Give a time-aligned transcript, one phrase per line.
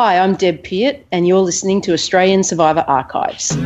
[0.00, 3.56] Hi, I'm Deb Peart, and you're listening to Australian Survivor Archives.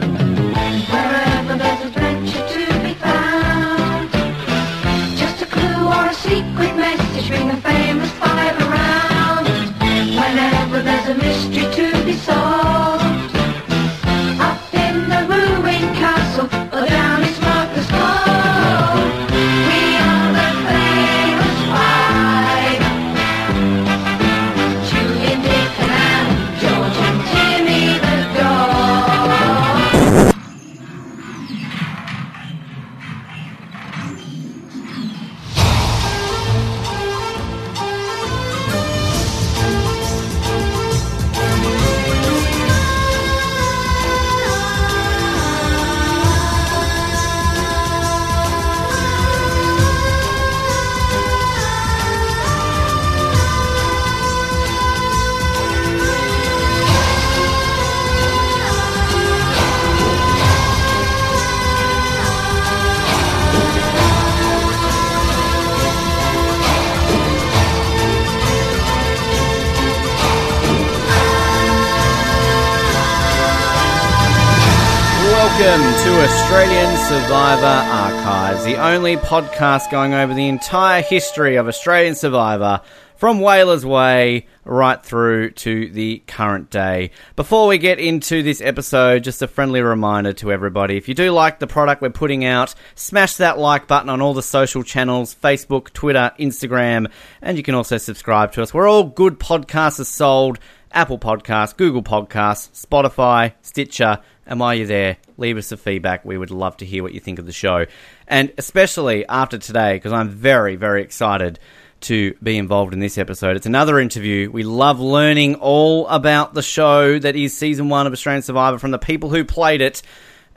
[78.83, 82.81] Only podcast going over the entire history of Australian Survivor
[83.15, 87.13] from Whalers Way right through to the current day.
[87.37, 91.31] Before we get into this episode, just a friendly reminder to everybody if you do
[91.31, 95.33] like the product we're putting out, smash that like button on all the social channels
[95.33, 97.09] Facebook, Twitter, Instagram,
[97.41, 98.75] and you can also subscribe to us.
[98.75, 100.59] We're all good podcasts sold.
[100.95, 104.19] Apple Podcasts, Google Podcasts, Spotify, Stitcher,
[104.53, 106.27] and while you're there, leave us a feedback.
[106.27, 107.87] We would love to hear what you think of the show.
[108.29, 111.59] And especially after today, because I'm very, very excited
[112.03, 113.57] to be involved in this episode.
[113.57, 114.51] It's another interview.
[114.51, 118.91] We love learning all about the show that is season one of Australian Survivor from
[118.91, 120.03] the people who played it.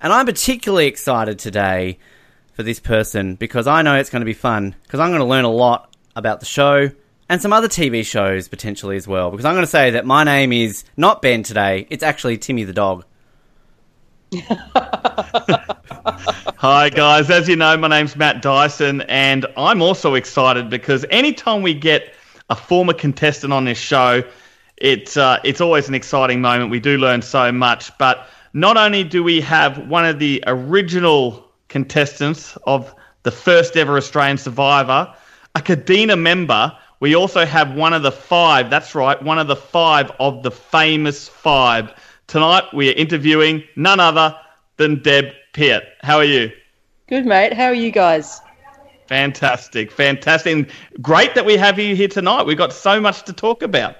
[0.02, 1.98] And I'm particularly excited today
[2.52, 5.26] for this person because I know it's going to be fun because I'm going to
[5.26, 6.89] learn a lot about the show
[7.30, 9.32] and some other TV shows potentially as well.
[9.32, 12.66] Because I'm going to say that my name is not Ben today, it's actually Timmy
[12.66, 13.05] the dog.
[16.58, 17.30] Hi, guys.
[17.30, 22.14] As you know, my name's Matt Dyson, and I'm also excited because anytime we get
[22.50, 24.23] a former contestant on this show,
[24.78, 26.70] it's, uh, it's always an exciting moment.
[26.70, 27.98] We do learn so much.
[27.98, 33.96] But not only do we have one of the original contestants of the first ever
[33.98, 35.14] Australian Survivor,
[35.56, 39.56] a Kadena member, we also have one of the five, that's right, one of the
[39.56, 41.94] five of the famous five.
[42.27, 44.36] Tonight we are interviewing none other
[44.77, 45.83] than Deb Peart.
[46.02, 46.52] How are you?
[47.08, 47.53] Good, mate.
[47.53, 48.41] How are you guys?
[49.08, 50.52] Fantastic, fantastic.
[50.52, 50.67] And
[51.02, 52.43] great that we have you here tonight.
[52.47, 53.95] We've got so much to talk about.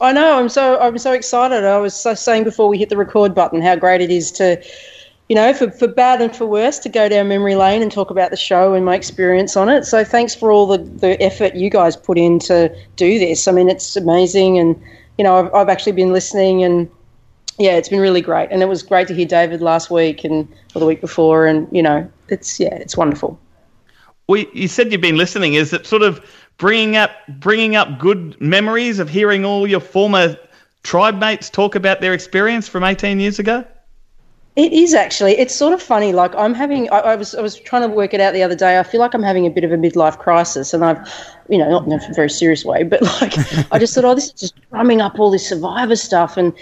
[0.00, 0.38] I know.
[0.38, 1.64] I'm so I'm so excited.
[1.64, 4.60] I was so saying before we hit the record button how great it is to,
[5.28, 8.10] you know, for, for bad and for worse, to go down memory lane and talk
[8.10, 9.84] about the show and my experience on it.
[9.84, 13.46] So thanks for all the, the effort you guys put in to do this.
[13.46, 14.82] I mean, it's amazing, and
[15.16, 16.90] you know, I've, I've actually been listening and.
[17.58, 20.48] Yeah, it's been really great, and it was great to hear David last week and
[20.74, 23.38] or the week before, and you know, it's yeah, it's wonderful.
[24.28, 25.54] Well, you said you've been listening.
[25.54, 26.24] Is it sort of
[26.56, 30.36] bringing up bringing up good memories of hearing all your former
[30.82, 33.64] tribe mates talk about their experience from 18 years ago?
[34.54, 35.32] It is actually.
[35.38, 36.12] It's sort of funny.
[36.12, 36.90] Like I'm having.
[36.90, 37.34] I, I was.
[37.34, 38.78] I was trying to work it out the other day.
[38.78, 40.98] I feel like I'm having a bit of a midlife crisis, and I've,
[41.48, 43.32] you know, not in a very serious way, but like
[43.72, 46.52] I just thought, oh, this is just drumming up all this Survivor stuff, and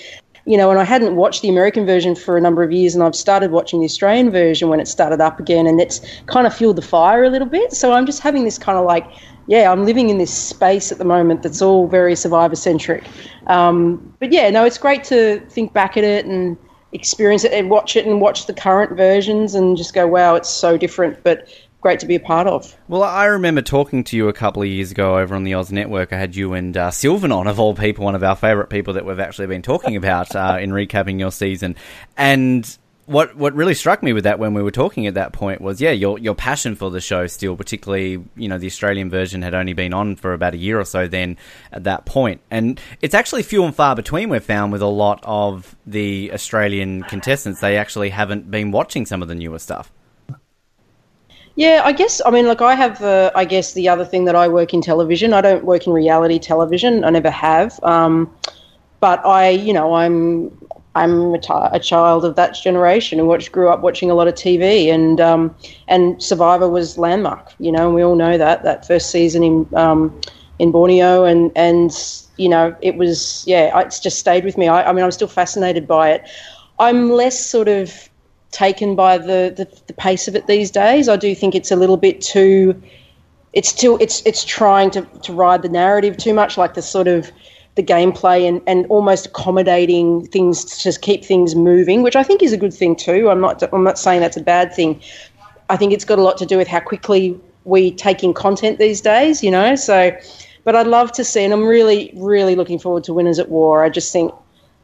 [0.46, 3.04] you know, and I hadn't watched the American version for a number of years, and
[3.04, 6.54] I've started watching the Australian version when it started up again, and it's kind of
[6.54, 7.72] fueled the fire a little bit.
[7.72, 9.06] So I'm just having this kind of like,
[9.46, 13.04] yeah, I'm living in this space at the moment that's all very Survivor centric.
[13.46, 16.56] Um, but yeah, no, it's great to think back at it and
[16.92, 20.50] experience it and watch it and watch the current versions and just go, wow, it's
[20.50, 21.48] so different, but
[21.80, 22.76] great to be a part of.
[22.88, 25.72] Well, I remember talking to you a couple of years ago over on the Oz
[25.72, 26.12] Network.
[26.12, 28.94] I had you and uh, Sylvan on, of all people, one of our favourite people
[28.94, 31.76] that we've actually been talking about uh, in recapping your season.
[32.16, 35.60] And what what really struck me with that when we were talking at that point
[35.60, 39.42] was, yeah, your your passion for the show still, particularly, you know, the Australian version
[39.42, 41.36] had only been on for about a year or so then
[41.72, 42.40] at that point.
[42.52, 47.02] And it's actually few and far between we've found with a lot of the Australian
[47.02, 47.60] contestants.
[47.60, 49.90] They actually haven't been watching some of the newer stuff.
[51.56, 52.20] Yeah, I guess.
[52.24, 53.02] I mean, look, I have.
[53.02, 55.32] Uh, I guess the other thing that I work in television.
[55.32, 57.04] I don't work in reality television.
[57.04, 57.78] I never have.
[57.82, 58.30] Um,
[59.00, 60.56] but I, you know, I'm
[60.94, 64.28] I'm a, t- a child of that generation who watched, grew up watching a lot
[64.28, 65.54] of TV, and um,
[65.88, 67.52] and Survivor was landmark.
[67.58, 70.20] You know, and we all know that that first season in um,
[70.58, 71.92] in Borneo, and and
[72.36, 74.68] you know it was yeah, it's just stayed with me.
[74.68, 76.28] I, I mean, I'm still fascinated by it.
[76.78, 78.09] I'm less sort of
[78.50, 81.08] taken by the, the the pace of it these days.
[81.08, 82.80] I do think it's a little bit too.
[83.52, 87.08] It's still it's it's trying to to ride the narrative too much, like the sort
[87.08, 87.30] of
[87.76, 92.42] the gameplay and, and almost accommodating things to just keep things moving, which I think
[92.42, 93.30] is a good thing too.
[93.30, 95.00] I'm not I'm not saying that's a bad thing.
[95.68, 98.78] I think it's got a lot to do with how quickly we take in content
[98.78, 99.76] these days, you know.
[99.76, 100.16] So,
[100.64, 103.84] but I'd love to see, and I'm really really looking forward to Winners at War.
[103.84, 104.34] I just think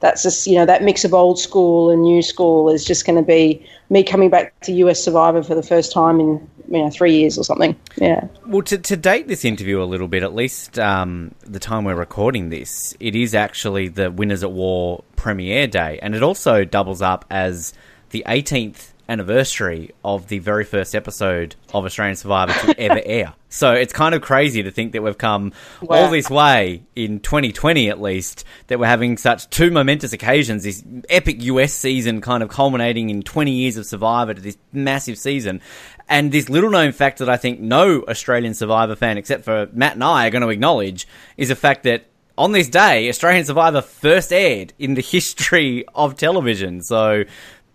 [0.00, 3.16] that's just you know that mix of old school and new school is just going
[3.16, 6.90] to be me coming back to US Survivor for the first time in you know
[6.90, 7.76] three years or something.
[7.96, 8.26] Yeah.
[8.46, 11.94] Well, to, to date this interview a little bit, at least um, the time we're
[11.94, 17.02] recording this, it is actually the Winners at War premiere day, and it also doubles
[17.02, 17.72] up as
[18.10, 23.34] the 18th anniversary of the very first episode of Australian Survivor to ever air.
[23.48, 25.96] So it's kind of crazy to think that we've come Wow.
[26.04, 30.82] all this way in 2020 at least, that we're having such two momentous occasions, this
[31.08, 35.60] epic US season kind of culminating in 20 years of Survivor to this massive season.
[36.08, 39.94] And this little known fact that I think no Australian Survivor fan, except for Matt
[39.94, 41.06] and I, are going to acknowledge
[41.36, 42.06] is the fact that
[42.38, 46.82] on this day, Australian Survivor first aired in the history of television.
[46.82, 47.24] So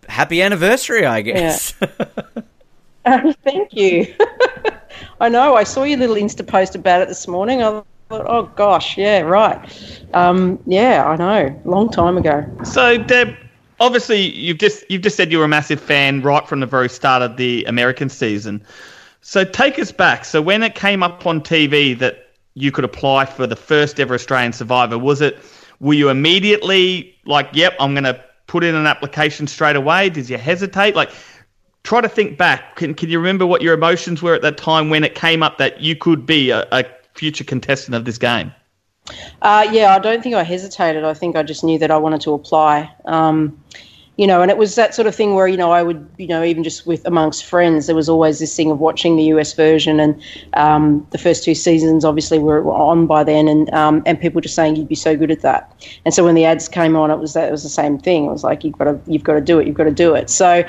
[0.08, 1.72] happy anniversary, I guess.
[3.04, 4.14] Thank you.
[5.20, 5.54] I know.
[5.54, 7.62] I saw your little Insta post about it this morning.
[7.62, 10.04] I thought, oh gosh, yeah, right.
[10.14, 11.60] Um, yeah, I know.
[11.64, 12.44] Long time ago.
[12.64, 13.36] So, Deb,
[13.82, 16.88] obviously you've just you've just said you were a massive fan right from the very
[16.88, 18.62] start of the American season.
[19.20, 20.24] So take us back.
[20.24, 24.14] So when it came up on TV that you could apply for the first ever
[24.14, 25.38] Australian Survivor, was it
[25.80, 28.20] were you immediately like, "Yep, I'm going to
[28.52, 30.10] put in an application straight away"?
[30.10, 30.94] Did you hesitate?
[30.94, 31.10] Like
[31.84, 32.76] try to think back.
[32.76, 35.56] Can can you remember what your emotions were at that time when it came up
[35.56, 36.84] that you could be a, a
[37.14, 38.52] future contestant of this game?
[39.40, 41.02] Uh, yeah, I don't think I hesitated.
[41.02, 42.94] I think I just knew that I wanted to apply.
[43.06, 43.58] Um,
[44.16, 46.26] you know, and it was that sort of thing where you know I would, you
[46.26, 49.54] know, even just with amongst friends, there was always this thing of watching the US
[49.54, 50.20] version, and
[50.52, 54.54] um, the first two seasons obviously were, on by then, and um, and people just
[54.54, 55.72] saying you'd be so good at that.
[56.04, 58.26] And so when the ads came on, it was that it was the same thing.
[58.26, 60.14] It was like you've got to you've got to do it, you've got to do
[60.14, 60.28] it.
[60.28, 60.62] So,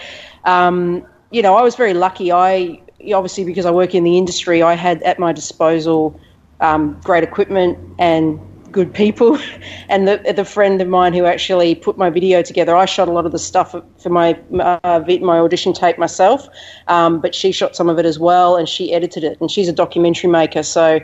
[0.45, 2.31] um, you know, I was very lucky.
[2.31, 2.79] I
[3.13, 6.17] obviously because I work in the industry, I had at my disposal
[6.61, 8.39] um, great equipment and
[8.73, 9.39] good people.
[9.89, 13.11] And the the friend of mine who actually put my video together, I shot a
[13.11, 16.47] lot of the stuff for my uh, my audition tape myself,
[16.87, 19.39] um, but she shot some of it as well, and she edited it.
[19.39, 20.99] And she's a documentary maker, so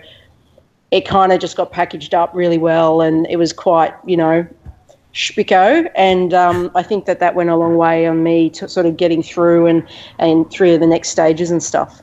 [0.92, 4.48] it kind of just got packaged up really well, and it was quite you know
[5.14, 8.86] spicco and um, I think that that went a long way on me to sort
[8.86, 9.88] of getting through and
[10.20, 12.02] and through the next stages and stuff.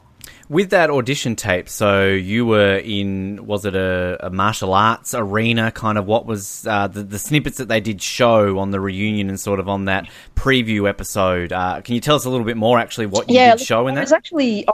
[0.48, 5.72] With that audition tape, so you were in, was it a, a martial arts arena?
[5.72, 9.28] Kind of what was uh, the, the snippets that they did show on the reunion
[9.28, 11.52] and sort of on that preview episode?
[11.52, 13.88] Uh, can you tell us a little bit more actually what you yeah, did show
[13.88, 14.16] in it was that?
[14.16, 14.68] actually.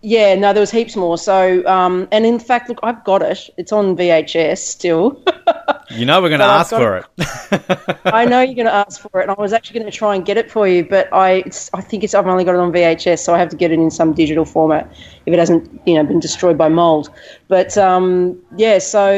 [0.00, 1.16] Yeah, no, there was heaps more.
[1.16, 3.48] So, um, and in fact, look, I've got it.
[3.58, 5.22] It's on VHS still.
[5.90, 7.98] You know we're going to ask for it.
[8.04, 10.14] I know you're going to ask for it, and I was actually going to try
[10.14, 12.60] and get it for you, but I, it's, I think it's I've only got it
[12.60, 14.90] on VHS, so I have to get it in some digital format
[15.24, 17.10] if it hasn't, you know, been destroyed by mold.
[17.48, 19.10] But um, yeah, so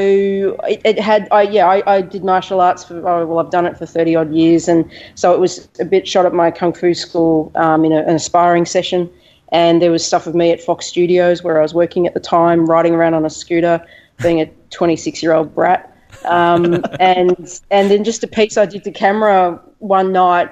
[0.62, 3.66] it, it had, I yeah, I, I did martial arts for oh, well, I've done
[3.66, 6.72] it for thirty odd years, and so it was a bit shot at my kung
[6.72, 9.10] fu school um, in a, an aspiring session,
[9.50, 12.20] and there was stuff of me at Fox Studios where I was working at the
[12.20, 13.84] time, riding around on a scooter,
[14.22, 15.89] being a 26 year old brat
[16.24, 20.50] um, and and then just a piece I did to camera one night,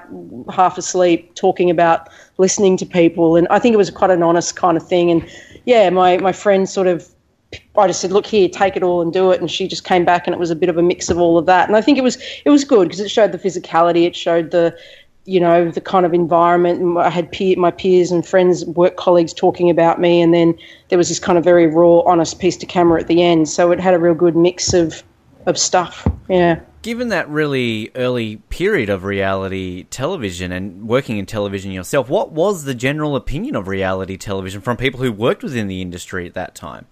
[0.51, 4.55] half asleep, talking about listening to people, and I think it was quite an honest
[4.55, 5.11] kind of thing.
[5.11, 5.29] And
[5.65, 7.07] yeah, my my friend sort of,
[7.77, 10.05] I just said, look here, take it all and do it, and she just came
[10.05, 11.67] back, and it was a bit of a mix of all of that.
[11.67, 14.51] And I think it was it was good because it showed the physicality, it showed
[14.51, 14.75] the
[15.25, 16.97] you know the kind of environment.
[16.97, 20.21] I had peer, my peers and friends work colleagues talking about me.
[20.21, 20.57] And then
[20.89, 23.47] there was this kind of very raw honest piece to camera at the end.
[23.47, 25.03] So it had a real good mix of
[25.49, 31.71] of stuff yeah Given that really early period of reality television and working in television
[31.71, 35.81] yourself, what was the general opinion of reality television from people who worked within the
[35.81, 36.85] industry at that time?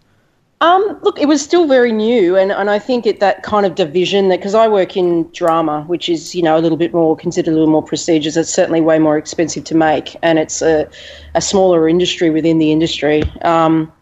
[0.60, 3.76] Um, look, it was still very new, and, and I think it, that kind of
[3.76, 7.16] division that because I work in drama, which is you know a little bit more
[7.16, 8.36] considered a little more prestigious.
[8.36, 10.90] It's certainly way more expensive to make, and it's a,
[11.36, 13.24] a smaller industry within the industry.
[13.44, 13.94] Um,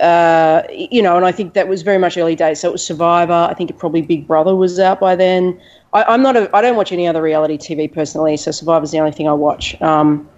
[0.00, 2.60] uh, you know, and I think that was very much early days.
[2.60, 3.48] So it was Survivor.
[3.50, 5.60] I think it probably Big Brother was out by then.
[5.92, 6.54] I, I'm not a.
[6.54, 8.36] I don't watch any other reality TV personally.
[8.36, 9.80] So Survivor's the only thing I watch.
[9.82, 10.28] Um,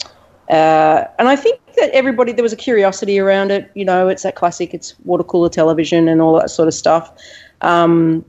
[0.50, 3.70] Uh, and I think that everybody there was a curiosity around it.
[3.74, 4.74] You know, it's that classic.
[4.74, 7.12] It's water cooler television and all that sort of stuff.
[7.60, 8.24] Um,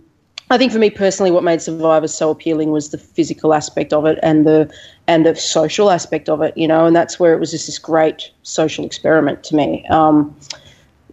[0.51, 4.05] I think for me personally, what made Survivor so appealing was the physical aspect of
[4.05, 4.71] it and the
[5.07, 6.55] and the social aspect of it.
[6.55, 9.83] You know, and that's where it was just this great social experiment to me.
[9.89, 10.35] Um,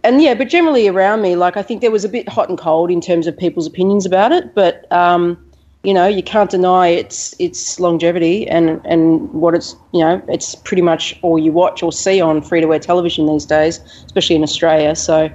[0.03, 2.57] and yeah, but generally around me, like I think there was a bit hot and
[2.57, 4.53] cold in terms of people's opinions about it.
[4.53, 5.37] But um,
[5.83, 10.55] you know, you can't deny its its longevity and and what it's you know it's
[10.55, 14.35] pretty much all you watch or see on free to air television these days, especially
[14.35, 14.95] in Australia.
[14.95, 15.31] So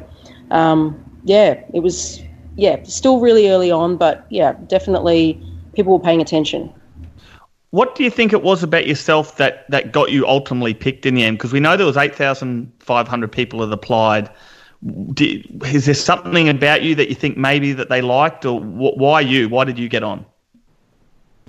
[0.51, 2.21] um, yeah, it was
[2.57, 5.43] yeah still really early on, but yeah, definitely
[5.75, 6.73] people were paying attention.
[7.71, 11.17] What do you think it was about yourself that, that got you ultimately picked in
[11.17, 11.39] the end?
[11.39, 14.31] Because we know there was 8,500 people that applied.
[15.17, 19.21] Is there something about you that you think maybe that they liked, or wh- why
[19.21, 19.49] you?
[19.49, 20.27] Why did you get on?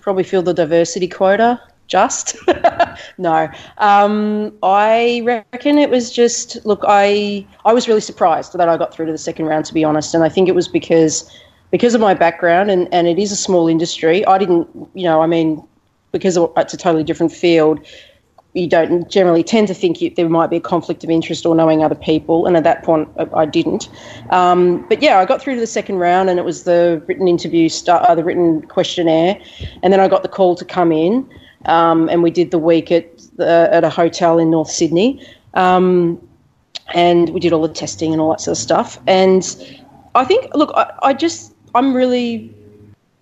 [0.05, 2.37] probably feel the diversity quota just
[3.17, 3.49] no
[3.79, 8.93] um, i reckon it was just look i i was really surprised that i got
[8.93, 11.27] through to the second round to be honest and i think it was because
[11.71, 15.23] because of my background and and it is a small industry i didn't you know
[15.23, 15.67] i mean
[16.11, 17.79] because it's a totally different field
[18.55, 21.53] you don't generally tend to think you, there might be a conflict of interest or
[21.53, 22.45] knowing other people.
[22.45, 23.89] And at that point, I didn't.
[24.29, 27.27] Um, but yeah, I got through to the second round, and it was the written
[27.27, 29.39] interview, start, uh, the written questionnaire,
[29.83, 31.29] and then I got the call to come in,
[31.65, 35.21] um, and we did the week at the, at a hotel in North Sydney,
[35.53, 36.21] um,
[36.93, 38.99] and we did all the testing and all that sort of stuff.
[39.05, 39.43] And
[40.15, 42.53] I think, look, I, I just, I'm really,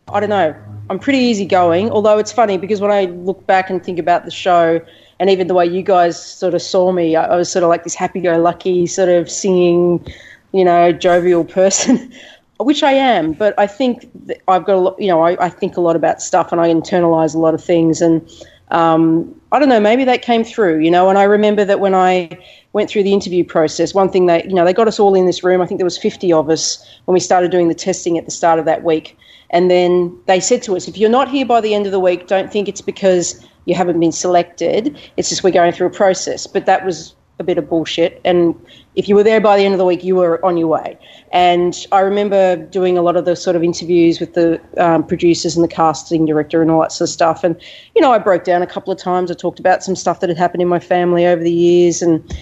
[0.09, 0.55] I don't know.
[0.89, 4.31] I'm pretty easygoing, although it's funny because when I look back and think about the
[4.31, 4.81] show,
[5.19, 7.69] and even the way you guys sort of saw me, I, I was sort of
[7.69, 10.05] like this happy-go-lucky, sort of singing,
[10.51, 12.11] you know, jovial person,
[12.59, 13.33] which I am.
[13.33, 14.09] But I think
[14.47, 16.69] I've got a lot, you know, I, I think a lot about stuff, and I
[16.69, 18.27] internalize a lot of things, and
[18.71, 21.09] um, I don't know, maybe that came through, you know.
[21.09, 22.29] And I remember that when I
[22.73, 25.25] went through the interview process, one thing that you know they got us all in
[25.25, 25.61] this room.
[25.61, 28.31] I think there was 50 of us when we started doing the testing at the
[28.31, 29.17] start of that week.
[29.53, 31.99] And then they said to us, if you're not here by the end of the
[31.99, 34.97] week, don't think it's because you haven't been selected.
[35.17, 36.47] It's just we're going through a process.
[36.47, 38.21] But that was a bit of bullshit.
[38.23, 38.55] And
[38.95, 40.97] if you were there by the end of the week, you were on your way.
[41.31, 45.55] And I remember doing a lot of the sort of interviews with the um, producers
[45.55, 47.43] and the casting director and all that sort of stuff.
[47.43, 47.59] And,
[47.95, 49.31] you know, I broke down a couple of times.
[49.31, 52.01] I talked about some stuff that had happened in my family over the years.
[52.01, 52.37] And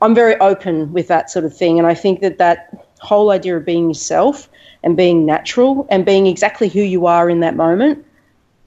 [0.00, 1.78] I'm very open with that sort of thing.
[1.78, 4.48] And I think that that whole idea of being yourself
[4.84, 8.04] and being natural and being exactly who you are in that moment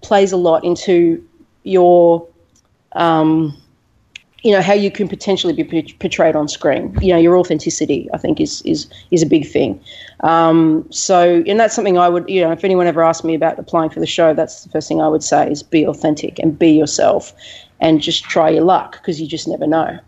[0.01, 1.25] plays a lot into
[1.63, 2.27] your
[2.93, 3.55] um,
[4.43, 6.97] you know how you can potentially be portrayed on screen.
[7.01, 9.81] You know your authenticity, I think, is is is a big thing.
[10.21, 13.59] Um, so, and that's something I would, you know, if anyone ever asked me about
[13.59, 16.57] applying for the show, that's the first thing I would say is be authentic and
[16.57, 17.33] be yourself,
[17.79, 19.99] and just try your luck because you just never know.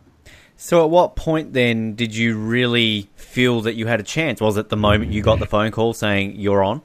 [0.55, 4.39] So, at what point then did you really feel that you had a chance?
[4.39, 6.81] Was it the moment you got the phone call saying you're on?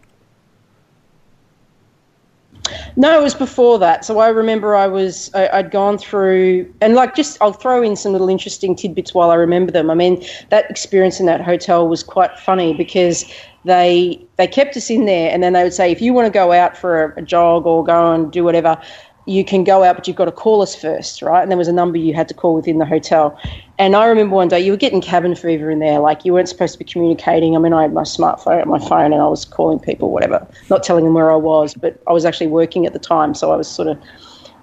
[2.99, 4.07] No, it was before that.
[4.07, 7.95] So I remember I was I, had gone through and like just I'll throw in
[7.95, 9.91] some little interesting tidbits while I remember them.
[9.91, 13.31] I mean that experience in that hotel was quite funny because
[13.67, 16.31] they they kept us in there and then they would say if you want to
[16.31, 18.81] go out for a, a jog or go and do whatever,
[19.27, 21.43] you can go out, but you've got to call us first, right?
[21.43, 23.39] And there was a number you had to call within the hotel.
[23.77, 26.49] And I remember one day you were getting cabin fever in there, like you weren't
[26.49, 27.57] supposed to be communicating.
[27.57, 30.47] I mean, I had my smartphone, at my phone, and I was calling people, whatever,
[30.71, 33.51] not telling them where I was, but I was actually working at the time, so
[33.51, 33.99] I was sort of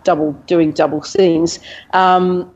[0.06, 1.60] double doing double things.
[1.92, 2.50] Um,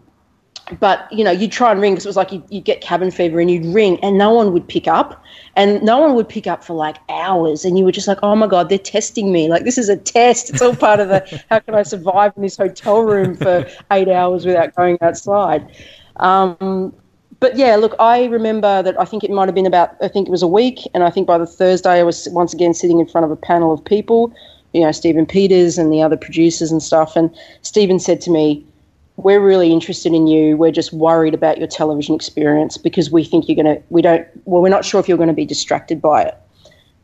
[0.80, 3.12] but you know, you'd try and ring because it was like you'd, you'd, get cabin
[3.12, 5.24] fever and you'd ring and no one would pick up,
[5.56, 8.36] and no one would pick up for like hours, and you were just like, oh
[8.36, 9.48] my god, they're testing me.
[9.48, 10.50] Like this is a test.
[10.50, 14.10] It's all part of the how can I survive in this hotel room for eight
[14.10, 15.70] hours without going outside.
[16.18, 16.94] Um,
[17.40, 20.28] but yeah, look, I remember that I think it might have been about I think
[20.28, 23.00] it was a week, and I think by the Thursday I was once again sitting
[23.00, 24.34] in front of a panel of people,
[24.74, 28.66] you know, Stephen Peters and the other producers and stuff, and Stephen said to me
[29.18, 30.56] we're really interested in you.
[30.56, 34.28] We're just worried about your television experience because we think you're going to, we don't,
[34.46, 36.38] well, we're not sure if you're going to be distracted by it.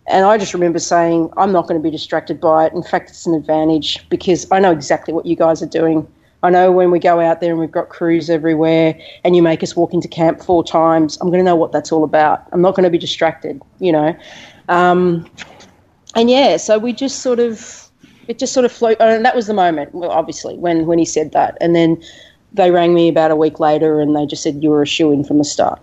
[0.08, 2.74] And I just remember saying, I'm not going to be distracted by it.
[2.74, 6.08] In fact, it's an advantage because I know exactly what you guys are doing.
[6.43, 9.63] I know when we go out there and we've got crews everywhere and you make
[9.63, 12.43] us walk into camp four times, I'm going to know what that's all about.
[12.51, 14.15] I'm not going to be distracted, you know.
[14.67, 15.29] Um,
[16.15, 17.82] and yeah, so we just sort of
[18.27, 19.01] it just sort of floated.
[19.01, 21.58] And that was the moment, obviously, when, when he said that.
[21.62, 22.01] And then
[22.53, 25.12] they rang me about a week later and they just said, you were a shoe
[25.12, 25.82] in from the start.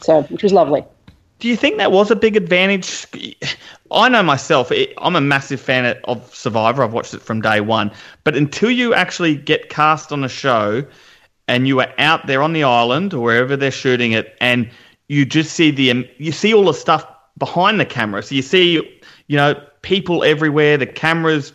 [0.00, 0.84] So, which was lovely.
[1.38, 3.06] Do you think that was a big advantage?
[3.90, 6.82] I know myself, I'm a massive fan of Survivor.
[6.82, 7.90] I've watched it from day one.
[8.22, 10.84] But until you actually get cast on a show,
[11.46, 14.70] and you are out there on the island or wherever they're shooting it, and
[15.08, 17.06] you just see the you see all the stuff
[17.38, 18.22] behind the camera.
[18.22, 21.52] So you see, you know, people everywhere, the cameras,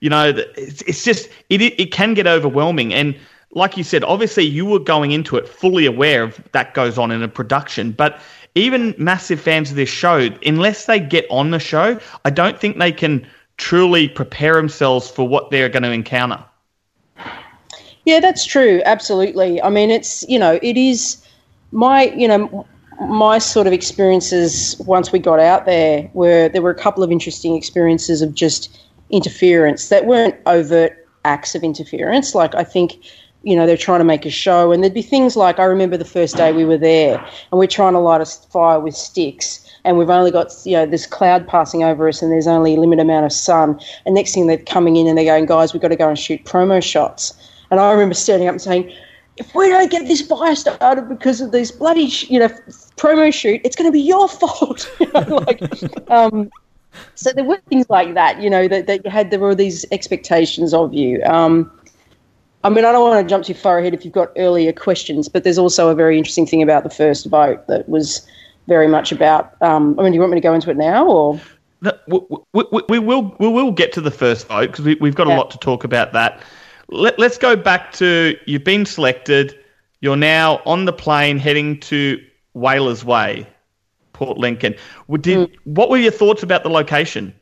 [0.00, 3.14] you know, it's, it's just it it can get overwhelming and.
[3.54, 7.10] Like you said, obviously you were going into it fully aware of that goes on
[7.10, 8.18] in a production, but
[8.54, 12.78] even massive fans of this show, unless they get on the show, I don't think
[12.78, 13.26] they can
[13.58, 16.42] truly prepare themselves for what they're going to encounter.
[18.04, 18.82] Yeah, that's true.
[18.84, 19.62] Absolutely.
[19.62, 21.24] I mean, it's you know, it is
[21.70, 22.66] my you know
[23.08, 27.10] my sort of experiences once we got out there were there were a couple of
[27.10, 28.78] interesting experiences of just
[29.10, 32.34] interference that weren't overt acts of interference.
[32.34, 32.94] Like I think.
[33.44, 35.96] You know, they're trying to make a show, and there'd be things like I remember
[35.96, 39.68] the first day we were there, and we're trying to light a fire with sticks,
[39.84, 42.80] and we've only got you know this cloud passing over us, and there's only a
[42.80, 43.80] limited amount of sun.
[44.06, 46.16] And next thing they're coming in and they're going, guys, we've got to go and
[46.16, 47.34] shoot promo shots.
[47.72, 48.92] And I remember standing up and saying,
[49.38, 52.50] if we don't get this fire started because of these bloody, you know,
[52.96, 54.90] promo shoot, it's going to be your fault.
[55.00, 56.50] You know, like, um,
[57.14, 59.84] so there were things like that, you know, that, that you had, there were these
[59.92, 61.22] expectations of you.
[61.24, 61.70] Um,
[62.64, 65.28] I mean, I don't want to jump too far ahead if you've got earlier questions,
[65.28, 68.26] but there's also a very interesting thing about the first vote that was
[68.68, 69.60] very much about.
[69.62, 71.40] Um, I mean, do you want me to go into it now, or
[71.80, 72.20] No, we,
[72.52, 75.34] we, we- will we will get to the first vote because we, we've got a
[75.34, 76.40] lot to talk about that.
[76.88, 79.58] Let, let's go back to you've been selected.
[80.00, 82.22] You're now on the plane heading to
[82.54, 83.46] Whalers Way,
[84.12, 84.74] Port Lincoln.
[85.20, 87.34] Did, What were your thoughts about the location?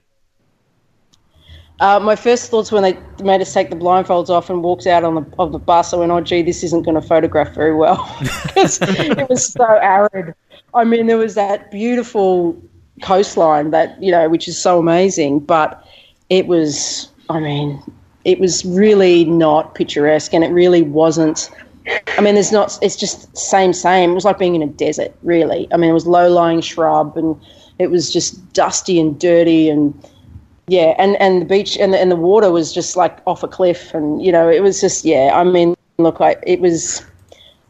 [1.81, 5.03] Uh, my first thoughts when they made us take the blindfolds off and walked out
[5.03, 7.75] on the of the bus, I went, "Oh, gee, this isn't going to photograph very
[7.75, 10.35] well," because it was so arid.
[10.75, 12.61] I mean, there was that beautiful
[13.03, 15.83] coastline that you know, which is so amazing, but
[16.29, 17.83] it was, I mean,
[18.27, 21.51] it was really not picturesque, and it really wasn't.
[21.87, 22.79] I mean, there's not.
[22.83, 24.11] It's just same, same.
[24.11, 25.69] It was like being in a desert, really.
[25.73, 27.41] I mean, it was low-lying shrub, and
[27.79, 29.95] it was just dusty and dirty, and
[30.69, 33.49] yeah, and, and the beach and the, and the water was just like off a
[33.49, 35.31] cliff, and you know, it was just yeah.
[35.35, 37.05] I mean, look, I it was.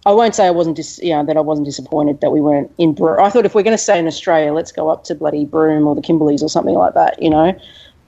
[0.06, 2.72] I won't say I wasn't dis, you know, that I wasn't disappointed that we weren't
[2.78, 3.20] in Broome.
[3.20, 5.86] I thought if we're going to stay in Australia, let's go up to bloody Broome
[5.86, 7.54] or the Kimberleys or something like that, you know.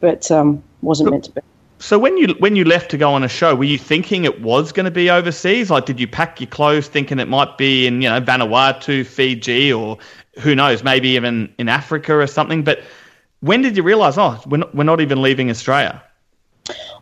[0.00, 1.42] But um, wasn't meant to be.
[1.82, 4.40] So when you when you left to go on a show, were you thinking it
[4.40, 5.68] was going to be overseas?
[5.68, 9.72] Like, did you pack your clothes thinking it might be in you know Vanuatu, Fiji,
[9.72, 9.98] or
[10.38, 12.62] who knows, maybe even in Africa or something?
[12.62, 12.84] But
[13.40, 14.16] when did you realise?
[14.16, 16.00] Oh, we're not, we're not even leaving Australia.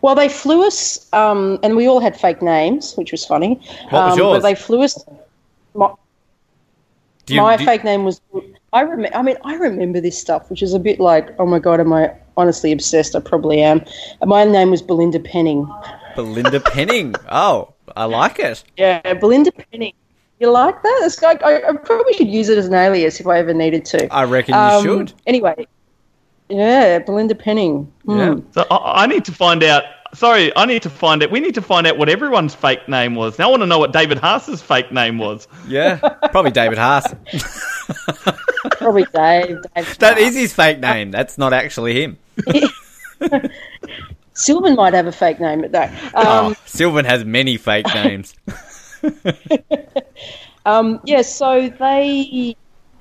[0.01, 3.61] Well, they flew us, um, and we all had fake names, which was funny.
[3.91, 4.37] What was um, yours?
[4.39, 5.05] But they flew us.
[5.75, 5.93] My,
[7.27, 8.23] you, my do- fake name was.
[8.73, 11.59] I rem- I mean, I remember this stuff, which is a bit like, oh my
[11.59, 13.15] god, am I honestly obsessed?
[13.17, 13.85] I probably am.
[14.25, 15.69] My name was Belinda Penning.
[16.17, 17.15] Belinda Penning.
[17.31, 18.65] Oh, I like it.
[18.77, 19.95] Yeah, Belinda Penning.
[20.39, 21.01] You like that?
[21.05, 23.85] It's like, I, I probably should use it as an alias if I ever needed
[23.87, 24.13] to.
[24.13, 25.13] I reckon you Um, should.
[25.27, 25.67] Anyway,
[26.49, 27.93] yeah, Belinda Penning.
[28.07, 28.19] Hmm.
[28.19, 28.35] Yeah.
[28.53, 29.85] So I, I need to find out.
[30.13, 31.31] Sorry, I need to find out.
[31.31, 33.39] We need to find out what everyone's fake name was.
[33.39, 35.47] Now I want to know what David Haas's fake name was.
[35.69, 35.97] Yeah,
[36.31, 37.15] probably David Haas.
[38.73, 39.59] Probably Dave.
[39.75, 41.11] Dave That is his fake name.
[41.11, 42.19] That's not actually him.
[44.35, 45.93] Sylvan might have a fake name at that.
[46.15, 48.35] Um, oh, Sylvan has many fake names.
[50.67, 52.57] Um, yeah, so they,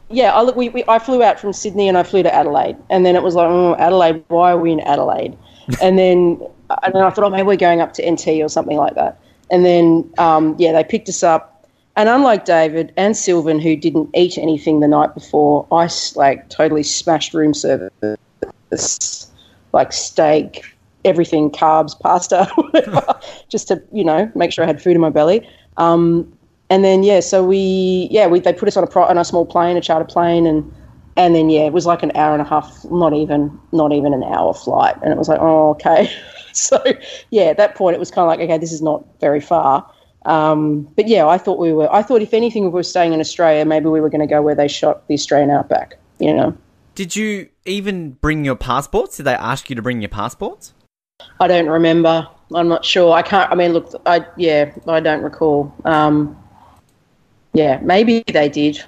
[0.10, 2.78] yeah, I, look, we, we, I flew out from Sydney and I flew to Adelaide,
[2.90, 5.38] and then it was like, oh, Adelaide, why are we in Adelaide?
[5.82, 6.42] And then,
[6.84, 9.20] and then I thought, oh, maybe we're going up to NT or something like that.
[9.52, 11.60] And then, um, yeah, they picked us up,
[12.00, 16.82] and unlike David and Sylvan, who didn't eat anything the night before, I like totally
[16.82, 19.28] smashed room service,
[19.74, 20.64] like steak,
[21.04, 25.10] everything, carbs, pasta, whatever, just to you know make sure I had food in my
[25.10, 25.46] belly.
[25.76, 26.32] Um,
[26.70, 29.26] and then yeah, so we yeah we they put us on a pro, on a
[29.26, 30.72] small plane, a charter plane, and
[31.18, 34.14] and then yeah, it was like an hour and a half, not even not even
[34.14, 36.10] an hour flight, and it was like oh okay,
[36.68, 36.84] so
[37.30, 39.90] yeah, at that point it was kind of like okay, this is not very far.
[40.26, 41.92] Um, but yeah, I thought we were.
[41.94, 44.42] I thought if anything, we were staying in Australia, maybe we were going to go
[44.42, 45.98] where they shot the Australian Outback.
[46.20, 46.58] You know,
[46.96, 49.18] Did you even bring your passports?
[49.18, 50.74] Did they ask you to bring your passports?
[51.40, 52.28] I don't remember.
[52.54, 53.14] I'm not sure.
[53.14, 53.50] I can't.
[53.52, 55.74] I mean, look, I yeah, I don't recall.
[55.86, 56.38] Um,
[57.54, 58.84] yeah, maybe they did,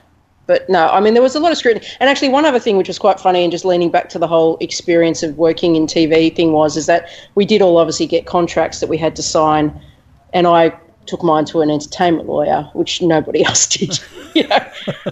[0.48, 0.88] but no.
[0.88, 1.86] I mean, there was a lot of scrutiny.
[2.00, 4.28] And actually, one other thing which was quite funny, and just leaning back to the
[4.28, 8.26] whole experience of working in TV thing was, is that we did all obviously get
[8.26, 9.80] contracts that we had to sign,
[10.34, 14.00] and I took mine to an entertainment lawyer, which nobody else did.
[14.34, 14.60] you know,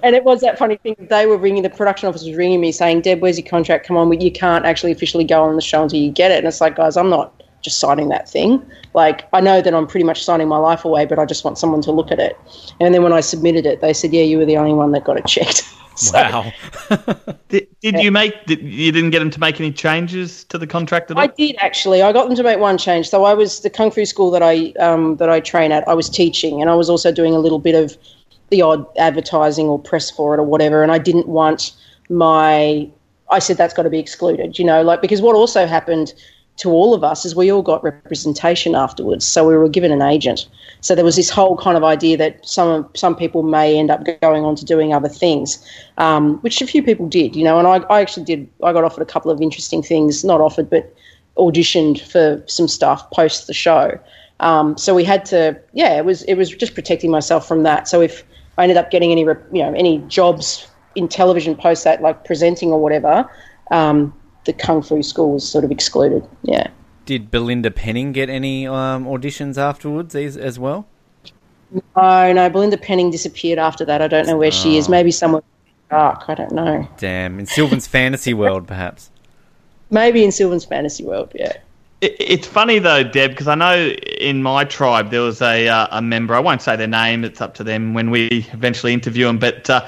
[0.03, 0.95] and it was that funny thing.
[0.99, 3.85] They were ringing the production office was ringing me saying, "Deb, where's your contract?
[3.87, 6.47] Come on, you can't actually officially go on the show until you get it." And
[6.47, 7.43] it's like, guys, I'm not.
[7.61, 8.63] Just signing that thing.
[8.93, 11.57] Like I know that I'm pretty much signing my life away, but I just want
[11.57, 12.37] someone to look at it.
[12.79, 15.03] And then when I submitted it, they said, "Yeah, you were the only one that
[15.03, 15.63] got it checked."
[15.99, 16.49] So- Wow.
[17.49, 18.45] Did, did you make?
[18.45, 21.23] Did, you didn't get them to make any changes to the contract at all?
[21.23, 22.01] I did actually.
[22.01, 23.09] I got them to make one change.
[23.09, 25.85] So I was the kung fu school that I um, that I train at.
[25.89, 27.97] I was teaching, and I was also doing a little bit of
[28.49, 30.83] the odd advertising or press for it or whatever.
[30.83, 31.73] And I didn't want
[32.09, 32.89] my.
[33.29, 34.57] I said that's got to be excluded.
[34.57, 36.13] You know, like because what also happened
[36.59, 39.25] to all of us is we all got representation afterwards.
[39.25, 40.47] So we were given an agent.
[40.81, 44.03] So there was this whole kind of idea that some some people may end up
[44.21, 45.65] going on to doing other things,
[45.97, 47.35] um, which a few people did.
[47.35, 48.49] You know, and I, I actually did.
[48.63, 50.93] I got offered a couple of interesting things, not offered, but
[51.37, 53.97] auditioned for some stuff post the show.
[54.41, 57.87] Um, so we had to, yeah, it was it was just protecting myself from that.
[57.87, 58.23] So if
[58.57, 62.71] I ended up getting any, you know, any jobs in television post that, like presenting
[62.71, 63.29] or whatever,
[63.71, 64.13] um,
[64.45, 66.27] the kung fu school was sort of excluded.
[66.43, 66.67] Yeah.
[67.05, 70.87] Did Belinda Penning get any um, auditions afterwards as, as well?
[71.95, 74.01] Oh no, Belinda Penning disappeared after that.
[74.01, 74.89] I don't know where she is.
[74.89, 75.43] Maybe somewhere
[75.89, 76.25] dark.
[76.27, 76.87] I don't know.
[76.97, 77.39] Damn.
[77.39, 79.11] In Sylvan's fantasy world, perhaps.
[79.91, 81.31] Maybe in Sylvan's fantasy world.
[81.33, 81.53] Yeah.
[82.01, 83.87] It, it's funny though, Deb, because I know
[84.19, 86.35] in my tribe there was a uh, a member.
[86.35, 89.39] I won't say their name; it's up to them when we eventually interview them.
[89.39, 89.87] But uh,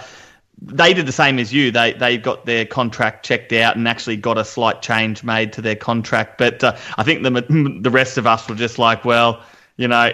[0.61, 1.71] they did the same as you.
[1.71, 5.61] They they got their contract checked out and actually got a slight change made to
[5.61, 6.37] their contract.
[6.37, 9.43] But uh, I think the the rest of us were just like, well,
[9.77, 10.11] you know.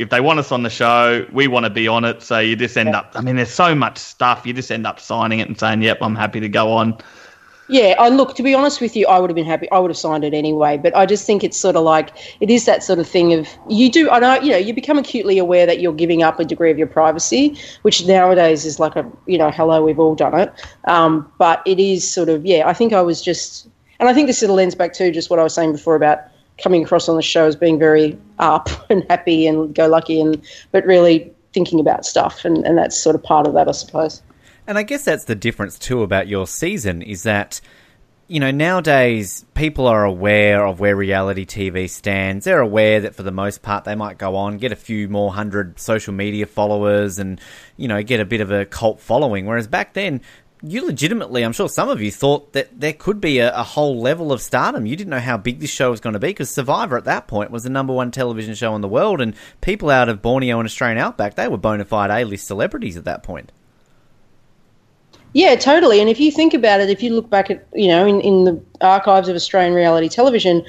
[0.00, 2.20] If they want us on the show, we want to be on it.
[2.20, 3.12] So you just end up.
[3.14, 4.44] I mean, there's so much stuff.
[4.44, 6.98] You just end up signing it and saying, "Yep, I'm happy to go on."
[7.68, 9.70] Yeah, I look to be honest with you, I would have been happy.
[9.70, 10.76] I would have signed it anyway.
[10.76, 13.48] But I just think it's sort of like it is that sort of thing of
[13.68, 14.10] you do.
[14.10, 16.76] I know you know you become acutely aware that you're giving up a degree of
[16.76, 20.52] your privacy, which nowadays is like a you know hello, we've all done it.
[20.84, 22.68] Um, but it is sort of yeah.
[22.68, 23.66] I think I was just,
[23.98, 25.96] and I think this sort of lends back to just what I was saying before
[25.96, 26.20] about
[26.62, 30.42] coming across on the show as being very up and happy and go lucky, and
[30.70, 34.20] but really thinking about stuff, and, and that's sort of part of that, I suppose.
[34.66, 37.60] And I guess that's the difference too about your season is that
[38.26, 42.46] you know nowadays people are aware of where reality TV stands.
[42.46, 45.32] They're aware that for the most part they might go on get a few more
[45.32, 47.40] hundred social media followers and
[47.76, 49.44] you know get a bit of a cult following.
[49.44, 50.22] Whereas back then
[50.66, 54.00] you legitimately, I'm sure some of you thought that there could be a, a whole
[54.00, 54.86] level of stardom.
[54.86, 57.26] You didn't know how big this show was going to be because Survivor at that
[57.26, 60.58] point was the number one television show in the world, and people out of Borneo
[60.58, 63.52] and Australian outback they were bona fide A-list celebrities at that point.
[65.34, 66.00] Yeah, totally.
[66.00, 68.44] And if you think about it, if you look back at, you know, in, in
[68.44, 70.64] the archives of Australian reality television,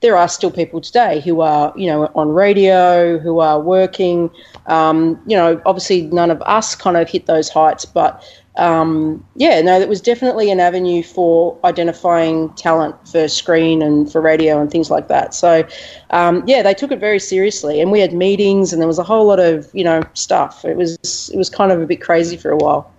[0.00, 4.28] there are still people today who are, you know, on radio, who are working.
[4.66, 8.24] Um, you know, obviously none of us kind of hit those heights, but
[8.56, 14.20] um, yeah, no, that was definitely an avenue for identifying talent for screen and for
[14.20, 15.32] radio and things like that.
[15.32, 15.66] So,
[16.10, 19.04] um, yeah, they took it very seriously, and we had meetings, and there was a
[19.04, 20.64] whole lot of you know stuff.
[20.64, 22.92] It was it was kind of a bit crazy for a while.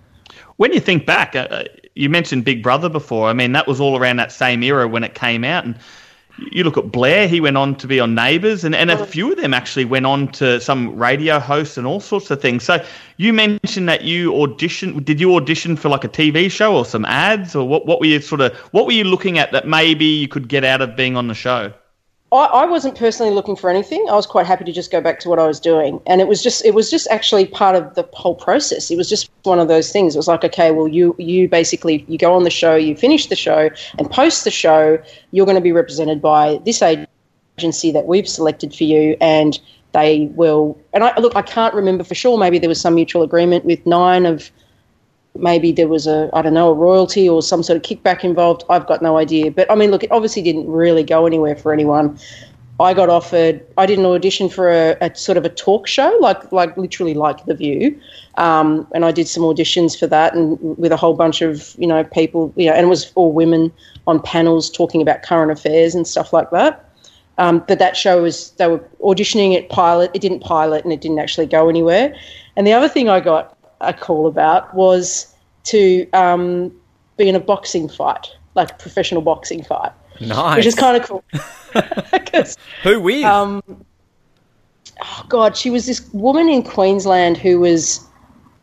[0.60, 3.30] When you think back, uh, you mentioned Big Brother before.
[3.30, 5.64] I mean, that was all around that same era when it came out.
[5.64, 5.74] And
[6.52, 9.30] you look at Blair, he went on to be on Neighbours, and, and a few
[9.30, 12.62] of them actually went on to some radio hosts and all sorts of things.
[12.62, 12.84] So
[13.16, 15.02] you mentioned that you auditioned.
[15.02, 17.86] Did you audition for like a TV show or some ads, or what?
[17.86, 18.54] What were you sort of?
[18.72, 21.34] What were you looking at that maybe you could get out of being on the
[21.34, 21.72] show?
[22.32, 24.06] I, I wasn't personally looking for anything.
[24.08, 26.28] I was quite happy to just go back to what I was doing, and it
[26.28, 28.90] was just it was just actually part of the whole process.
[28.90, 30.14] It was just one of those things.
[30.14, 33.26] It was like, okay, well, you you basically you go on the show, you finish
[33.26, 34.98] the show, and post the show,
[35.32, 39.58] you're going to be represented by this agency that we've selected for you, and
[39.92, 40.78] they will.
[40.92, 42.38] And I look, I can't remember for sure.
[42.38, 44.52] Maybe there was some mutual agreement with Nine of
[45.36, 48.64] maybe there was a I don't know a royalty or some sort of kickback involved.
[48.68, 49.50] I've got no idea.
[49.50, 52.18] But I mean, look, it obviously didn't really go anywhere for anyone.
[52.80, 53.62] I got offered.
[53.76, 57.14] I did an audition for a, a sort of a talk show, like like literally
[57.14, 58.00] like The View,
[58.36, 61.86] um, and I did some auditions for that, and with a whole bunch of you
[61.86, 63.70] know people, you know, and it was all women
[64.06, 66.86] on panels talking about current affairs and stuff like that.
[67.36, 70.10] Um, but that show was they were auditioning it pilot.
[70.14, 72.14] It didn't pilot, and it didn't actually go anywhere.
[72.56, 76.72] And the other thing I got a call about was to um,
[77.16, 80.56] be in a boxing fight, like a professional boxing fight, Nice.
[80.56, 81.24] which is kind of cool.
[82.82, 83.24] Who with?
[83.24, 83.62] um,
[85.02, 88.00] oh God, she was this woman in Queensland who was,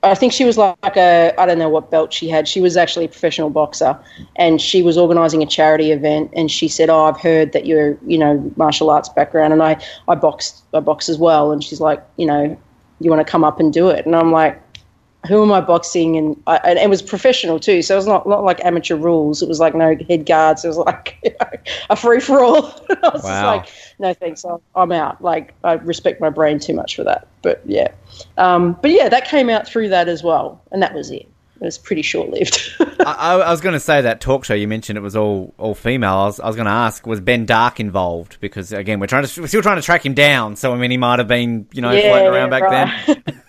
[0.03, 2.47] I think she was like a, I don't know what belt she had.
[2.47, 3.97] She was actually a professional boxer,
[4.35, 6.31] and she was organising a charity event.
[6.35, 9.81] And she said, "Oh, I've heard that you're, you know, martial arts background, and I,
[10.07, 12.57] I boxed, I box as well." And she's like, "You know,
[12.99, 14.61] you want to come up and do it?" And I'm like,
[15.27, 16.17] who am I boxing?
[16.17, 19.41] And, I, and it was professional too, so it was not not like amateur rules.
[19.41, 20.63] It was like no head guards.
[20.65, 21.47] It was like you know,
[21.89, 22.65] a free for all.
[22.89, 23.57] I was just Wow.
[23.57, 25.21] like, no thanks, I'm- out.
[25.21, 27.27] Like I respect my brain too much for that.
[27.41, 27.89] But yeah,
[28.37, 31.27] um, but yeah, that came out through that as well, and that was it.
[31.59, 32.71] It was pretty short lived.
[32.99, 35.73] I, I was going to say that talk show you mentioned it was all all
[35.73, 36.13] female.
[36.13, 39.25] I was, I was going to ask was Ben Dark involved because again we're trying
[39.25, 40.55] to we're still trying to track him down.
[40.55, 43.23] So I mean he might have been you know floating around back then.
[43.25, 43.41] then.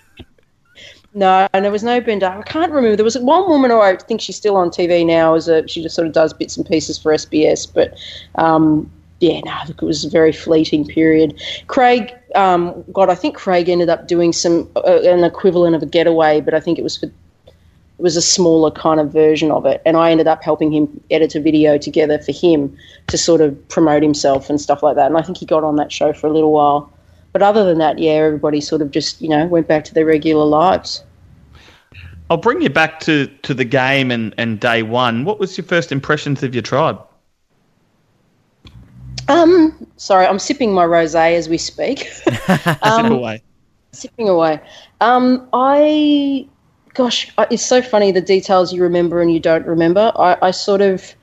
[1.14, 2.38] No, and there was no Ben Dark.
[2.38, 2.96] I can't remember.
[2.96, 5.34] There was one woman, or I think she's still on TV now.
[5.34, 7.96] As a she just sort of does bits and pieces for SBS, but
[8.34, 8.90] um,
[9.20, 11.40] yeah, no, look, it was a very fleeting period.
[11.66, 15.86] Craig, um, God, I think Craig ended up doing some uh, an equivalent of a
[15.86, 19.66] getaway, but I think it was for it was a smaller kind of version of
[19.66, 22.76] it, and I ended up helping him edit a video together for him
[23.08, 25.06] to sort of promote himself and stuff like that.
[25.06, 26.92] And I think he got on that show for a little while.
[27.32, 30.06] But other than that, yeah, everybody sort of just you know went back to their
[30.06, 31.04] regular lives.
[32.30, 35.24] I'll bring you back to, to the game and, and day one.
[35.24, 37.00] What was your first impressions of your tribe?
[39.28, 42.00] Um, sorry, I'm sipping my rosé as we speak.
[42.08, 43.42] Sip Um, away.
[43.92, 44.60] sipping away.
[45.00, 46.46] Um, I,
[46.94, 50.12] gosh, it's so funny the details you remember and you don't remember.
[50.16, 51.14] I, I sort of,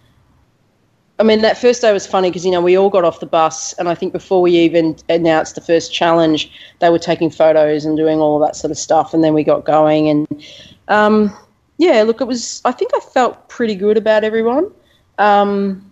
[1.18, 3.26] I mean, that first day was funny because you know we all got off the
[3.26, 7.86] bus, and I think before we even announced the first challenge, they were taking photos
[7.86, 10.46] and doing all that sort of stuff, and then we got going, and
[10.90, 11.36] um,
[11.78, 12.62] yeah, look, it was.
[12.66, 14.72] I think I felt pretty good about everyone.
[15.18, 15.90] Um,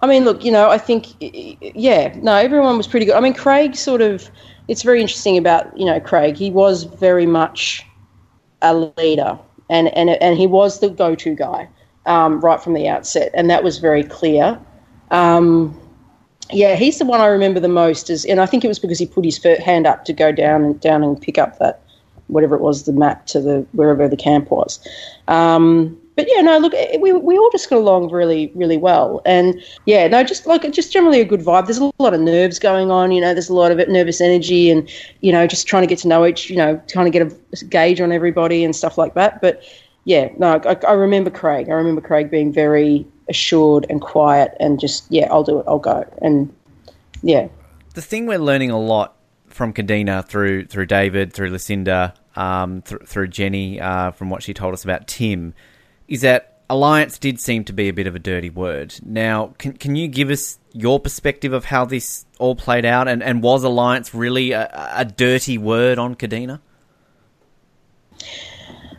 [0.00, 3.16] I mean, look, you know, I think, yeah, no, everyone was pretty good.
[3.16, 4.30] I mean, Craig sort of,
[4.68, 6.36] it's very interesting about, you know, Craig.
[6.36, 7.84] He was very much
[8.62, 9.38] a leader
[9.70, 11.68] and, and, and he was the go to guy
[12.08, 13.30] um, right from the outset.
[13.34, 14.58] And that was very clear.
[15.10, 15.78] Um,
[16.50, 18.98] yeah, he's the one I remember the most, is, and I think it was because
[18.98, 21.82] he put his hand up to go down and down and pick up that
[22.28, 24.80] whatever it was, the map to the wherever the camp was.
[25.28, 29.20] Um, but yeah, no, look, eh, we, we all just got along really, really well,
[29.26, 31.66] and yeah, no, just like just generally a good vibe.
[31.66, 33.34] There's a lot of nerves going on, you know.
[33.34, 34.88] There's a lot of nervous energy, and
[35.20, 37.64] you know, just trying to get to know each, you know, trying to get a
[37.66, 39.42] gauge on everybody and stuff like that.
[39.42, 39.62] But
[40.08, 41.68] yeah, no, I, I remember Craig.
[41.68, 45.78] I remember Craig being very assured and quiet, and just yeah, I'll do it, I'll
[45.78, 46.50] go, and
[47.22, 47.48] yeah,
[47.92, 49.16] the thing we're learning a lot
[49.48, 54.54] from Kadena through through David, through Lucinda, um, th- through Jenny, uh, from what she
[54.54, 55.52] told us about Tim,
[56.08, 58.94] is that alliance did seem to be a bit of a dirty word.
[59.04, 63.22] Now, can can you give us your perspective of how this all played out, and,
[63.22, 66.60] and was alliance really a, a dirty word on Kadena?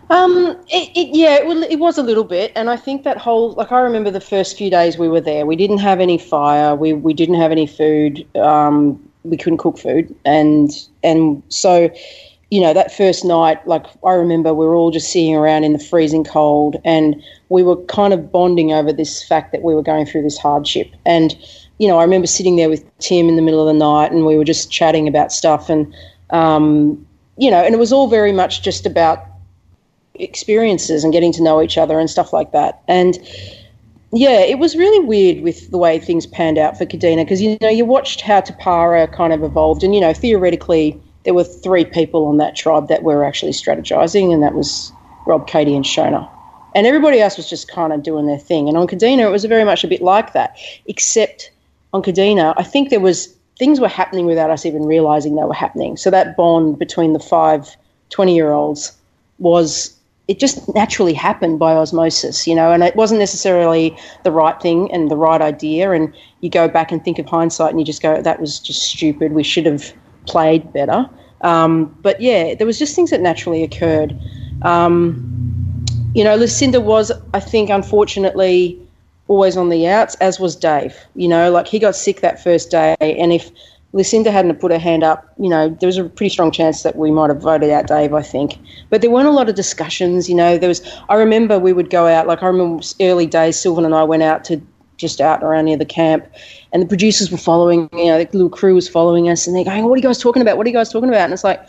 [0.09, 3.53] Um, it, it, yeah, it, it was a little bit, and I think that whole
[3.53, 5.45] like I remember the first few days we were there.
[5.45, 6.75] We didn't have any fire.
[6.75, 8.25] We we didn't have any food.
[8.35, 10.71] Um, we couldn't cook food, and
[11.03, 11.91] and so,
[12.49, 15.73] you know, that first night, like I remember, we were all just sitting around in
[15.73, 19.83] the freezing cold, and we were kind of bonding over this fact that we were
[19.83, 20.89] going through this hardship.
[21.05, 21.37] And
[21.77, 24.25] you know, I remember sitting there with Tim in the middle of the night, and
[24.25, 25.93] we were just chatting about stuff, and
[26.31, 27.05] um,
[27.37, 29.28] you know, and it was all very much just about
[30.19, 32.81] experiences and getting to know each other and stuff like that.
[32.87, 33.17] And
[34.11, 37.57] yeah, it was really weird with the way things panned out for Kadena because you
[37.61, 41.85] know you watched how Tapara kind of evolved, and you know theoretically there were three
[41.85, 44.91] people on that tribe that were actually strategizing, and that was
[45.27, 46.27] Rob, Katie, and Shona.
[46.75, 48.67] And everybody else was just kind of doing their thing.
[48.67, 51.51] And on Kadena, it was very much a bit like that, except
[51.93, 55.53] on Kadena, I think there was things were happening without us even realizing they were
[55.53, 55.97] happening.
[55.97, 57.75] So that bond between the five
[58.09, 58.97] 20 year olds
[59.37, 59.93] was
[60.29, 64.91] it just naturally happened by osmosis, you know, and it wasn't necessarily the right thing
[64.93, 65.91] and the right idea.
[65.91, 68.83] And you go back and think of hindsight and you just go, that was just
[68.83, 69.33] stupid.
[69.33, 69.91] We should have
[70.27, 71.09] played better.
[71.41, 74.15] Um, but yeah, there was just things that naturally occurred.
[74.61, 78.79] Um, you know, Lucinda was, I think, unfortunately,
[79.27, 80.95] always on the outs, as was Dave.
[81.15, 83.49] You know, like he got sick that first day, and if
[83.91, 86.95] Lucinda hadn't put her hand up, you know, there was a pretty strong chance that
[86.95, 88.57] we might have voted out Dave, I think.
[88.89, 90.57] But there weren't a lot of discussions, you know.
[90.57, 93.95] There was, I remember we would go out, like I remember early days, Sylvan and
[93.95, 94.61] I went out to
[94.97, 96.27] just out around near the camp,
[96.71, 99.63] and the producers were following, you know, the little crew was following us, and they're
[99.63, 100.57] going, What are you guys talking about?
[100.57, 101.21] What are you guys talking about?
[101.21, 101.65] And it's like,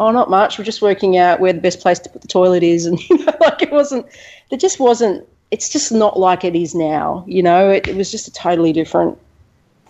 [0.00, 0.58] Oh, not much.
[0.58, 2.86] We're just working out where the best place to put the toilet is.
[2.94, 4.06] And, you know, like it wasn't,
[4.50, 7.70] there just wasn't, it's just not like it is now, you know.
[7.70, 9.16] It, it was just a totally different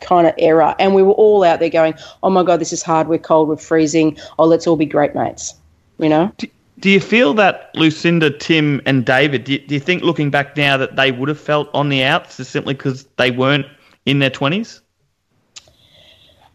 [0.05, 0.77] kind of era.
[0.79, 3.09] And we were all out there going, oh my God, this is hard.
[3.09, 3.49] We're cold.
[3.49, 4.17] We're freezing.
[4.39, 5.55] Oh, let's all be great mates,
[5.99, 6.33] you know?
[6.37, 6.47] Do,
[6.81, 10.57] do you feel that Lucinda, Tim, and David, do you, do you think looking back
[10.57, 13.67] now that they would have felt on the outs just simply because they weren't
[14.07, 14.81] in their 20s?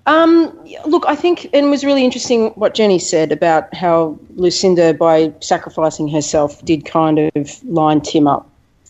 [0.05, 0.57] Um,
[0.88, 5.31] look, I think and it was really interesting what Jenny said about how Lucinda, by
[5.39, 8.48] sacrificing herself, did kind of line Tim up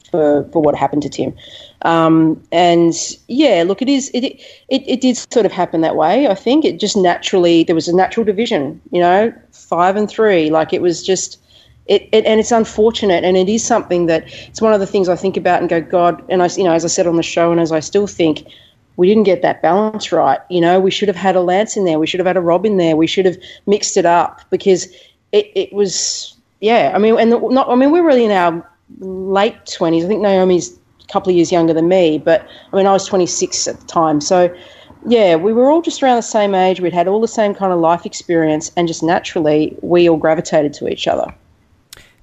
[0.09, 1.35] for, for what happened to Tim.
[1.83, 2.93] Um, and
[3.27, 6.27] yeah, look, it is it, it it did sort of happen that way.
[6.27, 8.81] I think it just naturally there was a natural division.
[8.91, 10.49] You know, five and three.
[10.49, 11.39] Like it was just.
[11.87, 15.09] It, it, and it's unfortunate, and it is something that it's one of the things
[15.09, 17.23] I think about and go, God, and I, you know, as I said on the
[17.23, 18.45] show, and as I still think,
[18.97, 20.39] we didn't get that balance right.
[20.51, 21.97] You know, we should have had a Lance in there.
[21.97, 22.95] We should have had a Rob in there.
[22.95, 24.85] We should have mixed it up because
[25.31, 26.91] it, it was, yeah.
[26.93, 30.05] I mean, and the, not, I mean, we're really in our late twenties.
[30.05, 33.05] I think Naomi's a couple of years younger than me, but I mean, I was
[33.05, 34.21] 26 at the time.
[34.21, 34.53] So,
[35.05, 36.81] yeah, we were all just around the same age.
[36.81, 40.73] We'd had all the same kind of life experience, and just naturally, we all gravitated
[40.73, 41.33] to each other.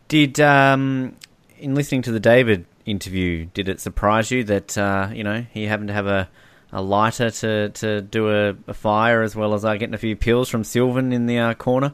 [0.08, 1.16] Did um,
[1.58, 5.64] in listening to the David interview, did it surprise you that uh, you know he
[5.64, 6.28] happened to have a,
[6.72, 10.14] a lighter to, to do a, a fire as well as uh, getting a few
[10.14, 11.92] pills from Sylvan in the uh, corner?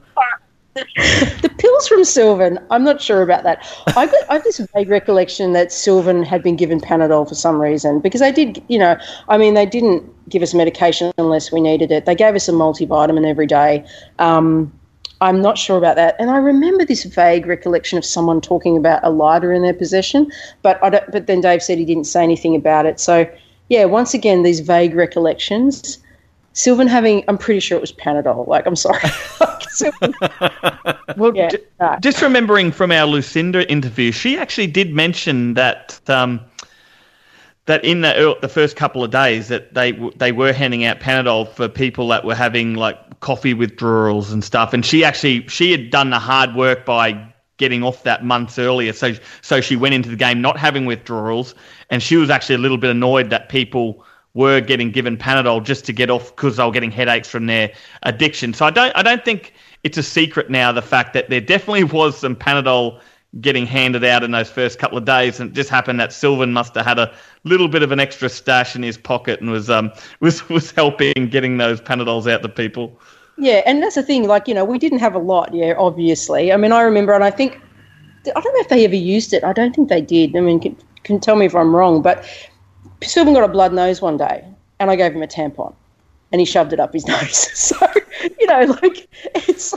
[0.75, 3.67] The pills from Sylvan, I'm not sure about that.
[3.89, 7.61] I, got, I have this vague recollection that Sylvan had been given Panadol for some
[7.61, 8.97] reason because they did, you know,
[9.29, 12.07] I mean, they didn't give us medication unless we needed it.
[12.07, 13.85] They gave us a multivitamin every day.
[14.19, 14.73] Um,
[15.21, 16.17] I'm not sure about that.
[16.19, 20.33] And I remember this vague recollection of someone talking about a lighter in their possession,
[20.63, 22.99] but I don't, but then Dave said he didn't say anything about it.
[22.99, 23.31] So,
[23.69, 25.99] yeah, once again, these vague recollections.
[26.55, 28.47] Sylvan having, I'm pretty sure it was Panadol.
[28.47, 29.01] Like, I'm sorry.
[31.17, 31.97] Well, Yeah, no.
[32.01, 36.41] just remembering from our Lucinda interview, she actually did mention that um,
[37.67, 41.01] that in the the first couple of days that they w- they were handing out
[41.01, 45.71] Panadol for people that were having like coffee withdrawals and stuff, and she actually she
[45.71, 49.12] had done the hard work by getting off that months earlier, so
[49.43, 51.55] so she went into the game not having withdrawals,
[51.91, 55.85] and she was actually a little bit annoyed that people were getting given Panadol just
[55.87, 58.55] to get off because they were getting headaches from their addiction.
[58.55, 61.85] So I don't I don't think it's a secret now the fact that there definitely
[61.99, 63.01] was some Panadol
[63.40, 66.53] getting handed out in those first couple of days, and it just happened that Sylvan
[66.53, 67.14] must have had a
[67.45, 71.29] little bit of an extra stash in his pocket and was um was was helping
[71.29, 72.99] getting those Panadols out to people.
[73.38, 74.27] Yeah, and that's the thing.
[74.27, 75.55] Like, you know, we didn't have a lot.
[75.55, 76.53] Yeah, obviously.
[76.53, 77.61] I mean, I remember, and I think
[78.27, 79.42] I don't know if they ever used it.
[79.42, 80.37] I don't think they did.
[80.37, 82.25] I mean, can, can tell me if I'm wrong, but
[83.03, 84.45] Sylvan got a blood nose one day,
[84.81, 85.75] and I gave him a tampon,
[86.31, 87.49] and he shoved it up his nose.
[87.73, 87.77] So,
[88.38, 89.75] you know, like it's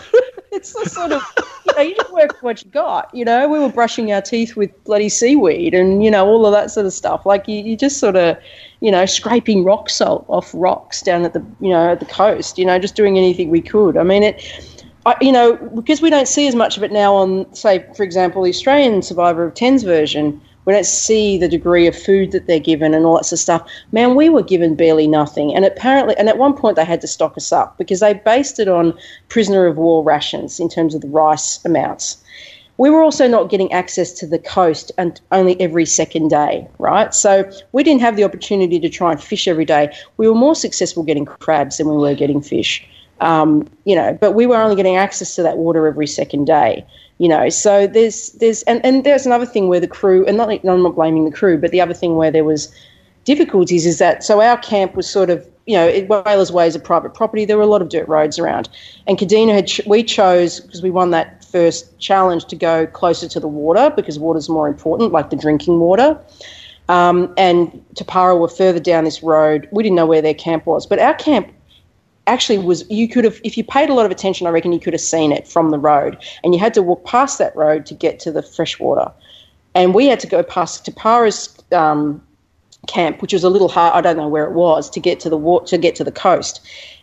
[0.51, 1.21] it's the sort of
[1.65, 3.13] you know, you just work what you got.
[3.13, 6.51] You know, we were brushing our teeth with bloody seaweed, and you know all of
[6.53, 7.25] that sort of stuff.
[7.25, 8.37] Like you, you just sort of,
[8.81, 12.57] you know, scraping rock salt off rocks down at the you know at the coast.
[12.57, 13.97] You know, just doing anything we could.
[13.97, 14.43] I mean it.
[15.05, 18.01] I, you know, because we don't see as much of it now on, say, for
[18.01, 22.47] example, the Australian Survivor of Tens version, we don't see the degree of food that
[22.47, 23.69] they're given and all that sort of stuff.
[23.91, 25.55] Man, we were given barely nothing.
[25.55, 28.59] And apparently, and at one point they had to stock us up because they based
[28.59, 28.97] it on
[29.29, 32.17] prisoner of war rations in terms of the rice amounts.
[32.77, 37.13] We were also not getting access to the coast and only every second day, right?
[37.13, 39.95] So we didn't have the opportunity to try and fish every day.
[40.17, 42.85] We were more successful getting crabs than we were getting fish
[43.21, 46.85] um, you know, but we were only getting access to that water every second day,
[47.17, 47.49] you know.
[47.49, 50.95] So there's there's and, and there's another thing where the crew and not I'm not
[50.95, 52.73] blaming the crew, but the other thing where there was
[53.23, 56.75] difficulties is that so our camp was sort of you know it, Whalers Way is
[56.75, 57.45] a private property.
[57.45, 58.69] There were a lot of dirt roads around,
[59.07, 63.29] and Kadena had ch- we chose because we won that first challenge to go closer
[63.29, 66.19] to the water because water's more important, like the drinking water.
[66.87, 69.67] Um, and Tapara were further down this road.
[69.71, 71.51] We didn't know where their camp was, but our camp
[72.27, 74.79] actually was you could have if you paid a lot of attention i reckon you
[74.79, 76.17] could have seen it from the road.
[76.43, 79.11] And you had to walk past that road to get to the freshwater
[79.73, 82.21] and we had to go past Tapara's um,
[82.87, 85.29] camp which was a little hard i don't know where it was to get to
[85.29, 86.61] the wa- to get to the coast.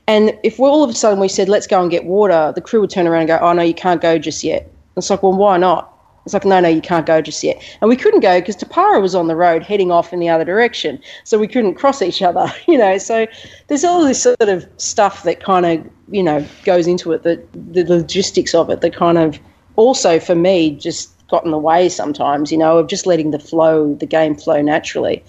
[0.08, 2.60] And if we all of a sudden we said let's go and get water the
[2.60, 4.70] crew would turn around and go oh no you can't go just yet.
[4.96, 5.91] It's like well why not
[6.24, 7.60] it's like, no, no, you can't go just yet.
[7.80, 10.44] And we couldn't go because Tapara was on the road heading off in the other
[10.44, 11.00] direction.
[11.24, 12.98] So we couldn't cross each other, you know.
[12.98, 13.26] So
[13.68, 17.46] there's all this sort of stuff that kind of, you know, goes into it, that
[17.52, 19.38] the logistics of it that kind of
[19.76, 23.38] also for me just got in the way sometimes, you know, of just letting the
[23.38, 25.24] flow, the game flow naturally.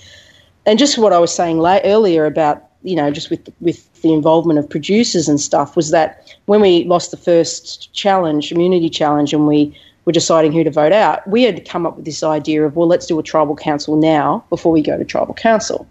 [0.66, 4.60] And just what I was saying earlier about, you know, just with with the involvement
[4.60, 9.48] of producers and stuff was that when we lost the first challenge, immunity challenge, and
[9.48, 12.76] we were deciding who to vote out, we had come up with this idea of,
[12.76, 15.88] well, let's do a tribal council now before we go to tribal council.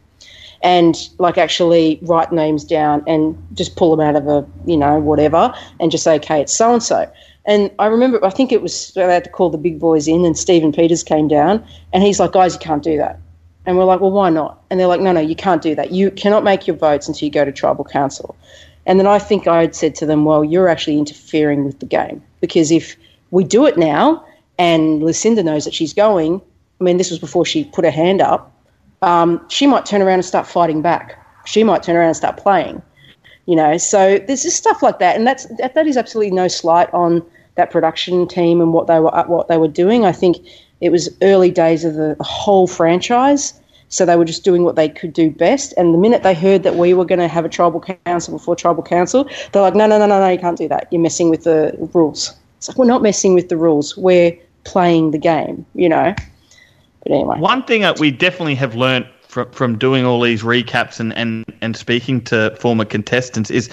[0.62, 5.00] And like actually write names down and just pull them out of a, you know,
[5.00, 7.10] whatever, and just say, okay, it's so and so.
[7.44, 10.24] And I remember, I think it was, they had to call the big boys in,
[10.24, 13.18] and Stephen Peters came down, and he's like, guys, you can't do that.
[13.66, 14.62] And we're like, well, why not?
[14.70, 15.90] And they're like, no, no, you can't do that.
[15.90, 18.36] You cannot make your votes until you go to tribal council.
[18.86, 21.86] And then I think I had said to them, well, you're actually interfering with the
[21.86, 22.96] game because if
[23.32, 24.24] we do it now
[24.58, 26.40] and Lucinda knows that she's going,
[26.80, 28.52] I mean, this was before she put her hand up,
[29.02, 31.18] um, she might turn around and start fighting back.
[31.44, 32.80] She might turn around and start playing.
[33.46, 36.46] You know, so there's just stuff like that, and that's that, that is absolutely no
[36.46, 37.24] slight on
[37.56, 40.04] that production team and what they were what they were doing.
[40.04, 40.36] I think
[40.80, 44.88] it was early days of the whole franchise, so they were just doing what they
[44.88, 45.74] could do best.
[45.76, 48.54] And the minute they heard that we were going to have a tribal council before
[48.54, 50.86] tribal council, they're like, no, no, no, no, no, you can't do that.
[50.92, 52.32] You're messing with the rules.
[52.62, 53.96] It's like we're not messing with the rules.
[53.96, 55.66] We're playing the game.
[55.74, 56.14] You know.
[57.02, 61.00] But anyway, One thing that we definitely have learned from, from doing all these recaps
[61.00, 63.68] and, and, and speaking to former contestants is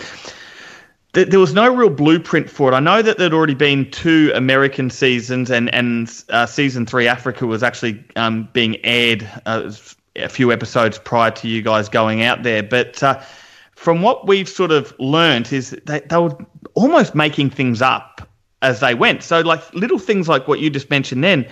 [1.14, 2.76] that there was no real blueprint for it.
[2.76, 7.46] I know that there'd already been two American seasons, and and uh, season three Africa
[7.46, 9.72] was actually um, being aired uh,
[10.16, 12.64] a few episodes prior to you guys going out there.
[12.64, 13.22] But uh,
[13.76, 16.36] from what we've sort of learnt is they, they were
[16.74, 18.29] almost making things up
[18.62, 19.24] as they went.
[19.24, 21.48] So like little things like what you just mentioned then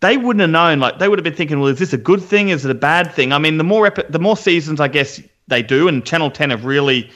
[0.00, 0.78] they wouldn't have known.
[0.78, 2.50] Like they would have been thinking, well, is this a good thing?
[2.50, 3.32] Is it a bad thing?
[3.32, 6.50] I mean, the more epi- the more seasons, I guess they do, and Channel Ten
[6.50, 7.10] have really.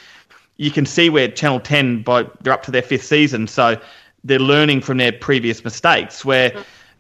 [0.57, 3.80] You can see where Channel Ten, by they're up to their fifth season, so
[4.24, 6.22] they're learning from their previous mistakes.
[6.22, 6.53] Where,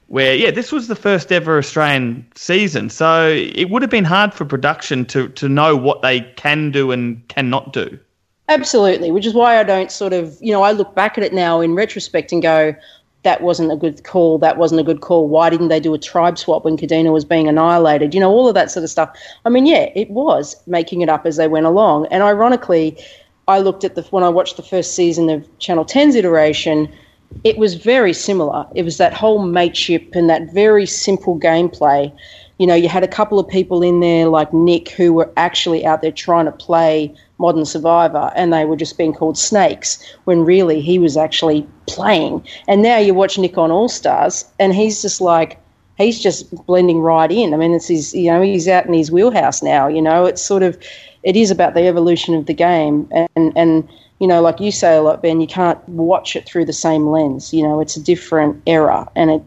[0.06, 4.32] where yeah, this was the first ever Australian season, so it would have been hard
[4.32, 7.98] for production to to know what they can do and cannot do.
[8.50, 11.32] Absolutely, which is why I don't sort of, you know, I look back at it
[11.32, 12.74] now in retrospect and go,
[13.22, 14.38] that wasn't a good call.
[14.38, 15.28] That wasn't a good call.
[15.28, 18.12] Why didn't they do a tribe swap when Kadena was being annihilated?
[18.12, 19.16] You know, all of that sort of stuff.
[19.44, 22.06] I mean, yeah, it was making it up as they went along.
[22.10, 22.98] And ironically,
[23.46, 26.92] I looked at the when I watched the first season of Channel 10's iteration,
[27.44, 28.66] it was very similar.
[28.74, 32.12] It was that whole mateship and that very simple gameplay.
[32.60, 35.86] You know, you had a couple of people in there like Nick who were actually
[35.86, 40.44] out there trying to play Modern Survivor and they were just being called snakes when
[40.44, 42.46] really he was actually playing.
[42.68, 45.58] And now you watch Nick on All Stars and he's just like,
[45.96, 47.54] he's just blending right in.
[47.54, 50.42] I mean, it's his, you know, he's out in his wheelhouse now, you know, it's
[50.42, 50.76] sort of,
[51.22, 53.08] it is about the evolution of the game.
[53.10, 53.88] And, and,
[54.18, 57.06] you know, like you say a lot, Ben, you can't watch it through the same
[57.06, 57.54] lens.
[57.54, 59.42] You know, it's a different era and it,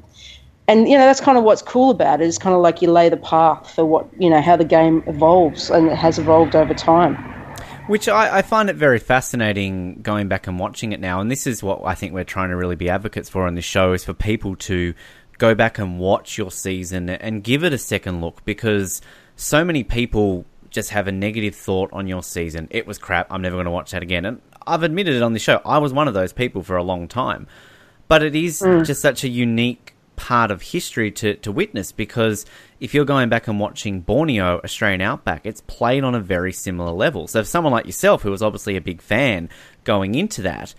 [0.68, 2.92] and you know that's kind of what's cool about it is kind of like you
[2.92, 6.56] lay the path for what you know how the game evolves and it has evolved
[6.56, 7.16] over time
[7.88, 11.20] Which I, I find it very fascinating going back and watching it now.
[11.20, 13.66] And this is what I think we're trying to really be advocates for on this
[13.66, 14.94] show is for people to
[15.38, 19.02] go back and watch your season and give it a second look because
[19.36, 22.70] so many people just have a negative thought on your season.
[22.72, 23.28] It was crap.
[23.30, 24.24] I'm never going to watch that again.
[24.24, 25.62] And I've admitted it on the show.
[25.66, 27.48] I was one of those people for a long time.
[28.08, 28.86] But it is mm.
[28.86, 32.46] just such a unique part of history to, to witness because
[32.80, 36.92] if you're going back and watching Borneo Australian Outback, it's played on a very similar
[36.92, 37.28] level.
[37.28, 39.50] So if someone like yourself, who was obviously a big fan
[39.84, 40.74] going into that,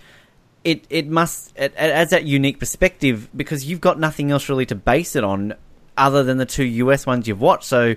[0.65, 4.67] it, it must it, it adds that unique perspective because you've got nothing else really
[4.67, 5.55] to base it on
[5.97, 7.65] other than the two US ones you've watched.
[7.65, 7.95] So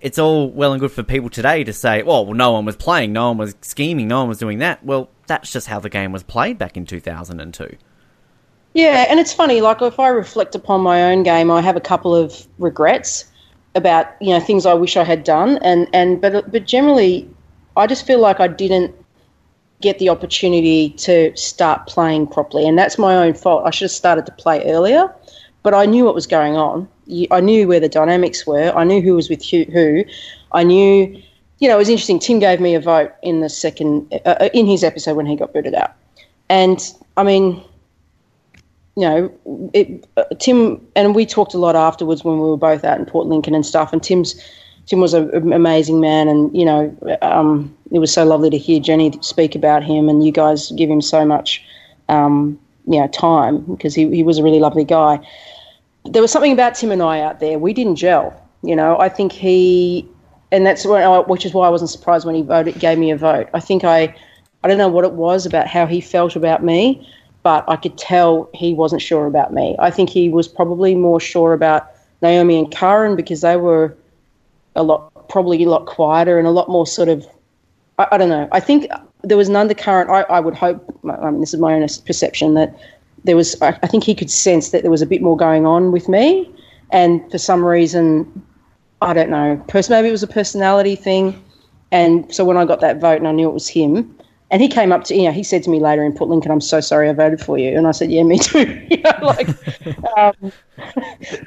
[0.00, 2.76] it's all well and good for people today to say, well, well, no one was
[2.76, 4.84] playing, no one was scheming, no one was doing that.
[4.84, 7.76] Well, that's just how the game was played back in 2002.
[8.76, 9.62] Yeah, and it's funny.
[9.62, 13.24] Like if I reflect upon my own game, I have a couple of regrets
[13.74, 17.26] about you know things I wish I had done, and and but but generally,
[17.78, 18.94] I just feel like I didn't
[19.80, 23.62] get the opportunity to start playing properly, and that's my own fault.
[23.64, 25.10] I should have started to play earlier,
[25.62, 26.86] but I knew what was going on.
[27.30, 28.76] I knew where the dynamics were.
[28.76, 30.04] I knew who was with who.
[30.52, 31.22] I knew,
[31.60, 32.18] you know, it was interesting.
[32.18, 35.54] Tim gave me a vote in the second uh, in his episode when he got
[35.54, 35.94] booted out,
[36.50, 37.64] and I mean
[38.96, 40.06] you know, it,
[40.40, 43.54] Tim and we talked a lot afterwards when we were both out in Port Lincoln
[43.54, 43.92] and stuff.
[43.92, 44.34] And Tim's
[44.86, 48.80] Tim was an amazing man, and you know, um, it was so lovely to hear
[48.80, 51.62] Jenny speak about him, and you guys give him so much,
[52.08, 55.20] um, you know, time because he he was a really lovely guy.
[56.04, 57.58] There was something about Tim and I out there.
[57.58, 58.40] We didn't gel.
[58.62, 60.08] You know, I think he,
[60.50, 63.16] and that's I, which is why I wasn't surprised when he voted, gave me a
[63.16, 63.48] vote.
[63.52, 64.16] I think I,
[64.64, 67.06] I don't know what it was about how he felt about me
[67.46, 69.76] but I could tell he wasn't sure about me.
[69.78, 71.86] I think he was probably more sure about
[72.20, 73.96] Naomi and Karen because they were
[74.74, 77.24] a lot, probably a lot quieter and a lot more sort of,
[78.00, 78.48] I, I don't know.
[78.50, 78.88] I think
[79.22, 80.10] there was an undercurrent.
[80.10, 82.76] I, I would hope, I mean, this is my own perception, that
[83.22, 85.66] there was, I, I think he could sense that there was a bit more going
[85.66, 86.52] on with me.
[86.90, 88.44] And for some reason,
[89.02, 91.40] I don't know, maybe it was a personality thing.
[91.92, 94.15] And so when I got that vote and I knew it was him,
[94.50, 96.52] and he came up to, you know, he said to me later in Port Lincoln,
[96.52, 97.76] I'm so sorry I voted for you.
[97.76, 98.86] And I said, yeah, me too.
[98.90, 99.48] you know, like,
[100.16, 100.34] um,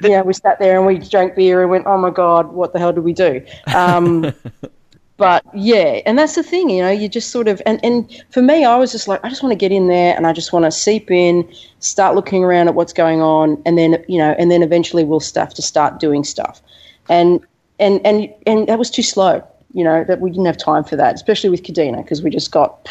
[0.02, 2.72] you know, we sat there and we drank beer and went, oh my God, what
[2.72, 3.44] the hell did we do?
[3.74, 4.32] Um,
[5.16, 8.42] but yeah, and that's the thing, you know, you just sort of and, and for
[8.42, 10.52] me, I was just like, I just want to get in there and I just
[10.52, 14.34] want to seep in, start looking around at what's going on, and then you know,
[14.38, 16.62] and then eventually we'll have to start doing stuff,
[17.10, 17.44] and
[17.78, 20.96] and and and that was too slow, you know, that we didn't have time for
[20.96, 22.88] that, especially with Kadena because we just got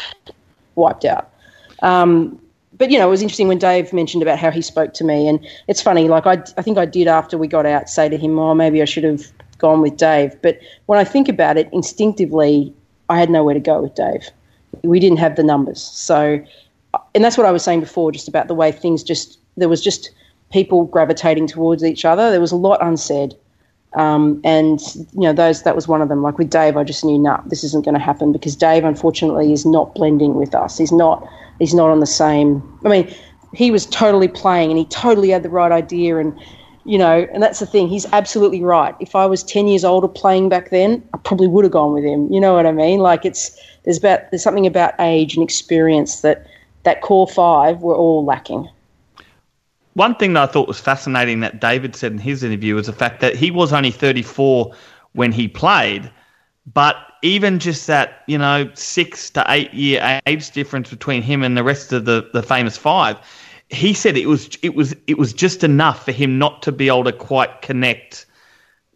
[0.74, 1.30] wiped out.
[1.82, 2.40] Um,
[2.80, 5.28] but you know, it was interesting when Dave mentioned about how he spoke to me,
[5.28, 6.08] and it's funny.
[6.08, 8.80] Like I, I think I did after we got out say to him, "Oh, maybe
[8.80, 9.26] I should have
[9.58, 12.72] gone with Dave." But when I think about it, instinctively,
[13.08, 14.30] I had nowhere to go with Dave.
[14.82, 16.42] We didn't have the numbers, so,
[17.14, 19.82] and that's what I was saying before, just about the way things just there was
[19.82, 20.10] just
[20.50, 22.30] people gravitating towards each other.
[22.30, 23.34] There was a lot unsaid.
[23.94, 24.80] Um, and
[25.12, 26.22] you know those that was one of them.
[26.22, 29.52] Like with Dave, I just knew, nah, this isn't going to happen because Dave, unfortunately,
[29.52, 30.78] is not blending with us.
[30.78, 31.26] He's not.
[31.58, 32.62] He's not on the same.
[32.84, 33.14] I mean,
[33.52, 36.38] he was totally playing, and he totally had the right idea, and
[36.84, 37.88] you know, and that's the thing.
[37.88, 38.94] He's absolutely right.
[39.00, 42.04] If I was ten years older playing back then, I probably would have gone with
[42.04, 42.32] him.
[42.32, 43.00] You know what I mean?
[43.00, 46.46] Like it's there's about there's something about age and experience that
[46.84, 48.68] that core five were all lacking.
[49.94, 52.92] One thing that I thought was fascinating that David said in his interview was the
[52.92, 54.72] fact that he was only 34
[55.12, 56.10] when he played,
[56.72, 61.56] but even just that, you know, six to eight year age difference between him and
[61.56, 63.18] the rest of the, the famous five,
[63.68, 66.88] he said it was it was it was just enough for him not to be
[66.88, 68.26] able to quite connect,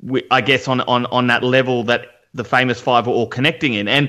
[0.00, 3.74] with, I guess, on, on on that level that the famous five were all connecting
[3.74, 4.08] in, and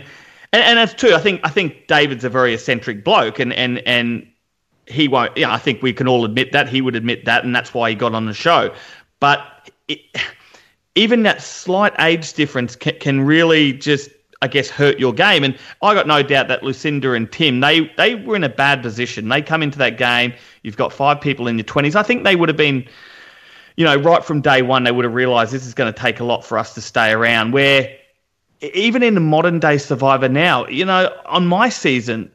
[0.51, 1.13] and, and that's true.
[1.13, 4.27] I think I think David's a very eccentric bloke, and and and
[4.87, 5.35] he won't.
[5.37, 7.89] Yeah, I think we can all admit that he would admit that, and that's why
[7.89, 8.73] he got on the show.
[9.19, 9.99] But it,
[10.95, 14.09] even that slight age difference can, can really just,
[14.41, 15.43] I guess, hurt your game.
[15.43, 18.81] And I got no doubt that Lucinda and Tim, they they were in a bad
[18.81, 19.29] position.
[19.29, 20.33] They come into that game.
[20.63, 21.95] You've got five people in your twenties.
[21.95, 22.87] I think they would have been.
[23.77, 26.21] You know, right from day one, they would have realised this is going to take
[26.21, 27.51] a lot for us to stay around.
[27.51, 27.93] Where
[28.61, 32.31] even in the modern day survivor now you know on my season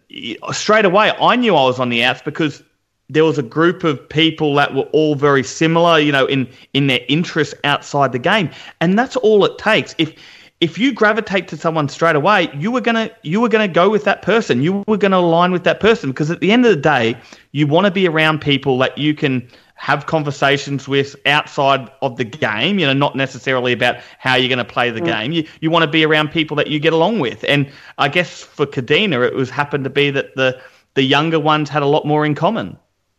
[0.53, 2.63] straight away i knew i was on the outs because
[3.11, 6.87] there was a group of people that were all very similar you know in in
[6.87, 8.51] their interests outside the game.
[8.81, 9.95] And that's all it takes.
[9.99, 10.15] If
[10.61, 14.05] if you gravitate to someone straight away you were to you were to go with
[14.05, 14.63] that person.
[14.63, 17.17] You were to align with that person because at the end of the day
[17.53, 19.49] you want to be around people that you can
[19.81, 24.59] have conversations with outside of the game, you know, not necessarily about how you're going
[24.59, 25.07] to play the mm.
[25.07, 25.33] game.
[25.33, 27.43] You, you want to be around people that you get along with.
[27.49, 27.67] And
[27.97, 30.61] I guess for Kadena, it was happened to be that the,
[30.95, 32.77] the younger ones had a lot more in common.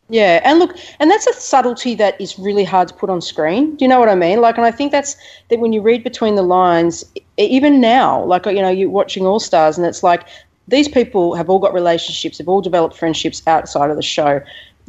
[0.10, 3.76] Yeah, and look, and that's a subtlety that is really hard to put on screen.
[3.78, 4.40] Do you know what I mean?
[4.40, 5.16] Like, and I think that's
[5.50, 7.04] that when you read between the lines,
[7.38, 10.28] even now, like you know, you're watching All Stars, and it's like
[10.68, 14.42] these people have all got relationships, have all developed friendships outside of the show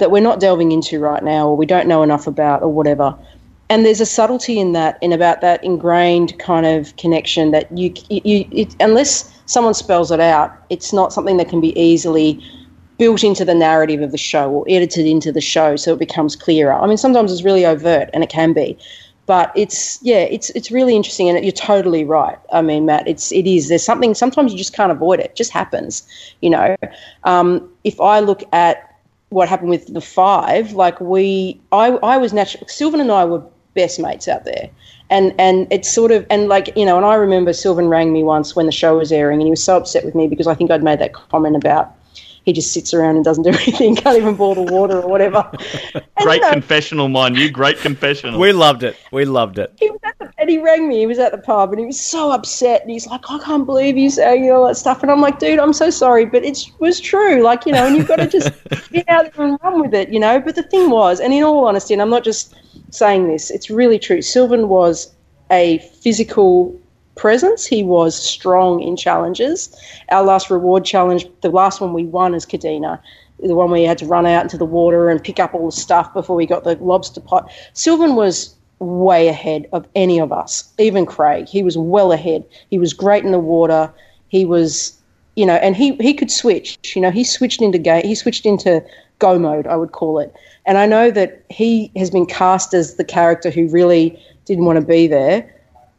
[0.02, 3.16] that we're not delving into right now, or we don't know enough about, or whatever.
[3.70, 7.94] And there's a subtlety in that, in about that ingrained kind of connection that you,
[8.10, 12.42] you, it, unless someone spells it out, it's not something that can be easily
[12.98, 16.36] built into the narrative of the show or edited into the show so it becomes
[16.36, 16.72] clearer.
[16.74, 18.76] I mean, sometimes it's really overt, and it can be,
[19.26, 22.38] but it's yeah, it's it's really interesting, and you're totally right.
[22.52, 23.68] I mean, Matt, it's it is.
[23.68, 25.26] There's something sometimes you just can't avoid it.
[25.26, 26.02] It just happens,
[26.42, 26.76] you know.
[27.24, 28.91] Um, if I look at
[29.32, 32.66] what happened with the five, like we, I, I was natural.
[32.68, 33.42] Sylvan and I were
[33.74, 34.68] best mates out there,
[35.10, 38.22] and and it's sort of and like you know, and I remember Sylvan rang me
[38.22, 40.54] once when the show was airing, and he was so upset with me because I
[40.54, 41.96] think I'd made that comment about
[42.44, 45.50] he just sits around and doesn't do anything, can't even boil the water or whatever.
[46.14, 47.50] And, Great you know, confessional, mind you.
[47.50, 48.38] Great confessional.
[48.38, 48.96] We loved it.
[49.10, 49.72] We loved it.
[49.80, 50.01] he was at the,
[50.42, 50.98] and he rang me.
[50.98, 52.82] He was at the pub and he was so upset.
[52.82, 55.00] And he's like, I can't believe you saying all that stuff.
[55.00, 57.42] And I'm like, dude, I'm so sorry, but it was true.
[57.44, 58.52] Like, you know, and you've got to just
[58.92, 60.40] get out there and run with it, you know.
[60.40, 62.56] But the thing was, and in all honesty, and I'm not just
[62.90, 64.20] saying this, it's really true.
[64.20, 65.14] Sylvan was
[65.52, 66.76] a physical
[67.14, 67.64] presence.
[67.64, 69.74] He was strong in challenges.
[70.10, 72.98] Our last reward challenge, the last one we won as Kadena,
[73.38, 75.66] the one where you had to run out into the water and pick up all
[75.66, 77.48] the stuff before we got the lobster pot.
[77.74, 81.48] Sylvan was way ahead of any of us, even Craig.
[81.48, 82.44] He was well ahead.
[82.70, 83.92] He was great in the water.
[84.28, 84.96] He was,
[85.36, 86.78] you know, and he, he could switch.
[86.94, 88.04] You know, he switched into game.
[88.04, 88.84] He switched into
[89.18, 90.34] go mode, I would call it.
[90.66, 94.80] And I know that he has been cast as the character who really didn't want
[94.80, 95.48] to be there.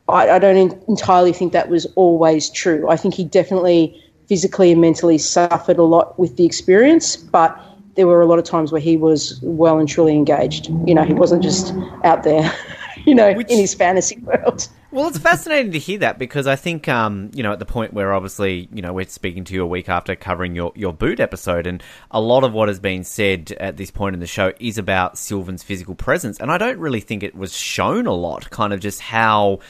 [0.09, 2.89] I, I don't en- entirely think that was always true.
[2.89, 7.57] I think he definitely physically and mentally suffered a lot with the experience, but
[7.95, 10.69] there were a lot of times where he was well and truly engaged.
[10.85, 11.73] You know, he wasn't just
[12.03, 12.51] out there,
[13.05, 14.67] you know, Which- in his fantasy world.
[14.91, 17.93] Well, it's fascinating to hear that because I think, um, you know, at the point
[17.93, 21.19] where obviously, you know, we're speaking to you a week after covering your, your boot
[21.19, 21.81] episode, and
[22.11, 25.17] a lot of what has been said at this point in the show is about
[25.17, 26.39] Sylvan's physical presence.
[26.39, 29.61] And I don't really think it was shown a lot, kind of just how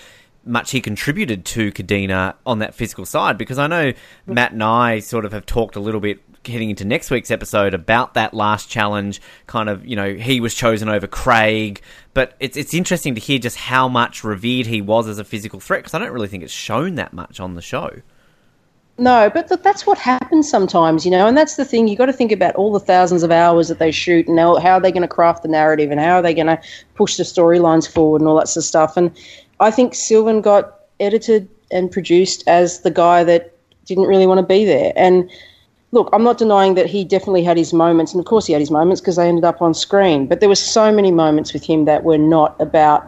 [0.43, 3.93] much he contributed to Kadena on that physical side because I know
[4.27, 7.73] Matt and I sort of have talked a little bit heading into next week's episode
[7.73, 11.81] about that last challenge kind of you know he was chosen over Craig
[12.13, 15.59] but it's it's interesting to hear just how much revered he was as a physical
[15.59, 18.01] threat because I don't really think it's shown that much on the show
[18.97, 21.87] No, but th- that's what happens sometimes, you know, and that's the thing.
[21.87, 24.59] You've got to think about all the thousands of hours that they shoot, and how,
[24.59, 26.61] how are they going to craft the narrative, and how are they going to
[26.93, 28.95] push the storylines forward, and all that sort of stuff.
[28.95, 29.09] And
[29.59, 34.45] I think Sylvan got edited and produced as the guy that didn't really want to
[34.45, 34.93] be there.
[34.95, 35.29] And
[35.93, 38.59] look, I'm not denying that he definitely had his moments, and of course he had
[38.59, 40.27] his moments because they ended up on screen.
[40.27, 43.07] But there were so many moments with him that were not about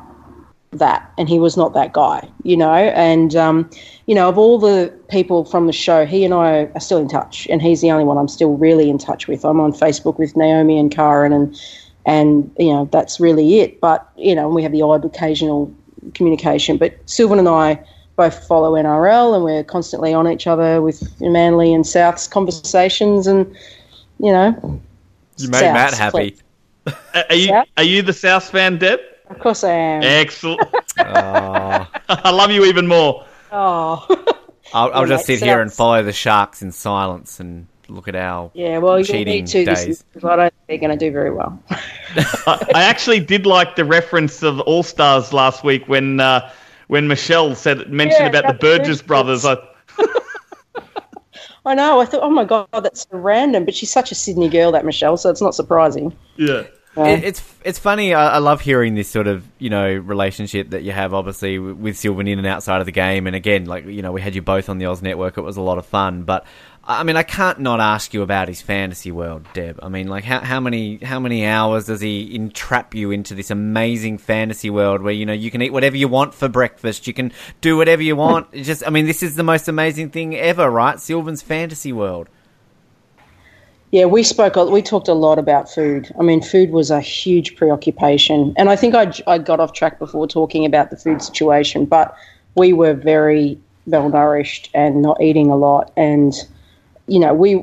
[0.72, 3.70] that and he was not that guy you know and um,
[4.08, 7.08] you know of all the people from the show he and i are still in
[7.08, 10.20] touch and he's the only one i'm still really in touch with i'm on facebook
[10.20, 11.58] with naomi and karen and
[12.06, 15.74] and you know that's really it but you know we have the odd occasional
[16.14, 17.82] communication but sylvan and i
[18.16, 23.46] both follow nrl and we're constantly on each other with manly and south's conversations and
[24.20, 24.80] you know
[25.38, 26.38] you made Matt Souths, A- happy
[27.30, 27.64] Are you Yeah.
[27.78, 29.00] are you the South fan, Deb?
[29.30, 30.62] of course i am Excellent.
[31.00, 33.26] oh, I love you even more.
[33.52, 34.06] oh
[34.74, 38.08] I'll, I'll Yeah, just mate, sit here and follow the sharks in silence and look
[38.08, 40.04] at our yeah well you'll cheating need to this days.
[40.16, 43.76] is, I don't think they're going to do very well I, I actually did like
[43.76, 46.50] the reference of All Stars last week when uh,
[46.88, 49.46] when Michelle said mentioned Yeah, about the about the Burgess Burgess brothers.
[49.46, 49.58] I,
[51.66, 52.00] I know.
[52.00, 53.66] I thought, oh my god, that's so random.
[53.66, 55.18] But she's such a Sydney girl, that Michelle.
[55.18, 56.16] So it's not surprising.
[56.38, 56.64] yeah.
[56.98, 58.14] It, it's it's funny.
[58.14, 61.98] I, I love hearing this sort of you know relationship that you have, obviously with
[61.98, 63.28] Sylvan in and outside of the game.
[63.28, 65.38] And again, like you know, we had you both on the Oz Network.
[65.38, 66.24] It was a lot of fun.
[66.24, 66.46] But
[66.88, 69.80] I mean, I can't not ask you about his fantasy world, Deb.
[69.82, 73.50] I mean, like how how many how many hours does he entrap you into this
[73.50, 77.14] amazing fantasy world where you know you can eat whatever you want for breakfast, you
[77.14, 78.48] can do whatever you want.
[78.52, 81.00] It's just, I mean, this is the most amazing thing ever, right?
[81.00, 82.30] Sylvan's fantasy world.
[83.90, 84.56] Yeah, we spoke.
[84.70, 86.14] We talked a lot about food.
[86.20, 89.98] I mean, food was a huge preoccupation, and I think I I got off track
[89.98, 91.86] before talking about the food situation.
[91.86, 92.16] But
[92.54, 93.58] we were very
[93.88, 96.36] well nourished and not eating a lot, and
[97.08, 97.62] you know, we.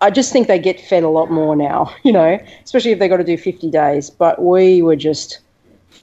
[0.00, 1.94] I just think they get fed a lot more now.
[2.04, 4.10] You know, especially if they've got to do fifty days.
[4.10, 5.40] But we were just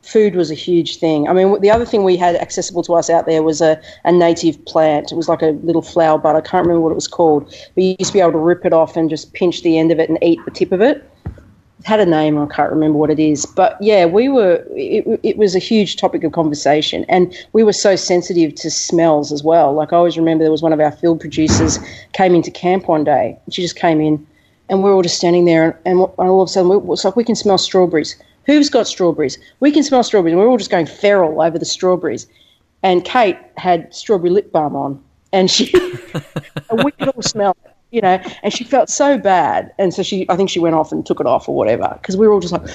[0.03, 1.27] food was a huge thing.
[1.27, 4.11] I mean, the other thing we had accessible to us out there was a, a
[4.11, 5.11] native plant.
[5.11, 6.35] It was like a little flower bud.
[6.35, 7.45] I can't remember what it was called.
[7.75, 9.91] But you used to be able to rip it off and just pinch the end
[9.91, 11.07] of it and eat the tip of it.
[11.85, 13.45] Had a name, I can't remember what it is.
[13.45, 17.05] But yeah, we were, it, it was a huge topic of conversation.
[17.09, 19.73] And we were so sensitive to smells as well.
[19.73, 21.79] Like I always remember there was one of our field producers
[22.13, 23.37] came into camp one day.
[23.49, 24.25] She just came in
[24.69, 27.23] and we're all just standing there and, and all of a sudden it's like we
[27.23, 28.15] can smell strawberries.
[28.45, 29.37] Who's got strawberries?
[29.59, 30.33] We can smell strawberries.
[30.33, 32.27] And we we're all just going feral over the strawberries.
[32.83, 35.71] And Kate had strawberry lip balm on, and she
[36.69, 38.21] and we could all smell it, you know.
[38.43, 41.19] And she felt so bad, and so she, I think she went off and took
[41.19, 42.67] it off or whatever, because we were all just like,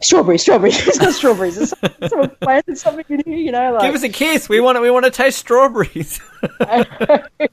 [0.00, 1.58] strawberries, strawberries, it's not strawberries.
[1.58, 1.74] It's
[2.08, 3.74] someone planted something in here, you know.
[3.74, 4.48] Like, Give us a kiss.
[4.48, 6.20] We want to, we want to taste strawberries.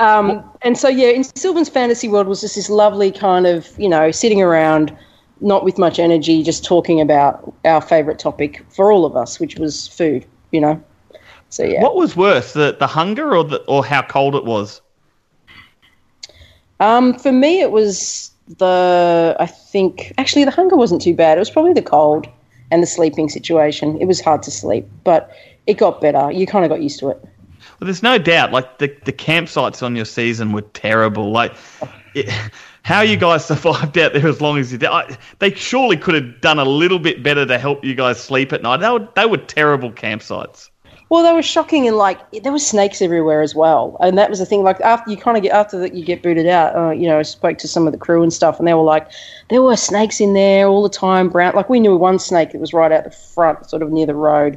[0.00, 3.88] Um, and so, yeah, in Sylvan's fantasy world was just this lovely kind of, you
[3.88, 4.96] know, sitting around,
[5.42, 9.56] not with much energy, just talking about our favourite topic for all of us, which
[9.58, 10.82] was food, you know.
[11.50, 11.82] So, yeah.
[11.82, 14.80] What was worse, the the hunger or the or how cold it was?
[16.80, 21.38] Um, for me, it was the, I think, actually, the hunger wasn't too bad.
[21.38, 22.26] It was probably the cold
[22.70, 24.00] and the sleeping situation.
[24.00, 25.30] It was hard to sleep, but
[25.66, 26.32] it got better.
[26.32, 27.22] You kind of got used to it.
[27.78, 28.52] Well, there's no doubt.
[28.52, 31.30] Like the the campsites on your season were terrible.
[31.30, 31.54] Like.
[32.12, 32.28] It,
[32.82, 36.14] how you guys survived out there as long as you did, I, they surely could
[36.14, 38.78] have done a little bit better to help you guys sleep at night.
[38.78, 40.70] They were, they were terrible campsites.
[41.10, 44.38] Well, they were shocking, and like there were snakes everywhere as well, and that was
[44.38, 44.62] the thing.
[44.62, 46.76] Like after you kind of get after that, you get booted out.
[46.76, 48.82] Uh, you know, I spoke to some of the crew and stuff, and they were
[48.82, 49.10] like,
[49.48, 51.28] there were snakes in there all the time.
[51.28, 54.06] Brown, like we knew one snake that was right out the front, sort of near
[54.06, 54.56] the road.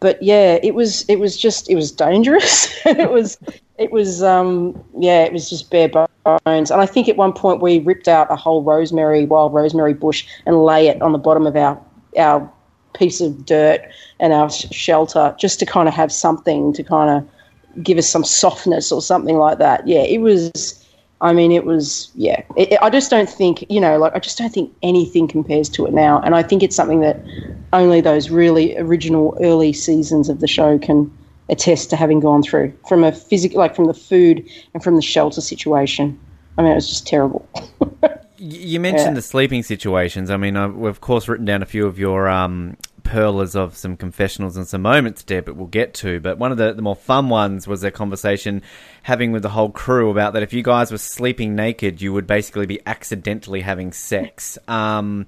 [0.00, 2.74] But yeah, it was it was just it was dangerous.
[2.86, 3.38] it was
[3.78, 6.70] it was um yeah, it was just bare bones.
[6.70, 10.26] And I think at one point we ripped out a whole rosemary wild rosemary bush
[10.46, 11.78] and lay it on the bottom of our
[12.16, 12.50] our
[12.94, 13.80] piece of dirt
[14.20, 18.24] and our shelter just to kind of have something to kind of give us some
[18.24, 19.86] softness or something like that.
[19.86, 20.80] Yeah, it was.
[21.20, 22.10] I mean, it was.
[22.14, 25.68] Yeah, it, I just don't think you know, like I just don't think anything compares
[25.70, 26.20] to it now.
[26.20, 27.24] And I think it's something that
[27.72, 31.10] only those really original early seasons of the show can
[31.48, 35.02] attest to having gone through from a physical, like from the food and from the
[35.02, 36.18] shelter situation.
[36.56, 37.46] I mean, it was just terrible.
[38.44, 39.14] You mentioned Yeah.
[39.14, 40.30] the sleeping situations.
[40.30, 43.76] I mean, I've, we've of course written down a few of your um, pearlers of
[43.76, 46.20] some confessionals and some moments, Deb, that we'll get to.
[46.20, 48.62] But one of the, the more fun ones was a conversation
[49.02, 52.26] having with the whole crew about that if you guys were sleeping naked, you would
[52.26, 54.58] basically be accidentally having sex.
[54.68, 55.26] Um,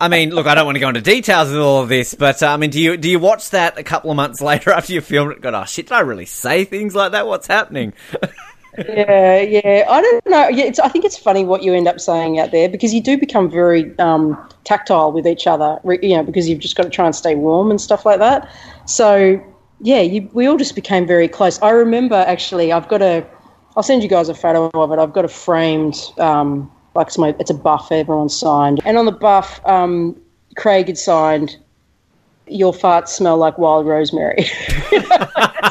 [0.00, 2.40] I mean, look, I don't want to go into details of all of this, but
[2.42, 4.92] uh, I mean, do you do you watch that a couple of months later after
[4.92, 5.40] you filmed it?
[5.40, 7.26] God, oh shit, did I really say things like that?
[7.26, 7.92] What's happening?
[8.88, 9.84] yeah, yeah.
[9.88, 10.48] I don't know.
[10.48, 13.18] Yeah, I think it's funny what you end up saying out there because you do
[13.18, 17.06] become very um, tactile with each other, you know, because you've just got to try
[17.06, 18.50] and stay warm and stuff like that.
[18.86, 19.42] So,
[19.80, 21.60] yeah, you, we all just became very close.
[21.62, 23.26] I remember actually, I've got a,
[23.76, 24.98] I'll send you guys a photo of it.
[24.98, 28.80] I've got a framed, um, like it's, my, it's a buff everyone signed.
[28.84, 30.20] And on the buff, um,
[30.56, 31.56] Craig had signed,
[32.46, 34.46] Your farts smell like wild rosemary.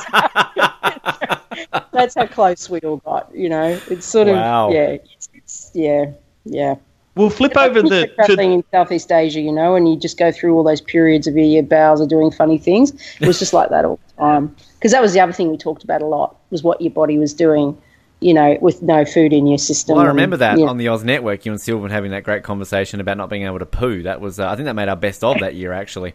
[1.97, 3.79] That's how close we all got, you know.
[3.89, 6.11] It's sort of yeah, it's, it's, yeah,
[6.45, 6.75] yeah.
[7.15, 8.11] We'll flip over the.
[8.15, 11.35] traveling in Southeast Asia, you know, and you just go through all those periods of
[11.35, 12.91] your bowels are doing funny things.
[13.19, 14.55] It was just like that all the time.
[14.77, 17.17] Because that was the other thing we talked about a lot was what your body
[17.17, 17.75] was doing,
[18.19, 19.95] you know, with no food in your system.
[19.95, 22.43] Well, I remember that know, on the Oz Network, you and Sylvan having that great
[22.43, 24.03] conversation about not being able to poo.
[24.03, 26.13] That was, uh, I think, that made our best of that year actually.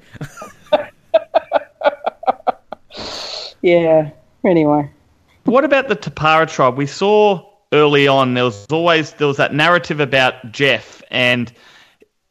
[3.62, 4.10] yeah.
[4.44, 4.88] Anyway,
[5.52, 6.78] What about the Tapara tribe?
[6.78, 11.52] We saw early on there was always there was that narrative about Jeff and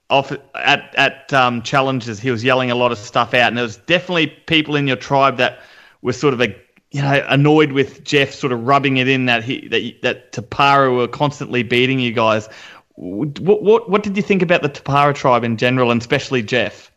[0.09, 3.63] off at at um, challenges he was yelling a lot of stuff out, and there
[3.63, 5.59] was definitely people in your tribe that
[6.01, 6.47] were sort of a
[6.89, 10.91] you know annoyed with Jeff sort of rubbing it in that he that that Tapara
[10.91, 12.49] were constantly beating you guys.
[12.95, 16.90] What what what did you think about the Tapara tribe in general, and especially Jeff?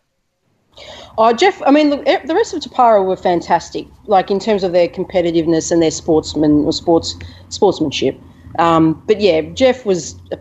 [1.17, 4.73] Oh, Jeff, I mean, look, the rest of Tapara were fantastic, like in terms of
[4.73, 7.17] their competitiveness and their sportsman or sports
[7.51, 8.19] sportsmanship.
[8.59, 10.39] Um, but yeah, Jeff was a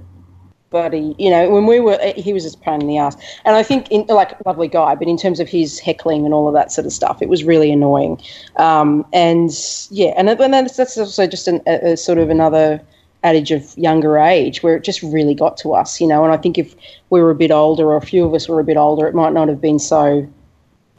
[0.72, 1.16] buddy.
[1.20, 3.16] You know, when we were, he was just pain in the ass.
[3.46, 6.48] And I think, in, like, lovely guy, but in terms of his heckling and all
[6.48, 8.20] of that sort of stuff, it was really annoying.
[8.56, 9.52] Um, and
[9.92, 12.82] yeah, and, and that's, that's also just an, a, a sort of another
[13.24, 16.24] adage of younger age where it just really got to us, you know.
[16.24, 16.76] And I think if
[17.12, 19.14] we were a bit older, or a few of us were a bit older, it
[19.14, 20.28] might not have been so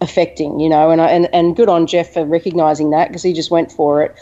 [0.04, 3.32] affecting, you know, and I, and and good on Jeff for recognizing that because he
[3.32, 4.14] just went for it.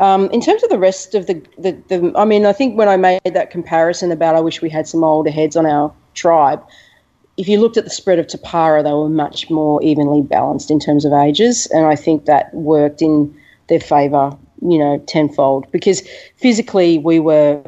[0.00, 2.88] Um, in terms of the rest of the, the the, I mean, I think when
[2.88, 6.62] I made that comparison about I wish we had some older heads on our tribe.
[7.36, 10.78] If you looked at the spread of Tapara, they were much more evenly balanced in
[10.78, 13.34] terms of ages, and I think that worked in
[13.68, 15.70] their favour, you know, tenfold.
[15.70, 16.02] Because
[16.36, 17.62] physically, we were,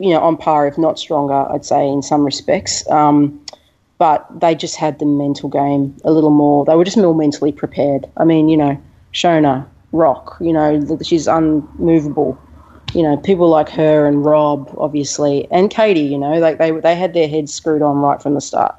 [0.00, 2.88] you know, on par, if not stronger, I'd say in some respects.
[2.90, 3.45] Um,
[3.98, 6.64] but they just had the mental game a little more.
[6.64, 8.06] They were just more mentally prepared.
[8.16, 8.80] I mean, you know,
[9.12, 12.38] Shona, Rock, you know, she's unmovable.
[12.94, 16.94] You know, people like her and Rob, obviously, and Katie, you know, like they they
[16.94, 18.76] had their heads screwed on right from the start.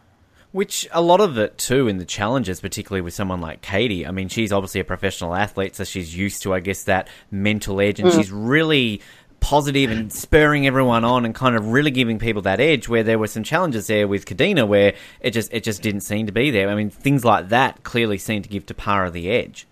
[0.53, 4.07] Which a lot of it too in the challenges, particularly with someone like Katie.
[4.07, 7.81] I mean, she's obviously a professional athlete, so she's used to, I guess, that mental
[7.81, 8.15] edge, and mm.
[8.15, 9.01] she's really
[9.47, 13.17] positive and spurring everyone on and kind of really giving people that edge where there
[13.17, 16.51] were some challenges there with Kadena where it just it just didn't seem to be
[16.51, 16.67] there.
[16.67, 19.65] I mean things like that clearly seemed to give Tapara the edge.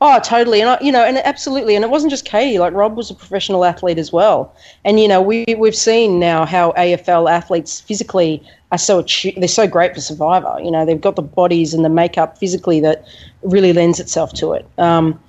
[0.00, 2.58] Oh, totally, and I, you know, and absolutely, and it wasn't just Katie.
[2.58, 4.52] Like Rob was a professional athlete as well,
[4.84, 9.02] and you know, we we've seen now how AFL athletes physically are so
[9.36, 10.58] they're so great for Survivor.
[10.60, 13.06] You know, they've got the bodies and the makeup physically that
[13.42, 14.68] really lends itself to it.
[14.78, 15.20] Um,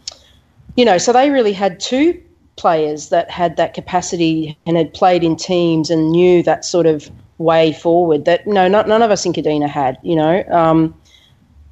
[0.76, 2.20] you know, so they really had two
[2.56, 7.10] players that had that capacity and had played in teams and knew that sort of
[7.38, 9.98] way forward that no, not, none of us in Kadena had.
[10.04, 10.44] You know.
[10.50, 10.96] Um,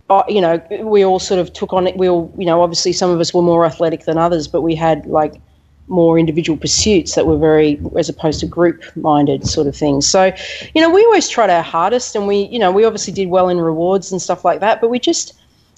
[0.10, 1.98] uh, you know, we all sort of took on it.
[1.98, 4.76] We all, you know, obviously some of us were more athletic than others, but we
[4.76, 5.42] had like
[5.88, 10.08] more individual pursuits that were very, as opposed to group minded sort of things.
[10.08, 10.32] So,
[10.76, 13.50] you know, we always tried our hardest and we, you know, we obviously did well
[13.50, 15.34] in rewards and stuff like that, but we just,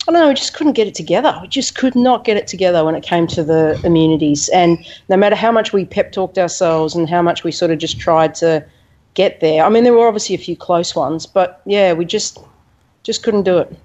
[0.07, 1.37] I don't know, we just couldn't get it together.
[1.41, 4.49] We just could not get it together when it came to the immunities.
[4.49, 7.79] And no matter how much we pep talked ourselves and how much we sort of
[7.79, 8.63] just tried to
[9.15, 12.37] get there, I mean, there were obviously a few close ones, but yeah, we just,
[13.01, 13.75] just couldn't do it.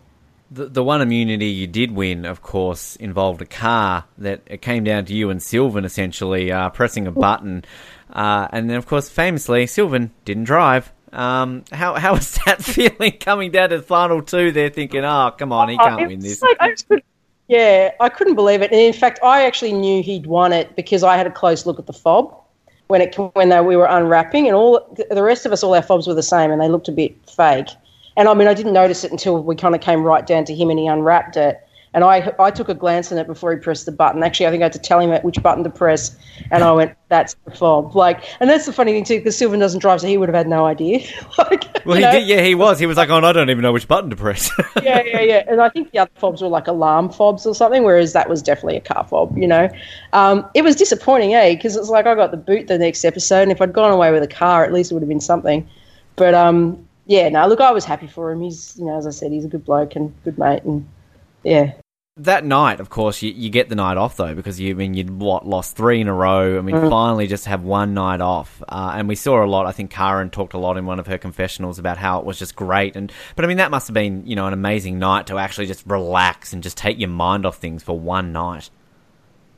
[0.51, 4.85] The, the one immunity you did win, of course, involved a car that it came
[4.85, 7.65] down to you and Sylvan essentially uh, pressing a button,
[8.13, 10.93] uh, and then of course famously Sylvan didn't drive.
[11.13, 14.53] Um, how how was that feeling coming down to the final two?
[14.53, 16.41] There thinking, oh come on, he can't It win this.
[16.43, 16.75] like- I
[17.49, 18.71] yeah, I couldn't believe it.
[18.71, 21.81] And in fact, I actually knew he'd won it because I had a close look
[21.81, 22.33] at the fob
[22.87, 25.83] when it when they, we were unwrapping, and all the rest of us, all our
[25.83, 27.69] fobs were the same, and they looked a bit fake.
[28.17, 30.55] And I mean, I didn't notice it until we kind of came right down to
[30.55, 31.61] him, and he unwrapped it.
[31.93, 34.23] And I, I took a glance at it before he pressed the button.
[34.23, 36.17] Actually, I think I had to tell him which button to press,
[36.53, 39.59] and I went, "That's the fob." Like, and that's the funny thing too, because Sylvan
[39.59, 41.01] doesn't drive, so he would have had no idea.
[41.39, 42.13] like, Well, he know?
[42.13, 42.79] did, yeah, he was.
[42.79, 44.51] He was like, "Oh, I don't even know which button to press."
[44.83, 45.43] yeah, yeah, yeah.
[45.49, 48.41] And I think the other fobs were like alarm fobs or something, whereas that was
[48.41, 49.69] definitely a car fob, you know.
[50.13, 51.57] Um, it was disappointing, eh?
[51.57, 54.13] Because it's like I got the boot the next episode, and if I'd gone away
[54.13, 55.69] with a car, at least it would have been something.
[56.15, 58.41] But um, yeah, no, look, I was happy for him.
[58.41, 60.89] He's, you know, as I said, he's a good bloke and good mate, and
[61.43, 61.73] yeah,
[62.25, 64.95] that night, of course, you, you get the night off though, because you I mean
[64.95, 68.63] you'd what lost three in a row, and we finally just have one night off.
[68.69, 69.67] Uh, and we saw a lot.
[69.67, 72.39] I think Karen talked a lot in one of her confessionals about how it was
[72.39, 72.97] just great.
[72.97, 75.67] And but I mean that must have been you know an amazing night to actually
[75.67, 78.71] just relax and just take your mind off things for one night.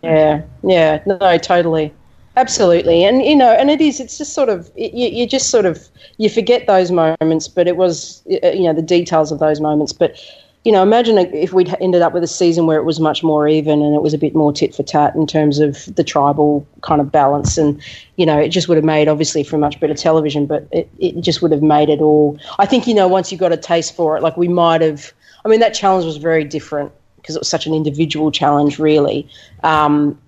[0.03, 1.93] Yeah, yeah, no, totally,
[2.37, 3.99] absolutely, and you know, and it is.
[3.99, 7.77] It's just sort of you, you just sort of you forget those moments, but it
[7.77, 9.93] was you know the details of those moments.
[9.93, 10.17] But
[10.65, 13.49] you know, imagine if we'd ended up with a season where it was much more
[13.49, 16.67] even and it was a bit more tit for tat in terms of the tribal
[16.83, 17.83] kind of balance, and
[18.17, 21.21] you know, it just would have made obviously for much better television, but it, it
[21.21, 22.39] just would have made it all.
[22.59, 25.13] I think you know once you got a taste for it, like we might have.
[25.45, 29.29] I mean, that challenge was very different because it was such an individual challenge, really.
[29.65, 30.21] Um,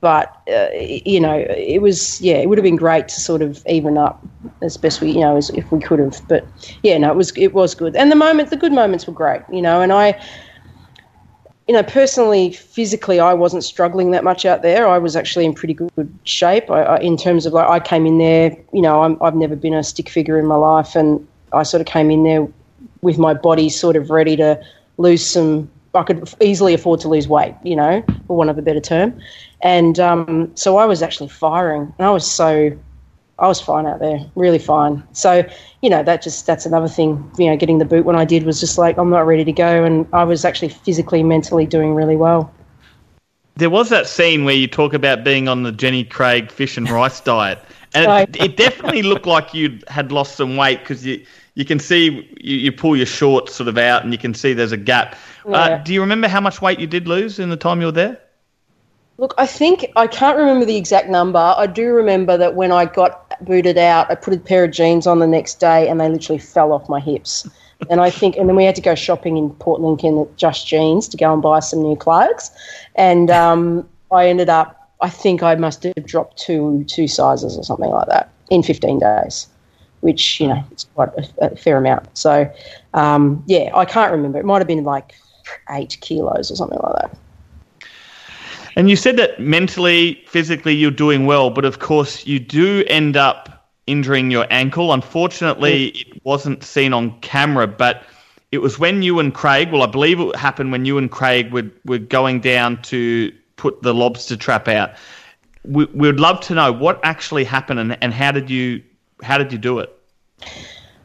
[0.00, 3.62] but uh, you know, it was yeah, it would have been great to sort of
[3.66, 4.24] even up
[4.62, 6.20] as best we you know as if we could have.
[6.28, 6.46] But
[6.82, 9.42] yeah, no, it was it was good, and the moment the good moments were great,
[9.52, 10.20] you know, and I.
[11.66, 14.88] You know, personally, physically, I wasn't struggling that much out there.
[14.88, 16.70] I was actually in pretty good shape.
[16.70, 18.56] I, I, in terms of like, I came in there.
[18.72, 21.82] You know, I'm, I've never been a stick figure in my life, and I sort
[21.82, 22.48] of came in there
[23.02, 24.58] with my body sort of ready to
[24.96, 28.62] lose some I could easily afford to lose weight, you know, for want of a
[28.62, 29.18] better term.
[29.60, 32.76] And um, so I was actually firing, and I was so,
[33.38, 35.02] I was fine out there, really fine.
[35.12, 35.44] So,
[35.82, 37.30] you know, that just that's another thing.
[37.38, 39.52] You know, getting the boot when I did was just like I'm not ready to
[39.52, 42.52] go, and I was actually physically, mentally doing really well.
[43.56, 46.88] There was that scene where you talk about being on the Jenny Craig fish and
[46.88, 47.58] rice diet,
[47.94, 51.24] and it, it definitely looked like you had lost some weight because you
[51.56, 54.52] you can see you, you pull your shorts sort of out, and you can see
[54.52, 55.16] there's a gap.
[55.44, 57.92] Uh, do you remember how much weight you did lose in the time you were
[57.92, 58.20] there?
[59.20, 61.40] Look, I think I can't remember the exact number.
[61.40, 65.08] I do remember that when I got booted out, I put a pair of jeans
[65.08, 67.46] on the next day, and they literally fell off my hips.
[67.90, 70.66] And I think, and then we had to go shopping in Port Lincoln at Just
[70.66, 72.50] Jeans to go and buy some new clothes.
[72.96, 77.62] And um, I ended up, I think I must have dropped two two sizes or
[77.62, 79.46] something like that in 15 days,
[80.00, 82.08] which you know it's quite a, a fair amount.
[82.18, 82.52] So
[82.94, 84.40] um, yeah, I can't remember.
[84.40, 85.14] It might have been like
[85.70, 87.16] eight kilos or something like that.
[88.78, 93.16] And you said that mentally, physically, you're doing well, but of course, you do end
[93.16, 94.92] up injuring your ankle.
[94.92, 98.04] Unfortunately, it wasn't seen on camera, but
[98.52, 101.52] it was when you and Craig, well, I believe it happened when you and Craig
[101.52, 104.92] were, were going down to put the lobster trap out.
[105.64, 108.80] We, we would love to know what actually happened and, and how did you
[109.24, 109.90] how did you do it?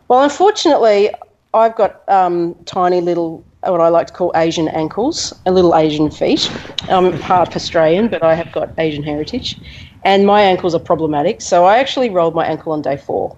[0.09, 1.09] Well, unfortunately,
[1.55, 6.11] I've got um, tiny little, what I like to call Asian ankles, a little Asian
[6.11, 6.51] feet.
[6.89, 9.59] I'm half Australian, but I have got Asian heritage.
[10.03, 11.41] And my ankles are problematic.
[11.41, 13.37] So I actually rolled my ankle on day four,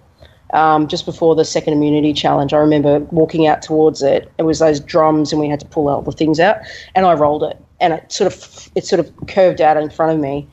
[0.54, 2.54] um, just before the second immunity challenge.
[2.54, 4.32] I remember walking out towards it.
[4.38, 6.58] It was those drums, and we had to pull all the things out.
[6.96, 7.58] And I rolled it.
[7.80, 10.48] And it sort of, it sort of curved out in front of me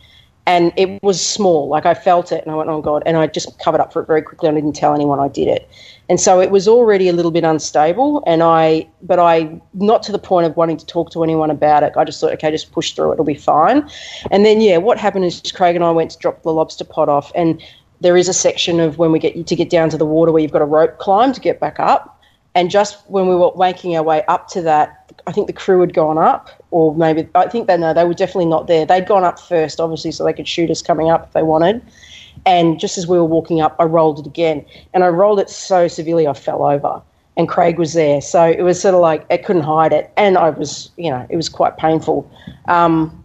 [0.47, 1.69] and it was small.
[1.69, 4.03] Like I felt it, and I went, "Oh God!" And I just covered up for
[4.03, 4.49] it very quickly.
[4.49, 5.69] I didn't tell anyone I did it,
[6.09, 8.23] and so it was already a little bit unstable.
[8.27, 11.83] And I, but I, not to the point of wanting to talk to anyone about
[11.83, 11.93] it.
[11.97, 13.89] I just thought, okay, just push through; it'll be fine.
[14.31, 17.09] And then, yeah, what happened is Craig and I went to drop the lobster pot
[17.09, 17.63] off, and
[18.01, 20.43] there is a section of when we get to get down to the water where
[20.43, 22.19] you've got a rope climb to get back up.
[22.55, 25.81] And just when we were making our way up to that, I think the crew
[25.81, 28.85] had gone up, or maybe I think they no, they were definitely not there.
[28.85, 31.83] They'd gone up first, obviously, so they could shoot us coming up if they wanted.
[32.45, 34.65] And just as we were walking up, I rolled it again,
[34.95, 37.03] and I rolled it so severely I fell over.
[37.37, 40.37] And Craig was there, so it was sort of like I couldn't hide it, and
[40.37, 42.31] I was, you know, it was quite painful.
[42.67, 43.23] Um,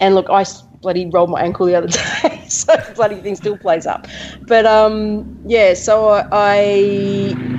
[0.00, 0.44] and look, I
[0.80, 1.88] bloody rolled my ankle the other
[2.22, 4.06] day, so bloody thing still plays up.
[4.46, 6.64] But um, yeah, so I, I,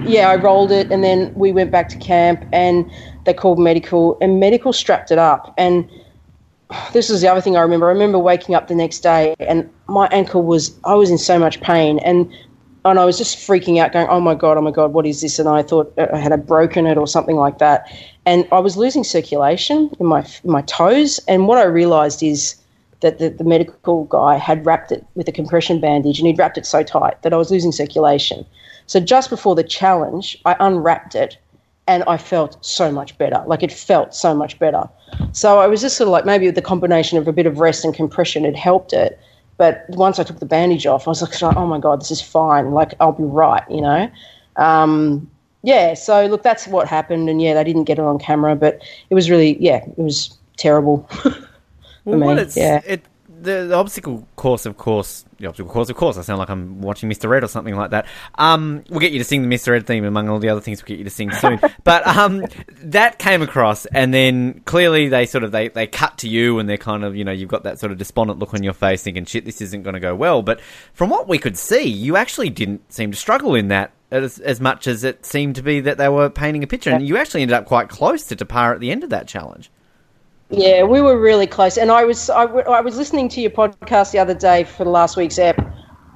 [0.06, 2.90] yeah, I rolled it, and then we went back to camp, and
[3.26, 5.54] they called medical, and medical strapped it up.
[5.58, 5.90] And
[6.94, 7.88] this is the other thing I remember.
[7.88, 11.40] I remember waking up the next day, and my ankle was, I was in so
[11.40, 12.32] much pain, and
[12.86, 15.22] and I was just freaking out, going, "Oh my god, oh my god, what is
[15.22, 17.92] this?" And I thought uh, I had a broken it or something like that,
[18.26, 21.20] and I was losing circulation in my in my toes.
[21.28, 22.56] And what I realised is
[23.02, 26.58] that the, the medical guy had wrapped it with a compression bandage, and he'd wrapped
[26.58, 28.46] it so tight that I was losing circulation.
[28.88, 31.38] So just before the challenge, I unwrapped it,
[31.90, 33.44] and I felt so much better.
[33.48, 34.88] Like it felt so much better.
[35.32, 37.84] So I was just sort of like maybe the combination of a bit of rest
[37.84, 39.20] and compression had helped it.
[39.58, 42.22] But once I took the bandage off, I was like, oh my God, this is
[42.22, 42.72] fine.
[42.72, 44.10] Like, I'll be right, you know?
[44.56, 45.30] Um,
[45.64, 47.28] yeah, so look, that's what happened.
[47.28, 48.80] And yeah, they didn't get it on camera, but
[49.10, 51.10] it was really, yeah, it was terrible.
[51.24, 51.34] for
[52.06, 52.42] Well, me.
[52.42, 52.82] it's, yeah.
[52.86, 53.02] it,
[53.42, 56.18] the, the obstacle course, of course, the obstacle course, of course.
[56.18, 57.36] I sound like I'm watching Mr.
[57.36, 58.06] Ed or something like that.
[58.36, 59.76] Um, we'll get you to sing the Mr.
[59.76, 61.60] Ed theme among all the other things we'll get you to sing soon.
[61.84, 62.46] but um,
[62.84, 66.70] that came across, and then clearly they sort of they, they cut to you, and
[66.70, 69.04] they're kind of you know you've got that sort of despondent look on your face,
[69.04, 70.42] thinking shit, this isn't going to go well.
[70.42, 70.62] But
[70.94, 73.94] from what we could see, you actually didn't seem to struggle in that.
[74.12, 77.08] As, as much as it seemed to be that they were painting a picture, and
[77.08, 79.70] you actually ended up quite close to Tapara at the end of that challenge.
[80.52, 83.52] Yeah, we were really close, and I was I, w- I was listening to your
[83.52, 85.60] podcast the other day for the last week's app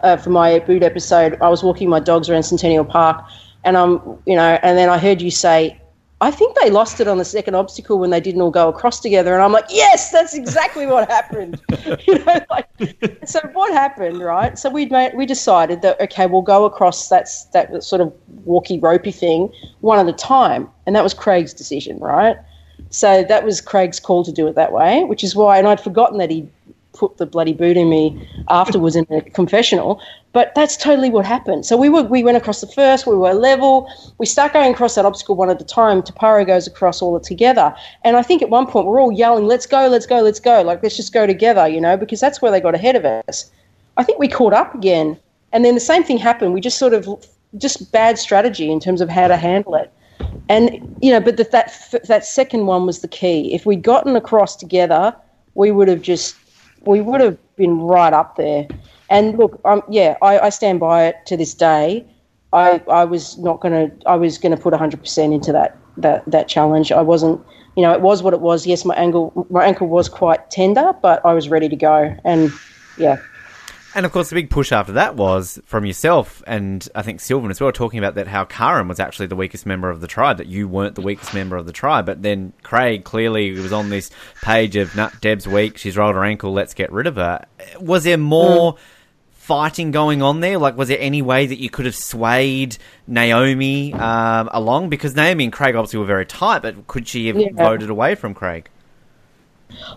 [0.01, 1.37] uh, for my boot episode.
[1.39, 3.23] I was walking my dogs around Centennial Park,
[3.63, 5.79] and I'm you know, and then I heard you say,
[6.19, 8.99] I think they lost it on the second obstacle when they didn't all go across
[8.99, 11.61] together, and I'm like, yes, that's exactly what happened.
[12.07, 12.67] you know, like,
[13.25, 14.57] so what happened, right?
[14.57, 18.11] So we made we decided that okay, we'll go across that that sort of
[18.45, 22.37] walkie ropey thing one at a time, and that was Craig's decision, right?
[22.89, 25.81] So that was Craig's call to do it that way, which is why, and I'd
[25.81, 26.47] forgotten that he
[26.93, 29.99] put the bloody boot in me afterwards in a confessional.
[30.31, 31.65] But that's totally what happened.
[31.65, 34.95] So we were we went across the first, we were level, we start going across
[34.95, 36.01] that obstacle one at a time.
[36.01, 39.65] Tapara goes across all together, and I think at one point we're all yelling, "Let's
[39.65, 42.51] go, let's go, let's go!" Like let's just go together, you know, because that's where
[42.51, 43.51] they got ahead of us.
[43.97, 45.19] I think we caught up again,
[45.51, 46.53] and then the same thing happened.
[46.53, 47.07] We just sort of
[47.57, 49.91] just bad strategy in terms of how to handle it.
[50.49, 51.73] And you know, but the, that
[52.07, 53.53] that second one was the key.
[53.53, 55.15] If we'd gotten across together,
[55.55, 56.35] we would have just
[56.85, 58.67] we would have been right up there.
[59.09, 62.05] And look, um, yeah, I, I stand by it to this day.
[62.51, 66.47] I I was not gonna I was gonna put hundred percent into that that that
[66.47, 66.91] challenge.
[66.91, 67.41] I wasn't.
[67.75, 68.67] You know, it was what it was.
[68.67, 72.15] Yes, my ankle my ankle was quite tender, but I was ready to go.
[72.23, 72.51] And
[72.97, 73.17] yeah,
[73.95, 77.51] And of course, the big push after that was from yourself and I think Sylvan
[77.51, 80.37] as well, talking about that how Karen was actually the weakest member of the tribe,
[80.37, 82.05] that you weren't the weakest member of the tribe.
[82.07, 84.09] But then Craig clearly was on this
[84.41, 87.45] page of, nah, Deb's weak, she's rolled her ankle, let's get rid of her.
[87.79, 88.77] Was there more
[89.29, 90.57] fighting going on there?
[90.57, 92.77] Like, was there any way that you could have swayed
[93.07, 94.89] Naomi um, along?
[94.89, 97.49] Because Naomi and Craig obviously were very tight, but could she have Yeah.
[97.53, 98.69] voted away from Craig?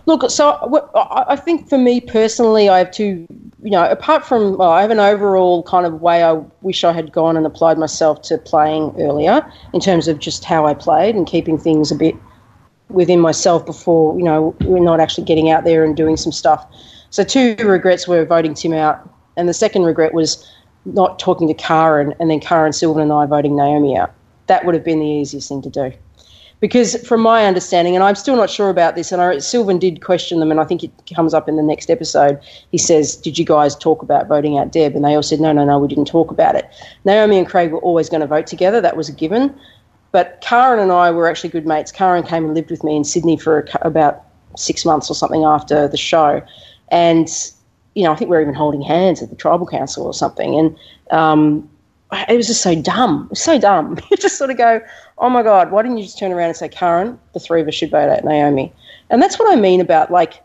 [0.05, 3.27] Look, so I think for me personally, I have two,
[3.61, 6.93] you know, apart from, well, I have an overall kind of way I wish I
[6.93, 11.15] had gone and applied myself to playing earlier in terms of just how I played
[11.15, 12.15] and keeping things a bit
[12.89, 16.65] within myself before, you know, we're not actually getting out there and doing some stuff.
[17.09, 20.49] So, two regrets were voting Tim out, and the second regret was
[20.85, 24.13] not talking to Karen and then Karen Sylvan and I voting Naomi out.
[24.47, 25.91] That would have been the easiest thing to do
[26.59, 30.01] because from my understanding, and I'm still not sure about this, and I, Sylvan did
[30.01, 32.39] question them, and I think it comes up in the next episode.
[32.71, 35.51] He says, "Did you guys talk about voting out Deb?" And they all said, "No,
[35.51, 36.67] no, no, we didn't talk about it."
[37.05, 39.53] Naomi and Craig were always going to vote together; that was a given.
[40.11, 41.91] But Karen and I were actually good mates.
[41.91, 44.23] Karen came and lived with me in Sydney for a, about
[44.55, 46.41] six months or something after the show,
[46.89, 47.29] and
[47.93, 50.57] you know, I think we were even holding hands at the tribal council or something,
[50.57, 50.77] and.
[51.11, 51.69] Um,
[52.11, 53.29] it was just so dumb.
[53.33, 53.97] So dumb.
[54.11, 54.81] You just sort of go,
[55.17, 57.67] oh my God, why didn't you just turn around and say, Karen, the three of
[57.67, 58.73] us should vote out Naomi?
[59.09, 60.41] And that's what I mean about like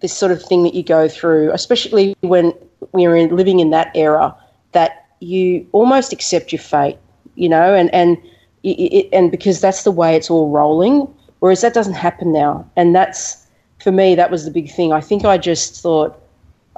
[0.00, 2.52] this sort of thing that you go through, especially when
[2.92, 4.34] we're in, living in that era,
[4.72, 6.98] that you almost accept your fate,
[7.34, 8.16] you know, and, and,
[8.62, 12.68] it, and because that's the way it's all rolling, whereas that doesn't happen now.
[12.76, 13.46] And that's,
[13.80, 14.92] for me, that was the big thing.
[14.92, 16.20] I think I just thought,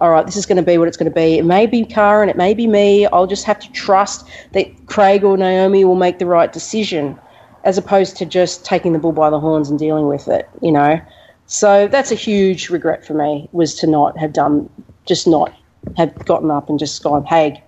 [0.01, 1.39] all right, this is going to be what it's going to be.
[1.39, 3.07] It may be Karen, it may be me.
[3.07, 7.19] I'll just have to trust that Craig or Naomi will make the right decision,
[7.65, 10.49] as opposed to just taking the bull by the horns and dealing with it.
[10.63, 11.01] You know,
[11.47, 14.71] so that's a huge regret for me was to not have done,
[15.07, 15.53] just not
[15.97, 17.63] have gotten up and just gone, hey,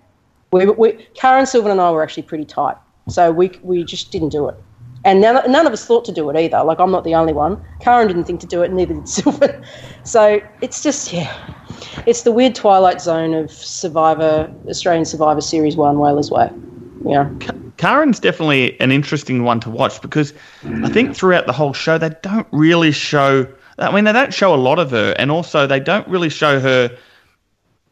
[0.53, 2.77] we, we Karen Sylvan and I were actually pretty tight,
[3.09, 4.57] so we we just didn't do it.
[5.05, 6.63] And none, none of us thought to do it either.
[6.63, 7.63] Like, I'm not the only one.
[7.81, 9.65] Karen didn't think to do it, neither did Sylvan.
[10.05, 11.35] So it's just, yeah,
[12.07, 16.51] it's the weird twilight zone of Survivor, Australian Survivor Series 1, Whalers Way.
[17.05, 17.31] Yeah.
[17.79, 20.33] Karen's definitely an interesting one to watch because
[20.65, 23.47] I think throughout the whole show they don't really show.
[23.79, 26.61] I mean, they don't show a lot of her, and also they don't really show
[26.61, 26.97] her,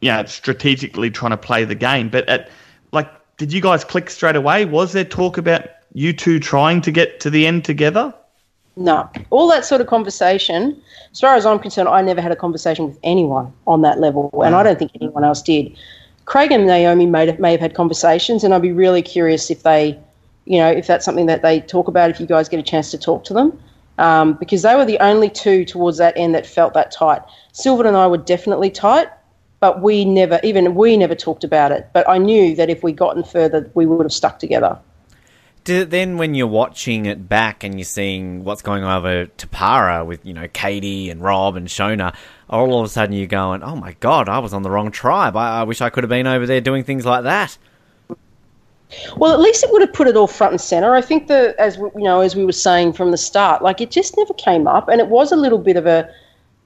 [0.00, 2.08] you know, strategically trying to play the game.
[2.08, 2.50] But at
[2.92, 4.64] like, did you guys click straight away?
[4.64, 8.14] Was there talk about you two trying to get to the end together?
[8.76, 9.08] No.
[9.30, 10.80] All that sort of conversation,
[11.12, 14.30] as far as I'm concerned, I never had a conversation with anyone on that level,
[14.44, 15.76] and I don't think anyone else did.
[16.24, 19.64] Craig and Naomi may have, may have had conversations, and I'd be really curious if
[19.64, 19.98] they,
[20.44, 22.90] you know, if that's something that they talk about, if you guys get a chance
[22.92, 23.60] to talk to them,
[23.98, 27.20] um, because they were the only two towards that end that felt that tight.
[27.52, 29.08] Sylvan and I were definitely tight,
[29.58, 31.88] but we never, even we never talked about it.
[31.92, 34.78] But I knew that if we gotten further, we would have stuck together.
[35.64, 40.06] Did, then, when you're watching it back and you're seeing what's going on over Tapara
[40.06, 42.14] with, you know, Katie and Rob and Shona,
[42.48, 45.36] all of a sudden you're going, oh my god, I was on the wrong tribe.
[45.36, 47.58] I, I wish I could have been over there doing things like that.
[49.16, 50.94] Well, at least it would have put it all front and center.
[50.94, 53.80] I think that, as we- you know, as we were saying from the start, like
[53.80, 56.08] it just never came up, and it was a little bit of a,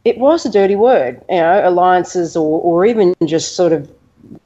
[0.05, 3.91] it was a dirty word, you know, alliances or or even just sort of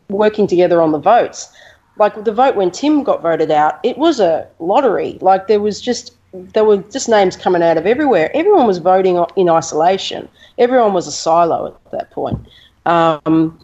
[0.08, 1.52] working together on the votes.
[1.98, 5.18] Like the vote when Tim got voted out, it was a lottery.
[5.20, 8.30] Like there was just there were just names coming out of everywhere.
[8.34, 10.28] Everyone was voting in isolation.
[10.58, 12.38] Everyone was a silo at that point.
[12.84, 13.58] Um,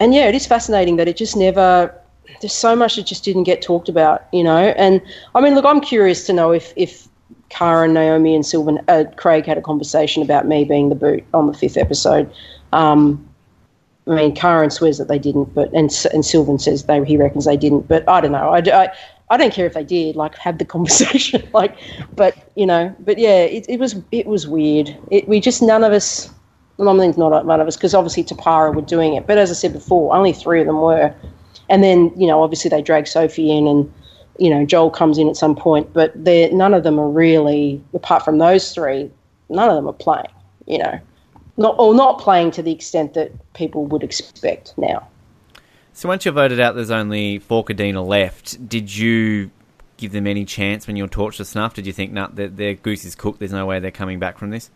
[0.00, 1.94] and yeah, it is fascinating that it just never.
[2.40, 4.68] There's so much that just didn't get talked about, you know.
[4.76, 5.00] And
[5.34, 7.08] I mean, look, I'm curious to know if if
[7.48, 11.24] Cara, and Naomi, and Sylvan, uh, Craig had a conversation about me being the boot
[11.32, 12.30] on the fifth episode.
[12.72, 13.27] Um,
[14.08, 17.44] I mean, Karen swears that they didn't, but and and Sylvan says they he reckons
[17.44, 18.50] they didn't, but I don't know.
[18.50, 18.88] I, I,
[19.30, 20.16] I don't care if they did.
[20.16, 21.46] Like, have the conversation.
[21.52, 21.76] like,
[22.16, 24.96] but you know, but yeah, it, it was it was weird.
[25.10, 26.32] It, we just none of us.
[26.78, 29.26] Well, I mean, not none of us, because obviously Tapara were doing it.
[29.26, 31.12] But as I said before, only three of them were.
[31.68, 33.92] And then you know, obviously they drag Sophie in, and
[34.38, 35.92] you know Joel comes in at some point.
[35.92, 39.10] But they none of them are really, apart from those three,
[39.50, 40.32] none of them are playing.
[40.66, 41.00] You know,
[41.58, 45.06] not or not playing to the extent that people would expect now.
[45.92, 48.68] So once you're voted out, there's only four Kadena left.
[48.68, 49.50] Did you
[49.96, 51.74] give them any chance when you were torched to snuff?
[51.74, 54.38] Did you think, nah, their, their goose is cooked, there's no way they're coming back
[54.38, 54.70] from this?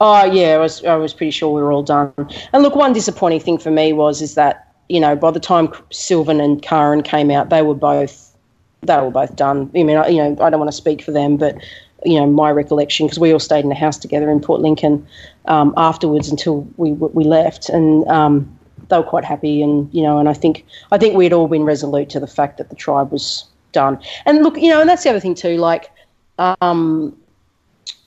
[0.00, 2.12] Oh yeah, I was I was pretty sure we were all done.
[2.52, 5.72] And look, one disappointing thing for me was is that you know by the time
[5.90, 8.34] Sylvan and Karen came out, they were both
[8.82, 9.70] they were both done.
[9.74, 11.56] I mean, I, you know, I don't want to speak for them, but
[12.04, 15.06] you know, my recollection because we all stayed in the house together in Port Lincoln
[15.46, 19.62] um, afterwards until we we left, and um, they were quite happy.
[19.62, 22.26] And you know, and I think I think we had all been resolute to the
[22.26, 23.98] fact that the tribe was done.
[24.26, 25.56] And look, you know, and that's the other thing too.
[25.56, 25.90] Like,
[26.38, 27.16] um,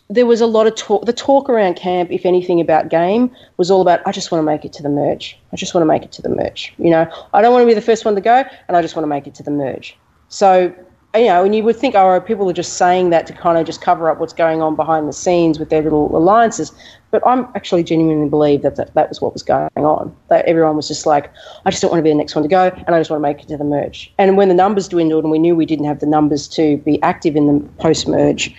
[0.10, 1.06] there was a lot of talk.
[1.06, 4.02] The talk around camp, if anything, about game was all about.
[4.06, 5.38] I just want to make it to the merge.
[5.52, 6.74] I just want to make it to the merge.
[6.78, 8.96] You know, I don't want to be the first one to go, and I just
[8.96, 9.98] want to make it to the merge.
[10.30, 10.74] So
[11.16, 13.66] you know, and you would think, oh, people are just saying that to kind of
[13.66, 16.72] just cover up what's going on behind the scenes with their little alliances.
[17.12, 20.16] But I'm actually genuinely believe that that, that was what was going on.
[20.30, 21.32] That everyone was just like,
[21.66, 23.20] I just don't want to be the next one to go, and I just want
[23.20, 24.14] to make it to the merge.
[24.18, 27.02] And when the numbers dwindled, and we knew we didn't have the numbers to be
[27.02, 28.54] active in the post merge,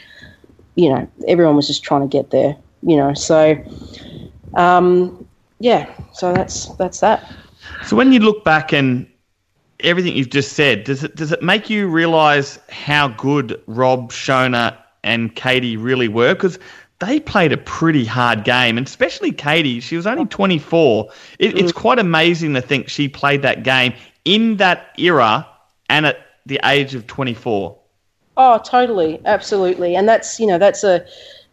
[0.74, 2.56] you know, everyone was just trying to get there.
[2.82, 3.56] You know, so
[4.54, 5.26] um,
[5.60, 7.30] yeah, so that's that's that.
[7.84, 9.06] So when you look back and
[9.80, 14.76] everything you've just said, does it does it make you realise how good Rob, Shona,
[15.04, 16.34] and Katie really were?
[16.34, 16.58] Because
[17.00, 19.80] they played a pretty hard game, and especially Katie.
[19.80, 21.08] She was only 24.
[21.38, 21.74] It, It's mm.
[21.74, 25.46] quite amazing to think she played that game in that era
[25.88, 27.76] and at the age of 24.
[28.36, 31.04] Oh, totally, absolutely, and that's you know that's a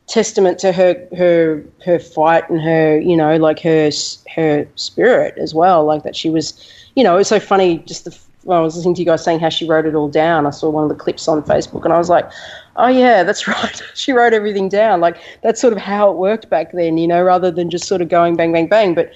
[0.07, 3.89] testament to her her her fight and her you know like her
[4.35, 5.83] her spirit as well.
[5.85, 6.53] Like that she was,
[6.95, 7.79] you know, it's so funny.
[7.79, 10.07] Just the well, I was listening to you guys saying how she wrote it all
[10.07, 10.45] down.
[10.45, 12.29] I saw one of the clips on Facebook, and I was like,
[12.75, 13.81] oh yeah, that's right.
[13.95, 15.01] she wrote everything down.
[15.01, 18.01] Like that's sort of how it worked back then, you know, rather than just sort
[18.01, 18.93] of going bang bang bang.
[18.93, 19.11] But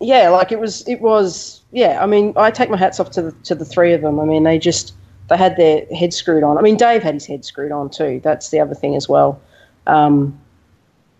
[0.00, 2.02] yeah, like it was it was yeah.
[2.02, 4.18] I mean, I take my hats off to the to the three of them.
[4.18, 4.94] I mean, they just
[5.28, 6.58] they had their head screwed on.
[6.58, 8.20] I mean, Dave had his head screwed on too.
[8.22, 9.40] That's the other thing as well.
[9.86, 10.38] Um,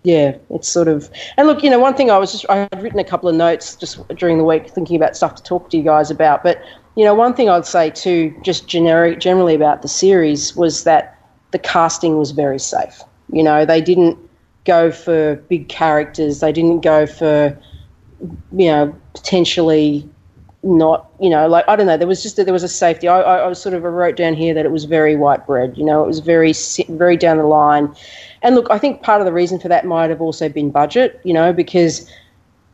[0.04, 2.82] yeah, it's sort of and look, you know, one thing I was just I had
[2.82, 5.78] written a couple of notes just during the week thinking about stuff to talk to
[5.78, 6.62] you guys about, but
[6.94, 11.18] you know, one thing I'd say too, just generic generally about the series was that
[11.50, 13.02] the casting was very safe.
[13.32, 14.18] You know, they didn't
[14.64, 16.40] go for big characters.
[16.40, 17.58] They didn't go for
[18.52, 20.08] you know potentially
[20.64, 21.96] not you know like I don't know.
[21.96, 23.06] There was just that there was a safety.
[23.06, 25.76] I, I, I sort of wrote down here that it was very white bread.
[25.76, 26.54] You know, it was very
[26.88, 27.94] very down the line.
[28.42, 31.20] And look, I think part of the reason for that might have also been budget.
[31.24, 32.10] You know, because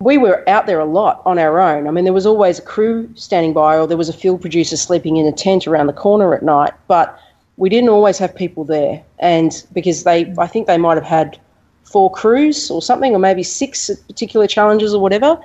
[0.01, 1.87] we were out there a lot on our own.
[1.87, 4.77] I mean, there was always a crew standing by, or there was a field producer
[4.77, 6.73] sleeping in a tent around the corner at night.
[6.89, 7.19] But
[7.59, 11.39] we didn't always have people there, and because they, I think they might have had
[11.85, 15.39] four crews or something, or maybe six particular challenges or whatever.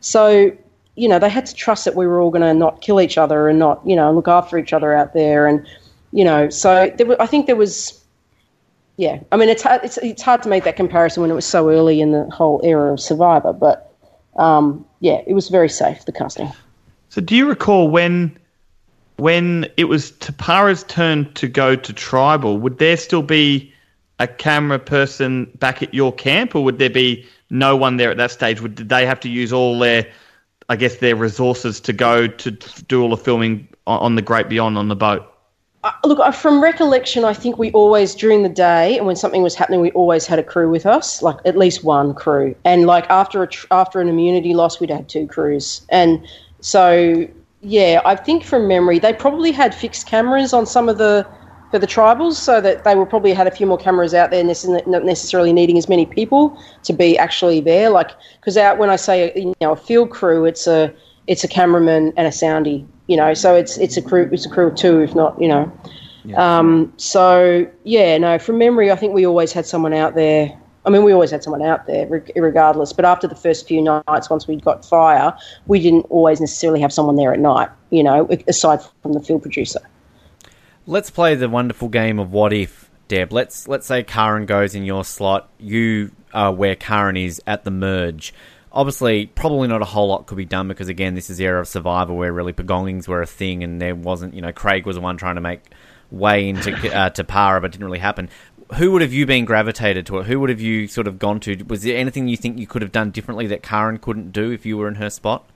[0.00, 0.50] So,
[0.94, 3.16] you know, they had to trust that we were all going to not kill each
[3.16, 5.66] other and not, you know, look after each other out there, and
[6.12, 7.98] you know, so there, were- I think there was.
[8.98, 11.46] Yeah, I mean, it's hard, it's it's hard to make that comparison when it was
[11.46, 13.94] so early in the whole era of Survivor, but
[14.36, 16.52] um, yeah, it was very safe, the casting.
[17.08, 18.36] So do you recall when
[19.16, 23.72] when it was Tapara's turn to go to tribal, would there still be
[24.18, 28.18] a camera person back at your camp, or would there be no one there at
[28.18, 28.60] that stage?
[28.60, 30.06] Would did they have to use all their,
[30.72, 34.78] I guess, their resources to go to do all the filming on, the Great Beyond
[34.78, 35.22] on the boat?
[35.84, 39.54] Uh, look, from recollection, I think we always during the day and when something was
[39.54, 42.54] happening, we always had a crew with us, like at least one crew.
[42.64, 45.82] And like after a tr- after an immunity loss, we'd had two crews.
[45.90, 46.26] And
[46.60, 47.28] so,
[47.60, 51.26] yeah, I think from memory, they probably had fixed cameras on some of the
[51.72, 54.44] for the tribals, so that they will probably had a few more cameras out there,
[54.44, 57.88] not necessarily needing as many people to be actually there.
[57.88, 60.94] Like, because out when I say you know a field crew, it's a
[61.26, 63.32] it's a cameraman and a soundy, you know.
[63.32, 65.72] So it's it's a crew it's a crew of two, if not, you know.
[66.36, 70.56] Um, so yeah, no, from memory, I think we always had someone out there.
[70.84, 72.92] I mean, we always had someone out there, regardless.
[72.92, 75.32] But after the first few nights, once we got fire,
[75.68, 77.70] we didn't always necessarily have someone there at night.
[77.90, 79.80] You know, aside from the field producer.
[80.86, 83.32] Let's play the wonderful game of what if, Deb.
[83.32, 85.48] Let's let's say Karen goes in your slot.
[85.58, 88.34] You are where Karen is at the merge.
[88.72, 91.60] Obviously, probably not a whole lot could be done because again, this is the era
[91.60, 94.34] of Survivor where really pagongings were a thing, and there wasn't.
[94.34, 95.60] You know, Craig was the one trying to make
[96.10, 98.28] way into uh, Tapara, but it didn't really happen.
[98.76, 100.26] Who would have you been gravitated to it?
[100.26, 101.62] Who would have you sort of gone to?
[101.64, 104.64] Was there anything you think you could have done differently that Karen couldn't do if
[104.64, 105.46] you were in her spot?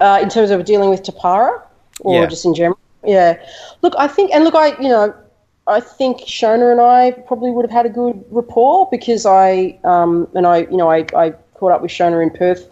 [0.00, 1.62] uh, in terms of dealing with Tapara
[2.00, 2.26] or Yeah.
[2.26, 2.78] just in general.
[3.04, 3.44] Yeah.
[3.82, 5.14] Look, I think, and look, I, you know,
[5.66, 10.28] I think Shona and I probably would have had a good rapport because I, um,
[10.34, 12.68] and I, you know, I, I caught up with Shona in Perth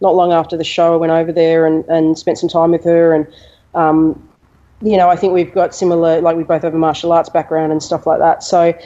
[0.00, 0.92] not long after the show.
[0.92, 3.14] I went over there and, and spent some time with her.
[3.14, 3.26] And,
[3.74, 4.28] um,
[4.82, 7.72] you know, I think we've got similar, like we both have a martial arts background
[7.72, 8.42] and stuff like that.
[8.42, 8.78] So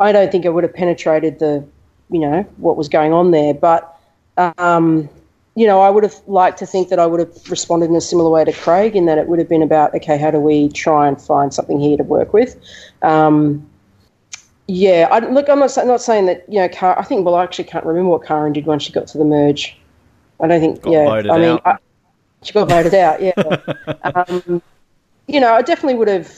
[0.00, 1.62] I don't think I would have penetrated the,
[2.10, 3.52] you know, what was going on there.
[3.52, 3.98] But,
[4.56, 5.10] um,
[5.56, 8.00] you know, I would have liked to think that I would have responded in a
[8.00, 10.68] similar way to Craig, in that it would have been about, okay, how do we
[10.70, 12.60] try and find something here to work with?
[13.02, 13.68] Um,
[14.66, 17.44] yeah, I, look, I'm not, not saying that, you know, Car- I think, well, I
[17.44, 19.76] actually can't remember what Karen did when she got to the merge.
[20.40, 21.62] I don't think, Got yeah, voted I mean, out.
[21.64, 21.76] I,
[22.42, 23.32] she got voted out, yeah.
[24.14, 24.60] um,
[25.28, 26.32] you know, I definitely would have,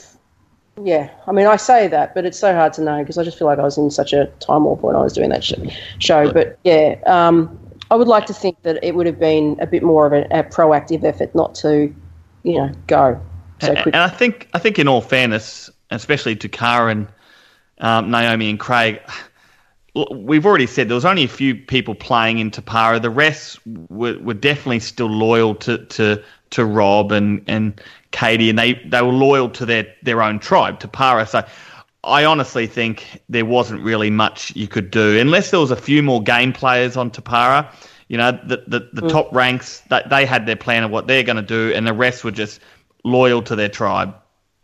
[0.83, 3.39] yeah, I mean, I say that, but it's so hard to know because I just
[3.39, 5.53] feel like I was in such a time warp when I was doing that sh-
[5.97, 6.31] show.
[6.31, 7.57] But yeah, um,
[7.89, 10.23] I would like to think that it would have been a bit more of a,
[10.31, 11.93] a proactive effort not to,
[12.43, 13.21] you know, go
[13.59, 13.95] so And, quick.
[13.95, 17.07] and I think I think in all fairness, especially to Karen,
[17.79, 19.01] um, Naomi, and Craig,
[20.11, 23.01] we've already said there was only a few people playing in Tapara.
[23.01, 23.59] The rest
[23.89, 27.81] were, were definitely still loyal to, to to Rob and and
[28.11, 31.27] Katie, and they, they were loyal to their their own tribe, Tapara.
[31.27, 31.45] So.
[32.03, 36.01] I honestly think there wasn't really much you could do unless there was a few
[36.03, 37.71] more game players on Tapara.
[38.07, 39.09] You know, the the, the mm.
[39.09, 41.93] top ranks that they had their plan of what they're going to do, and the
[41.93, 42.61] rest were just
[43.03, 44.15] loyal to their tribe.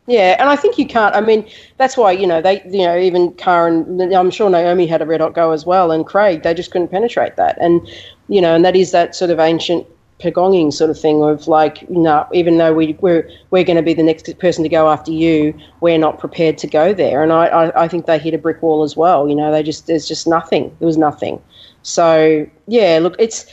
[0.05, 1.15] Yeah, and I think you can't.
[1.15, 1.47] I mean,
[1.77, 4.13] that's why you know they, you know, even Karen.
[4.13, 6.43] I'm sure Naomi had a red hot go as well, and Craig.
[6.43, 7.85] They just couldn't penetrate that, and
[8.27, 9.87] you know, and that is that sort of ancient
[10.23, 13.93] pagonging sort of thing of like, no, even though we we're we're going to be
[13.93, 17.47] the next person to go after you, we're not prepared to go there, and I,
[17.47, 19.27] I I think they hit a brick wall as well.
[19.27, 20.75] You know, they just there's just nothing.
[20.79, 21.41] There was nothing.
[21.81, 23.45] So yeah, look, it's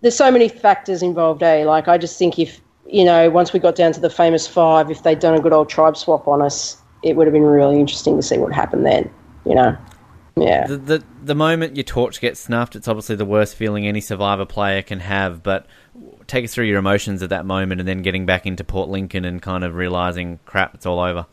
[0.00, 1.42] there's so many factors involved.
[1.42, 4.46] Eh, like I just think if you know, once we got down to the famous
[4.46, 7.42] five, if they'd done a good old tribe swap on us, it would have been
[7.42, 9.10] really interesting to see what happened then.
[9.44, 9.76] You know,
[10.36, 10.66] yeah.
[10.66, 14.46] The, the the moment your torch gets snuffed, it's obviously the worst feeling any survivor
[14.46, 15.42] player can have.
[15.42, 15.66] But
[16.28, 19.24] take us through your emotions at that moment, and then getting back into Port Lincoln
[19.24, 21.26] and kind of realizing, crap, it's all over.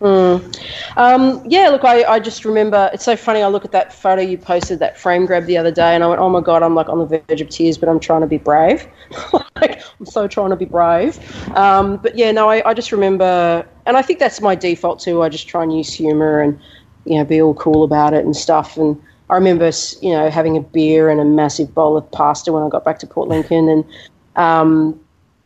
[0.00, 3.42] Um, yeah, look, I, I just remember it's so funny.
[3.42, 6.06] I look at that photo you posted, that frame grab the other day, and I
[6.06, 8.26] went, oh my God, I'm like on the verge of tears, but I'm trying to
[8.26, 8.86] be brave.
[9.56, 11.18] like, I'm so trying to be brave.
[11.56, 15.22] Um, but yeah, no, I, I just remember, and I think that's my default too.
[15.22, 16.58] I just try and use humor and,
[17.04, 18.76] you know, be all cool about it and stuff.
[18.76, 22.62] And I remember, you know, having a beer and a massive bowl of pasta when
[22.62, 23.68] I got back to Port Lincoln.
[23.68, 23.84] And,
[24.36, 24.98] um,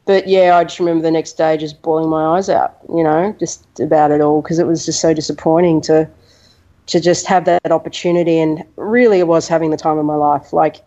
[0.04, 3.34] but yeah, I just remember the next day just bawling my eyes out, you know,
[3.38, 6.08] just about it all because it was just so disappointing to
[6.86, 10.52] to just have that opportunity and really it was having the time of my life.
[10.52, 10.84] Like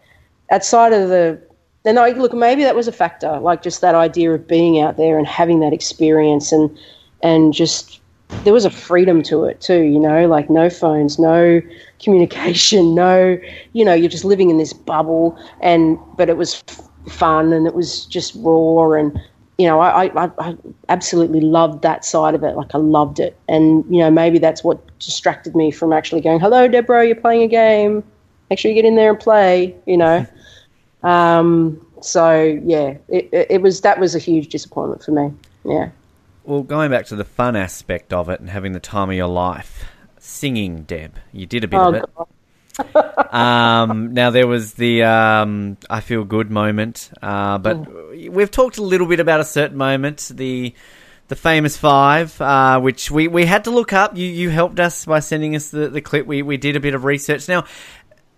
[0.51, 1.41] outside of the
[1.85, 4.97] and I look maybe that was a factor, like just that idea of being out
[4.97, 6.77] there and having that experience and
[7.23, 8.01] and just
[8.43, 11.61] there was a freedom to it too, you know, like no phones, no
[11.99, 13.37] communication, no,
[13.73, 17.67] you know, you're just living in this bubble and but it was f- fun and
[17.67, 19.19] it was just raw and
[19.57, 20.57] you know, I, I, I
[20.89, 22.57] absolutely loved that side of it.
[22.57, 23.37] Like I loved it.
[23.47, 27.43] And, you know, maybe that's what distracted me from actually going, hello, Deborah, you're playing
[27.43, 28.03] a game.
[28.49, 30.25] Make sure you get in there and play, you know.
[31.03, 35.31] um, so, yeah, it, it, it was that was a huge disappointment for me.
[35.63, 35.89] Yeah.
[36.45, 39.27] Well, going back to the fun aspect of it and having the time of your
[39.27, 39.85] life,
[40.19, 42.05] singing, Deb, you did a bit Oh, of it.
[43.35, 47.77] Um, now there was the um, I feel good moment, uh, but
[48.29, 50.73] we've talked a little bit about a certain moment, the
[51.29, 54.15] the famous five, uh, which we, we had to look up.
[54.17, 56.25] You you helped us by sending us the, the clip.
[56.27, 57.47] We we did a bit of research.
[57.49, 57.65] Now,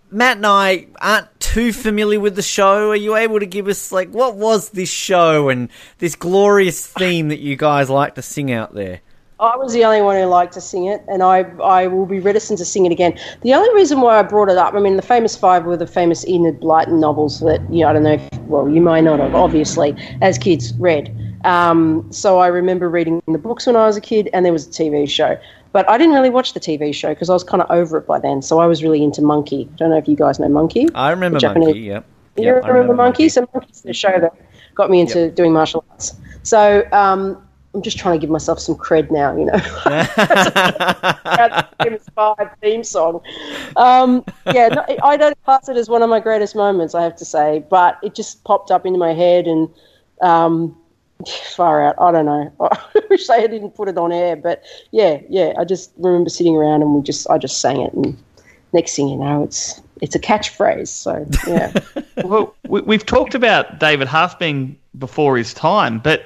[0.09, 2.91] Matt and I aren't too familiar with the show.
[2.91, 5.69] Are you able to give us like what was this show and
[5.99, 9.01] this glorious theme that you guys like to sing out there?
[9.39, 12.19] I was the only one who liked to sing it, and I I will be
[12.19, 13.17] reticent to sing it again.
[13.43, 15.87] The only reason why I brought it up, I mean, the famous five were the
[15.87, 19.19] famous Enid Blyton novels that you know, I don't know if well you may not
[19.19, 21.15] have obviously as kids read.
[21.45, 24.67] Um, so I remember reading the books when I was a kid, and there was
[24.67, 25.37] a TV show.
[25.71, 28.07] But I didn't really watch the TV show because I was kind of over it
[28.07, 28.41] by then.
[28.41, 29.67] So I was really into Monkey.
[29.73, 30.87] I don't know if you guys know Monkey.
[30.95, 31.79] I remember Japanese- Monkey.
[31.81, 32.05] Yep.
[32.37, 33.29] You Yep, I remember, Monkey?
[33.29, 34.31] So Monkey's the show that
[34.75, 36.13] got me into doing martial arts.
[36.43, 39.57] So um, I'm just trying to give myself some cred now, you know.
[42.15, 43.21] Five theme song.
[43.75, 47.15] Um, yeah, no, I don't class it as one of my greatest moments, I have
[47.17, 49.69] to say, but it just popped up into my head and
[50.21, 50.75] um,
[51.25, 51.95] far out.
[51.99, 52.53] I don't know.
[52.61, 55.53] I wish they didn't put it on air, but yeah, yeah.
[55.57, 58.17] I just remember sitting around and we just, I just sang it, and
[58.73, 60.87] next thing you know, it's it's a catchphrase.
[60.87, 61.73] So yeah.
[62.27, 66.23] well, we, we've talked about David Haas being before his time, but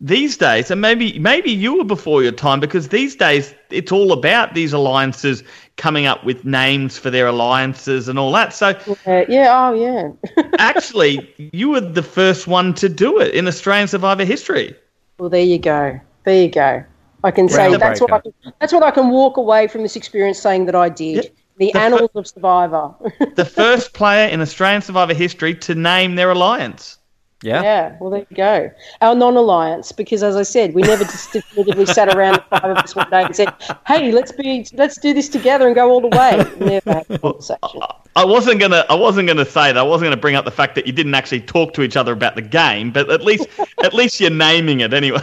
[0.00, 4.12] these days, and maybe maybe you were before your time, because these days it's all
[4.12, 5.42] about these alliances
[5.76, 8.52] coming up with names for their alliances and all that.
[8.52, 8.68] So
[9.06, 10.10] Uh, yeah, oh yeah.
[10.58, 14.74] actually, you were the first one to do it in Australian Survivor history.
[15.18, 15.98] well, there you go.
[16.24, 16.84] There you go.
[17.24, 19.96] I can say that's what I can, that's what I can walk away from this
[19.96, 21.24] experience saying that I did.
[21.24, 21.30] Yeah.
[21.58, 22.94] The The annals of Survivor.
[23.34, 26.98] The first player in Australian Survivor history to name their alliance.
[27.46, 27.62] Yeah.
[27.62, 28.72] yeah, well, there you go.
[29.00, 32.76] Our non-alliance, because as I said, we never just definitively sat around the five of
[32.78, 33.54] us one day and said,
[33.86, 37.18] "Hey, let's be, let's do this together and go all the way." Never had a
[37.20, 37.82] conversation.
[38.16, 38.84] I wasn't gonna.
[38.90, 39.78] I wasn't gonna say that.
[39.78, 42.12] I wasn't gonna bring up the fact that you didn't actually talk to each other
[42.12, 43.46] about the game, but at least,
[43.84, 45.22] at least you're naming it anyway.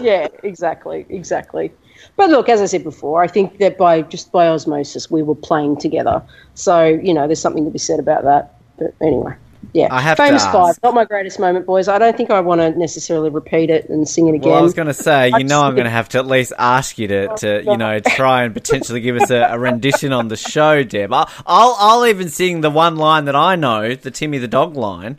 [0.00, 1.72] yeah, exactly, exactly.
[2.14, 5.34] But look, as I said before, I think that by just by osmosis, we were
[5.34, 6.22] playing together.
[6.54, 8.52] So you know, there's something to be said about that.
[8.78, 9.34] But anyway,
[9.72, 10.52] yeah, I have to famous ask.
[10.52, 11.88] five, not my greatest moment, boys.
[11.88, 14.50] I don't think I want to necessarily repeat it and sing it again.
[14.50, 16.52] Well, I was going to say, you know, I'm going to have to at least
[16.58, 20.12] ask you to, to oh, you know, try and potentially give us a, a rendition
[20.12, 21.12] on the show, Deb.
[21.12, 24.76] I'll, I'll, I'll even sing the one line that I know, the Timmy the Dog
[24.76, 25.18] line.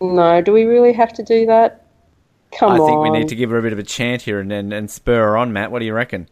[0.00, 1.86] no, do we really have to do that?
[2.58, 4.22] Come I on, I think we need to give her a bit of a chant
[4.22, 5.70] here and, and, and spur her on, Matt.
[5.70, 6.28] What do you reckon?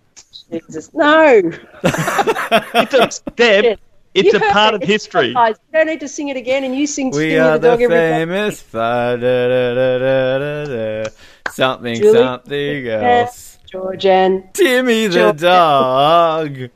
[0.50, 0.92] Jesus.
[0.92, 1.40] No,
[1.82, 3.78] It's a, Deb,
[4.14, 4.76] it's You a part it.
[4.76, 5.28] of It's history.
[5.28, 7.10] You don't need to sing it again, and you sing.
[7.10, 8.10] We Timmy are the the dog every day.
[8.10, 10.64] famous da, da, da, da, da,
[11.04, 11.10] da.
[11.50, 13.58] something Julie- something else.
[13.70, 16.70] George and Timmy the dog.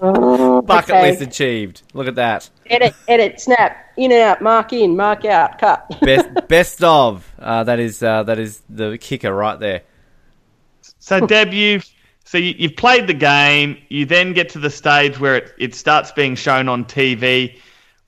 [0.00, 1.10] oh, Bucket okay.
[1.10, 1.82] list achieved.
[1.92, 2.48] Look at that.
[2.66, 5.86] Edit, edit, snap, in and out, mark in, mark out, cut.
[6.00, 7.30] Best best of.
[7.38, 9.82] Uh, that is uh, that is the kicker right there.
[10.98, 11.86] So, Deb, you've
[12.32, 13.76] so you, you've played the game.
[13.90, 17.58] You then get to the stage where it, it starts being shown on TV.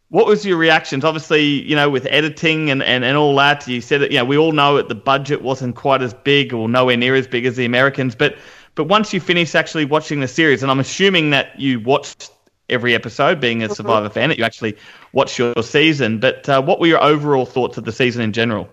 [0.09, 1.05] What was your reactions?
[1.05, 4.25] Obviously, you know, with editing and, and, and all that, you said that you know
[4.25, 7.45] we all know that the budget wasn't quite as big or nowhere near as big
[7.45, 8.15] as the Americans.
[8.15, 8.39] But
[8.75, 12.31] but once you finish actually watching the series, and I'm assuming that you watched
[12.71, 14.79] every episode, being a Survivor fan, that you actually
[15.13, 16.19] watched your season.
[16.19, 18.71] But uh, what were your overall thoughts of the season in general?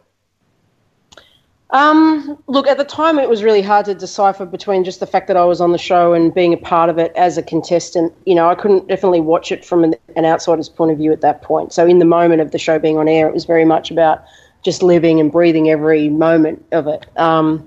[1.72, 5.28] Um, look, at the time, it was really hard to decipher between just the fact
[5.28, 8.14] that I was on the show and being a part of it as a contestant.
[8.26, 11.42] You know, I couldn't definitely watch it from an, outsider's point of view at that
[11.42, 11.72] point.
[11.72, 14.24] So, in the moment of the show being on air, it was very much about
[14.64, 17.06] just living and breathing every moment of it.
[17.18, 17.66] Um,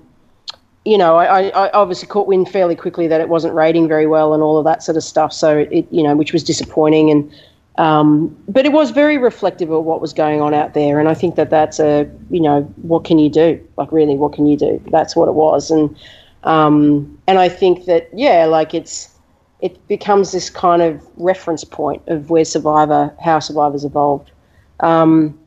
[0.85, 4.05] you know, I, I I obviously caught wind fairly quickly that it wasn't rating very
[4.05, 5.33] well and all of that sort of stuff.
[5.33, 7.09] So it, you know, which was disappointing.
[7.09, 7.31] And
[7.77, 10.99] um, but it was very reflective of what was going on out there.
[10.99, 13.65] And I think that that's a, you know, what can you do?
[13.77, 14.81] Like really, what can you do?
[14.91, 15.71] That's what it was.
[15.71, 15.95] And
[16.43, 19.09] um, and I think that yeah, like it's
[19.61, 24.31] it becomes this kind of reference point of where Survivor, how Survivor's evolved.
[24.81, 25.37] Um,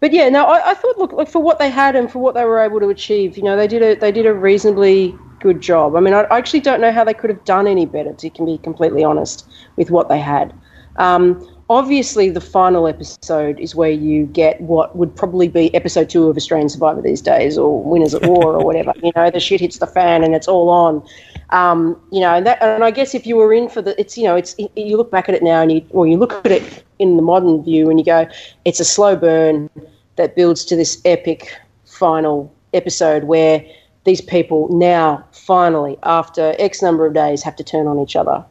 [0.00, 2.34] but yeah, no, I, I thought look, look for what they had and for what
[2.34, 3.36] they were able to achieve.
[3.36, 5.94] You know, they did a they did a reasonably good job.
[5.94, 8.12] I mean, I, I actually don't know how they could have done any better.
[8.14, 9.46] To be completely honest
[9.76, 10.52] with what they had.
[10.96, 16.28] Um, obviously, the final episode is where you get what would probably be episode two
[16.28, 18.92] of Australian Survivor these days, or Winners at War, or whatever.
[19.02, 21.06] You know, the shit hits the fan and it's all on.
[21.50, 24.16] Um, you know, and that, and I guess if you were in for the, it's
[24.16, 26.52] you know, it's you look back at it now and you, or you look at
[26.52, 28.28] it in the modern view and you go,
[28.64, 29.70] it's a slow burn
[30.16, 31.54] that builds to this epic
[31.84, 33.64] final episode where
[34.04, 38.44] these people now finally, after X number of days, have to turn on each other,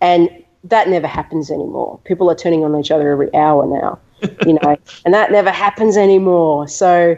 [0.00, 0.28] and
[0.64, 2.00] that never happens anymore.
[2.04, 3.98] People are turning on each other every hour now,
[4.46, 6.66] you know, and that never happens anymore.
[6.66, 7.16] So,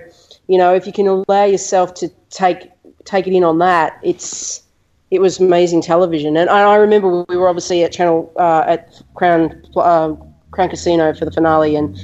[0.49, 2.71] you know, if you can allow yourself to take
[3.05, 4.63] take it in on that, it's
[5.11, 6.37] it was amazing television.
[6.37, 10.15] And I, remember we were obviously at Channel uh, at Crown uh,
[10.51, 11.97] Crown Casino for the finale, and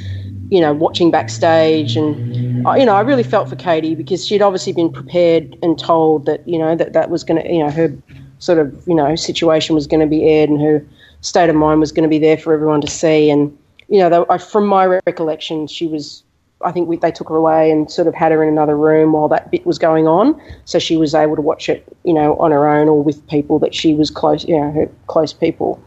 [0.51, 2.36] you know, watching backstage, and
[2.78, 6.47] you know, I really felt for Katie because she'd obviously been prepared and told that
[6.48, 7.93] you know that that was going to, you know, her
[8.39, 10.86] sort of you know situation was going to be aired, and her
[11.23, 13.31] state of mind was going to be there for everyone to see.
[13.31, 13.57] And
[13.89, 16.23] you know, they, from my recollection, she was.
[16.65, 19.15] I think we, they took her away and sort of had her in another room
[19.15, 22.36] while that bit was going on, so she was able to watch it, you know,
[22.36, 25.82] on her own or with people that she was close, you know, her close people.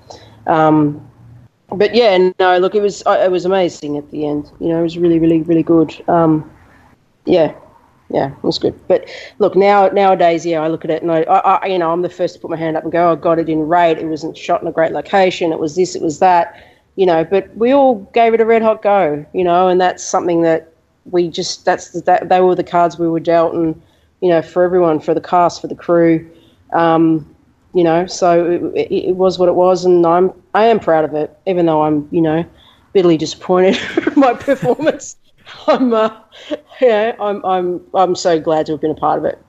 [0.48, 1.10] Um,
[1.70, 4.52] but yeah, no, look, it was it was amazing at the end.
[4.60, 5.96] You know, it was really, really, really good.
[6.10, 6.52] Um,
[7.26, 7.56] yeah,
[8.16, 8.74] yeah, it was good.
[8.88, 9.10] But
[9.40, 12.02] look, now nowadays, yeah, I look at it and I, I, I, you know, I'm
[12.02, 13.98] the first to put my hand up and go, "Oh God, it didn't rate.
[13.98, 15.52] It wasn't shot in a great location.
[15.52, 16.64] It was this, it was that."
[16.96, 19.26] You know, but we all gave it a red hot go.
[19.34, 20.72] You know, and that's something that
[21.12, 23.82] we just that's that they were the cards we were dealt, and
[24.22, 26.26] you know, for everyone, for the cast, for the crew.
[26.72, 27.36] Um,
[27.74, 31.14] you know, so it, it, was what it was, and I'm I am proud of
[31.16, 32.46] it, even though I'm you know
[32.94, 35.18] bitterly disappointed with my performance.
[35.68, 36.18] I'm uh,
[36.82, 39.42] yeah, I'm I'm I'm so glad to have been a part of it.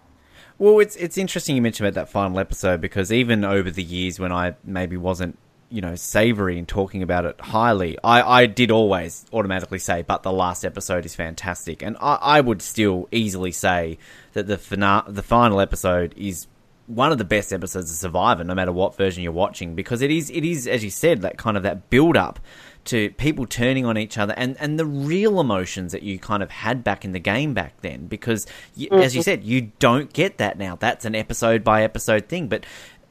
[0.59, 4.19] Well, it's it's interesting you mentioned about that final episode because even over the years
[4.19, 5.39] when I maybe wasn't
[5.69, 10.23] you know savory in talking about it highly, I, I did always automatically say, but
[10.23, 13.99] the last episode is fantastic, and I, I would still easily say
[14.33, 16.47] that the fina- the final episode is
[16.87, 20.11] one of the best episodes of Survivor, no matter what version you're watching, because it
[20.11, 22.39] is it is as you said that kind of that build up
[22.87, 26.51] to people turning on each other and and the real emotions that you kind of
[26.51, 28.07] had back in the game back then.
[28.07, 29.03] Because you, mm-hmm.
[29.03, 30.77] as you said, you don't get that now.
[30.77, 32.65] That's an episode by episode thing, but.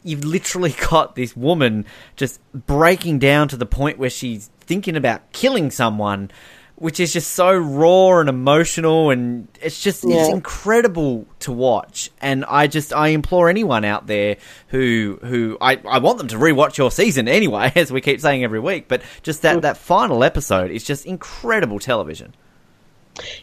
[0.07, 1.83] You've literally got this woman
[2.15, 6.29] just breaking down to the point where she's thinking about killing someone
[6.77, 10.17] which is just so raw and emotional and it's just yeah.
[10.17, 12.11] it's incredible to watch.
[12.21, 14.37] And i just i implore anyone out there
[14.67, 18.43] who who i i want them to rewatch your season anyway as we keep saying
[18.43, 22.33] every week but just that that final episode is just incredible television.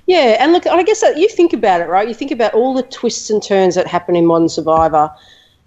[0.06, 2.06] Yeah and look i guess that you think about it right?
[2.06, 5.10] You think about all the twists and turns that happen in modern survivor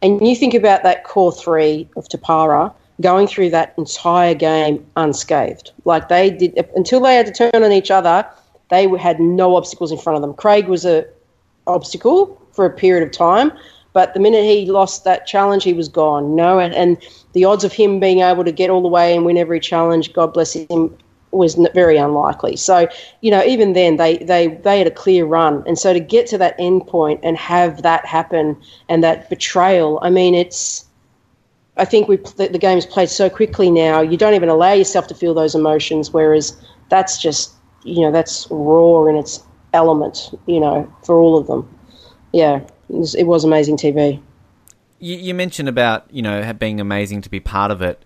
[0.02, 5.72] and you think about that core three of tapara going through that entire game unscathed.
[5.84, 8.26] Like they did until they had to turn on each other,
[8.70, 10.34] they had no obstacles in front of them.
[10.34, 11.06] Craig was a
[11.68, 13.52] obstacle for a period of time,
[13.94, 16.36] but the minute he lost that challenge, he was gone.
[16.36, 16.98] No, and, and
[17.34, 20.14] the odds of him being able to get all the way and win every challenge,
[20.14, 20.98] God bless him,
[21.32, 22.56] was very unlikely.
[22.56, 22.88] So,
[23.22, 25.64] you know, even then they, they, they had a clear run.
[25.68, 28.56] And so to get to that end point and have that happen
[28.88, 30.86] and that betrayal, I mean, it's,
[31.77, 34.02] I think we the, the game's played so quickly now.
[34.02, 36.11] You don't even allow yourself to feel those emotions.
[36.11, 36.56] Whereas
[36.89, 37.53] that's just
[37.84, 39.43] you know that's raw in its
[39.73, 40.31] element.
[40.45, 41.69] You know, for all of them.
[42.31, 44.22] Yeah, it was, it was amazing TV.
[44.99, 48.03] You, you mentioned about you know being amazing to be part of it.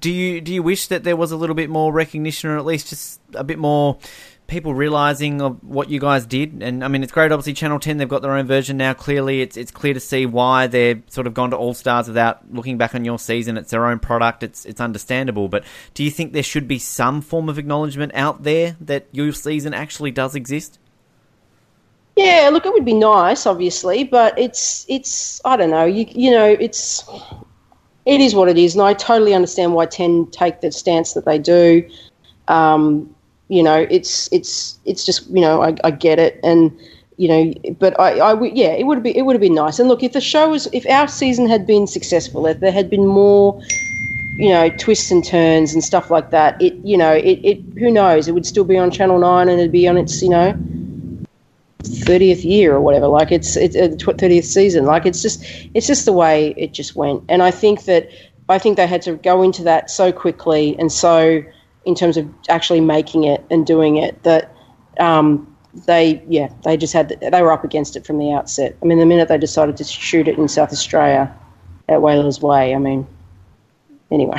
[0.00, 2.64] Do you do you wish that there was a little bit more recognition, or at
[2.64, 3.98] least just a bit more
[4.48, 6.62] people realizing of what you guys did.
[6.62, 7.30] And I mean, it's great.
[7.30, 8.94] Obviously, Channel Ten they've got their own version now.
[8.94, 12.52] Clearly, it's it's clear to see why they've sort of gone to All Stars without
[12.52, 13.56] looking back on your season.
[13.56, 14.42] It's their own product.
[14.42, 15.48] It's it's understandable.
[15.48, 15.64] But
[15.94, 19.74] do you think there should be some form of acknowledgement out there that your season
[19.74, 20.80] actually does exist?
[22.16, 25.84] Yeah, look, it would be nice, obviously, but it's it's I don't know.
[25.84, 27.08] You you know, it's
[28.06, 31.26] it is what it is, and I totally understand why Ten take the stance that
[31.26, 31.88] they do.
[32.48, 33.14] Um,
[33.48, 36.78] you know, it's it's it's just you know I, I get it and
[37.18, 39.80] you know, but I, I would, yeah, it would be, it would have been nice.
[39.80, 42.88] And look, if the show was, if our season had been successful, if there had
[42.88, 43.60] been more,
[44.36, 47.90] you know, twists and turns and stuff like that, it, you know, it, it, who
[47.90, 50.56] knows, it would still be on Channel Nine and it'd be on its, you know,
[51.82, 53.08] thirtieth year or whatever.
[53.08, 54.84] Like it's, it's uh, thirtieth season.
[54.84, 55.44] Like it's just,
[55.74, 57.24] it's just the way it just went.
[57.28, 58.08] And I think that,
[58.48, 61.42] I think they had to go into that so quickly and so
[61.88, 64.54] in terms of actually making it and doing it that
[65.00, 65.56] um,
[65.86, 68.76] they yeah they just had they were up against it from the outset.
[68.82, 71.34] I mean, the minute they decided to shoot it in South Australia
[71.88, 73.06] at Whalers Way, I mean,
[74.10, 74.36] anyway.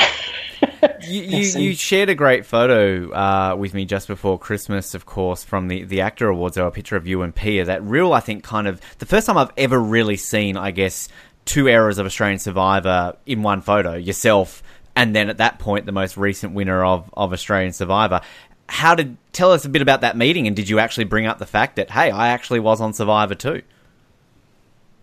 [1.02, 5.44] you, you, you, shared a great photo uh, with me just before Christmas, of course,
[5.44, 6.56] from the, the AACTA Awards.
[6.56, 7.66] Or a picture of you and Pia.
[7.66, 11.10] That real, I think, kind of the first time I've ever really seen, I guess,
[11.46, 13.96] two eras of Australian Survivor in one photo.
[13.96, 14.62] Yourself
[15.00, 18.20] and then at that point, the most recent winner of, of Australian Survivor.
[18.68, 21.40] How did tell us a bit about that meeting, and did you actually bring up
[21.40, 23.62] the fact that hey, I actually was on Survivor too?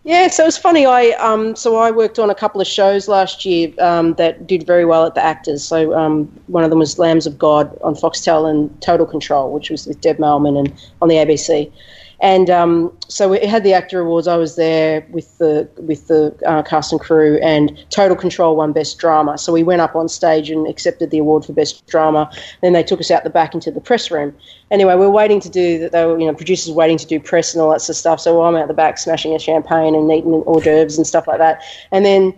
[0.03, 0.85] Yeah, so it was funny.
[0.85, 4.67] I um, so I worked on a couple of shows last year um, that did
[4.67, 5.61] very well at the AACTAs.
[5.61, 9.71] So um, one of them was Lambs of God on Foxtel and Total Control, which
[9.71, 10.71] was with Deb Mailman and
[11.01, 11.71] on the ABC.
[12.19, 14.27] And um, so we had the AACTA awards.
[14.27, 18.73] I was there with the with the uh, cast and crew, and Total Control won
[18.73, 19.37] best drama.
[19.37, 22.31] So we went up on stage and accepted the award for best drama.
[22.61, 24.35] Then they took us out the back into the press room.
[24.71, 25.91] Anyway, we are waiting to do that.
[25.91, 28.19] They were, you know, producers waiting to do press and all that sort of stuff.
[28.19, 31.37] So I'm out the back smashing a champagne and eating hors d'oeuvres and stuff like
[31.37, 31.61] that.
[31.91, 32.33] And then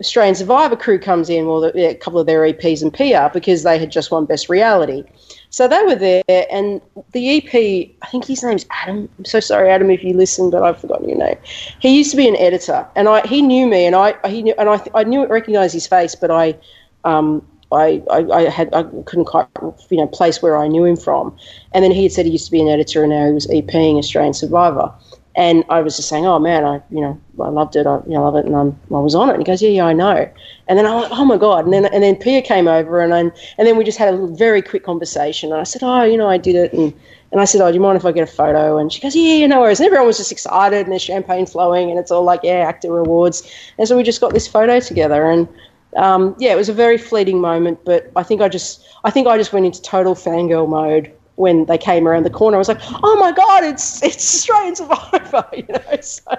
[0.00, 3.78] Australian Survivor crew comes in, well, a couple of their EPs and PR because they
[3.78, 5.04] had just won Best Reality.
[5.48, 6.82] So they were there, and
[7.12, 9.08] the EP, I think his name's Adam.
[9.18, 11.38] I'm so sorry, Adam, if you listen, but I've forgotten your name.
[11.80, 14.54] He used to be an editor, and I he knew me, and I he knew,
[14.58, 16.56] and I I knew recognized his face, but I
[17.04, 19.48] um I, I, I had I couldn't quite
[19.90, 21.36] you know place where I knew him from,
[21.72, 23.46] and then he had said he used to be an editor, and now he was
[23.46, 24.92] EPing Australian Survivor.
[25.36, 28.14] And I was just saying, oh man, I you know I loved it, I you
[28.14, 29.34] know, love it, and I'm, I was on it.
[29.34, 30.28] And he goes, yeah, yeah, I know.
[30.66, 31.64] And then I was like, oh my god.
[31.64, 34.26] And then and then Pia came over, and I, and then we just had a
[34.28, 35.52] very quick conversation.
[35.52, 36.94] And I said, oh, you know, I did it, and
[37.32, 38.78] and I said, oh, do you mind if I get a photo?
[38.78, 39.78] And she goes, yeah, yeah, no worries.
[39.78, 43.06] And everyone was just excited, and there's champagne flowing, and it's all like, yeah, AACTA
[43.06, 43.50] awards.
[43.78, 45.48] And so we just got this photo together, and
[45.96, 47.84] um, yeah, it was a very fleeting moment.
[47.84, 51.66] But I think I just I think I just went into total fangirl mode when
[51.66, 55.46] they came around the corner, I was like, "Oh my god, it's it's Australian Survivor!"
[55.56, 56.36] You know, so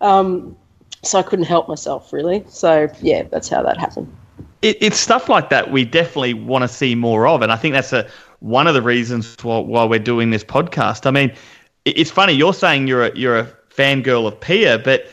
[0.00, 0.56] um,
[1.02, 2.44] so I couldn't help myself really.
[2.48, 4.14] So yeah, that's how that happened.
[4.62, 7.74] It, it's stuff like that we definitely want to see more of, and I think
[7.74, 8.08] that's a
[8.40, 11.06] one of the reasons why, why we're doing this podcast.
[11.06, 11.30] I mean,
[11.84, 15.06] it, it's funny you're saying you're a you're a fangirl of Pia, but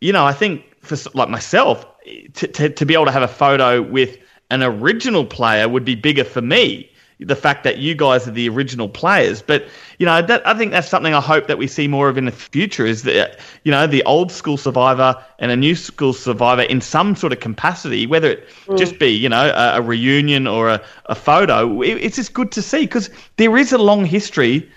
[0.00, 1.86] you know, I think for like myself
[2.34, 4.18] to, to to be able to have a photo with
[4.50, 6.90] an original player would be bigger for me
[7.20, 9.42] the fact that you guys are the original players.
[9.42, 9.66] But
[9.98, 12.26] you know, that I think that's something I hope that we see more of in
[12.26, 16.62] the future is that you know the old school survivor and a new school survivor
[16.62, 18.78] in some sort of capacity, whether it mm.
[18.78, 21.82] just be you know a, a reunion or a, a photo.
[21.82, 24.70] It, it's just good to see because there is a long history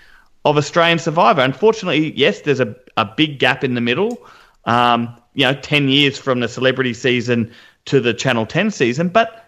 [0.44, 1.42] of Australian Survivor.
[1.42, 4.26] Unfortunately, yes, there's a, a big gap in the middle.
[4.64, 7.52] Um, you know, ten years from the celebrity season
[7.84, 9.38] to the Channel Ten season, but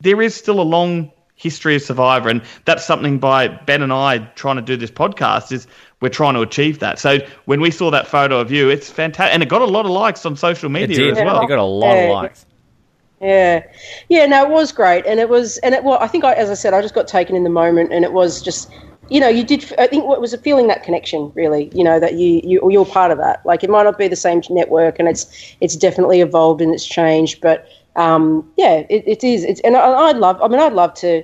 [0.00, 4.18] there is still a long history of Survivor, and that's something by Ben and I
[4.36, 5.66] trying to do this podcast is
[6.00, 6.98] we're trying to achieve that.
[6.98, 9.86] So when we saw that photo of you, it's fantastic, and it got a lot
[9.86, 11.42] of likes on social media as well.
[11.42, 12.02] It got a lot yeah.
[12.02, 12.46] of likes.
[13.20, 13.66] Yeah,
[14.08, 16.48] yeah, no, it was great, and it was, and it well, I think, I, as
[16.48, 18.70] I said, I just got taken in the moment, and it was just,
[19.10, 19.74] you know, you did.
[19.78, 22.86] I think what was a feeling that connection, really, you know, that you you you're
[22.86, 23.44] part of that.
[23.44, 26.86] Like it might not be the same network, and it's it's definitely evolved and it's
[26.86, 29.44] changed, but um, yeah, it, it is.
[29.44, 30.40] It's and I, would love.
[30.42, 31.22] I mean, I'd love to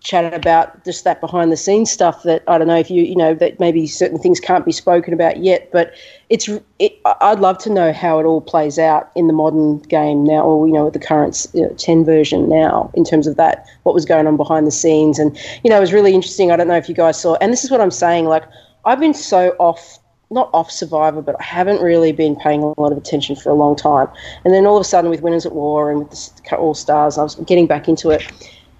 [0.00, 3.16] chat about just that behind the scenes stuff that I don't know if you you
[3.16, 5.92] know that maybe certain things can't be spoken about yet, but
[6.28, 6.48] it's
[6.78, 10.42] it, I'd love to know how it all plays out in the modern game now,
[10.42, 13.66] or you know with the current you know, ten version now in terms of that
[13.82, 16.50] what was going on behind the scenes, and you know it was really interesting.
[16.50, 18.26] I don't know if you guys saw, and this is what I'm saying.
[18.26, 18.44] Like
[18.84, 19.98] I've been so off
[20.30, 23.54] not off Survivor, but I haven't really been paying a lot of attention for a
[23.54, 24.08] long time.
[24.44, 27.16] And then all of a sudden, with Winners at War and with the All Stars,
[27.16, 28.30] I was getting back into it.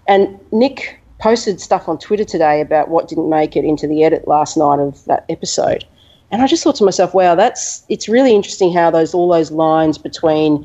[0.06, 4.28] And Nick posted stuff on Twitter today about what didn't make it into the edit
[4.28, 5.84] last night of that episode.
[6.30, 9.50] And I just thought to myself, wow, that's it's really interesting how those all those
[9.50, 10.64] lines between,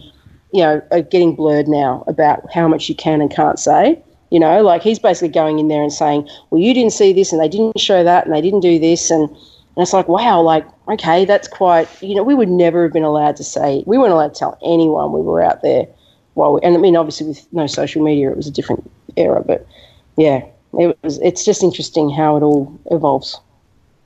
[0.52, 4.02] you know, are getting blurred now about how much you can and can't say.
[4.30, 7.32] You know, like he's basically going in there and saying, well, you didn't see this
[7.32, 9.30] and they didn't show that and they didn't do this and
[9.76, 13.04] and it's like, wow, like, okay, that's quite, you know, we would never have been
[13.04, 15.88] allowed to say, we weren't allowed to tell anyone we were out there.
[16.36, 19.44] While we, and I mean, obviously, with no social media, it was a different era,
[19.44, 19.68] but
[20.16, 23.40] yeah, it was, it's just interesting how it all evolves.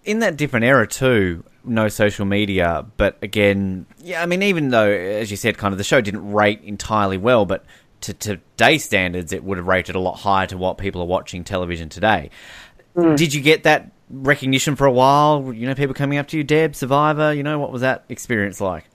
[0.04, 4.90] In that different era, too, no social media, but again, yeah, I mean, even though,
[4.90, 7.66] as you said, kind of the show didn't rate entirely well, but
[8.02, 11.44] to today's standards, it would have rated a lot higher to what people are watching
[11.44, 12.30] television today.
[12.96, 13.18] Mm.
[13.18, 15.54] Did you get that recognition for a while?
[15.54, 17.34] You know, people coming up to you, Deb, Survivor.
[17.34, 18.86] You know, what was that experience like?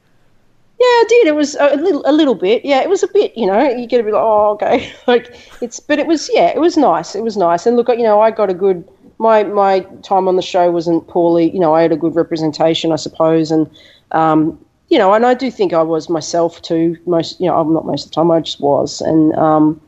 [0.79, 1.27] Yeah, I did.
[1.29, 2.65] It was a little, a little bit.
[2.65, 3.37] Yeah, it was a bit.
[3.37, 5.79] You know, you get a bit like, oh, okay, like it's.
[5.79, 7.15] But it was, yeah, it was nice.
[7.15, 7.67] It was nice.
[7.67, 8.89] And look, you know, I got a good.
[9.19, 11.51] My my time on the show wasn't poorly.
[11.51, 13.71] You know, I had a good representation, I suppose, and
[14.11, 14.59] um,
[14.89, 16.99] you know, and I do think I was myself too.
[17.07, 18.31] Most, you know, I'm not most of the time.
[18.31, 19.81] I just was, and um,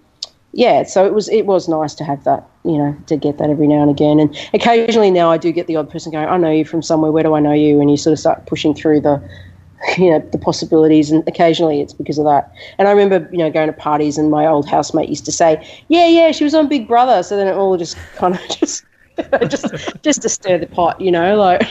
[0.52, 3.50] yeah, so it was it was nice to have that, you know, to get that
[3.50, 4.18] every now and again.
[4.18, 7.12] And occasionally now I do get the odd person going, I know you from somewhere.
[7.12, 7.80] Where do I know you?
[7.80, 9.22] And you sort of start pushing through the,
[9.98, 11.10] you know, the possibilities.
[11.10, 12.50] And occasionally it's because of that.
[12.78, 15.84] And I remember, you know, going to parties and my old housemate used to say,
[15.88, 17.22] Yeah, yeah, she was on Big Brother.
[17.22, 18.84] So then it all just kind of just
[19.48, 19.66] just
[20.02, 21.62] just to stir the pot, you know, like.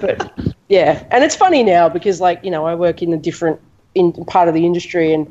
[0.00, 0.30] But
[0.68, 3.60] yeah, and it's funny now because like you know I work in a different
[3.94, 5.26] in part of the industry and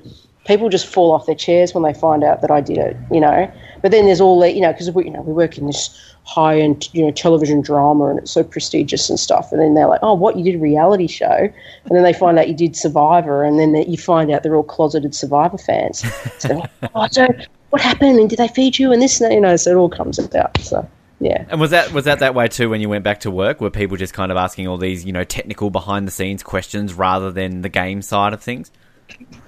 [0.45, 3.19] people just fall off their chairs when they find out that I did it, you
[3.19, 3.51] know.
[3.87, 5.97] But then there's all the you know because we you know we work in this
[6.25, 9.87] high end you know television drama and it's so prestigious and stuff, and then they're
[9.87, 12.75] like, oh, what you did a reality show, and then they find out you did
[12.75, 16.03] Survivor, and then you find out they're all closeted Survivor fans.
[16.39, 17.29] So, like, oh, so
[17.69, 19.55] what happened and did they feed you and this and that, you know?
[19.55, 20.59] So it all comes out.
[20.59, 20.85] So
[21.21, 21.45] yeah.
[21.47, 23.61] And was that was that that way too when you went back to work?
[23.61, 26.93] Were people just kind of asking all these you know technical behind the scenes questions
[26.93, 28.69] rather than the game side of things?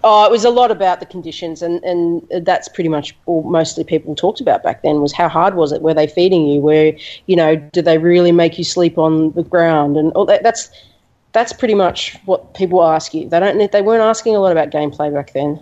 [0.03, 3.83] Oh, it was a lot about the conditions, and, and that's pretty much all mostly
[3.83, 5.81] people talked about back then was how hard was it?
[5.81, 6.61] Were they feeding you?
[6.61, 6.95] Where
[7.25, 9.97] you know, did they really make you sleep on the ground?
[9.97, 10.69] And all that, that's
[11.33, 13.27] that's pretty much what people ask you.
[13.27, 15.61] They don't they weren't asking a lot about gameplay back then.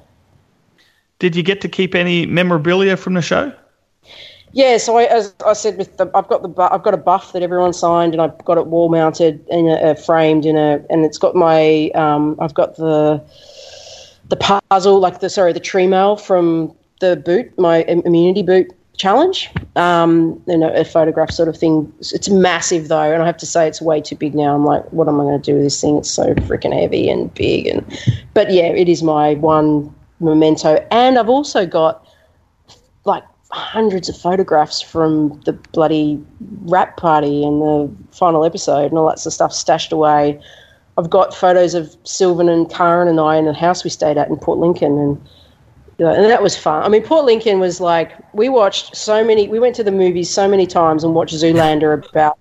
[1.19, 3.51] Did you get to keep any memorabilia from the show?
[4.53, 7.33] Yeah, so I, as I said, with the I've got the I've got a buff
[7.33, 11.05] that everyone signed, and I've got it wall mounted and uh, framed in a, and
[11.05, 13.21] it's got my um, I've got the
[14.29, 19.49] the puzzle, like the sorry, the tree mail from the boot, my immunity boot challenge.
[19.75, 21.91] Um, you know, a photograph sort of thing.
[21.99, 24.55] It's massive though, and I have to say it's way too big now.
[24.55, 25.97] I'm like, what am I going to do with this thing?
[25.97, 27.85] It's so freaking heavy and big, and
[28.33, 32.05] but yeah, it is my one memento, and I've also got
[33.05, 36.21] like hundreds of photographs from the bloody
[36.63, 40.39] rap party and the final episode and all that sort of stuff stashed away.
[40.97, 44.29] I've got photos of Sylvan and Karen and I in a house we stayed at
[44.29, 45.27] in Port Lincoln, and
[45.97, 46.83] you know, and that was fun.
[46.83, 49.47] I mean, Port Lincoln was like we watched so many.
[49.47, 52.37] We went to the movies so many times and watched Zoolander about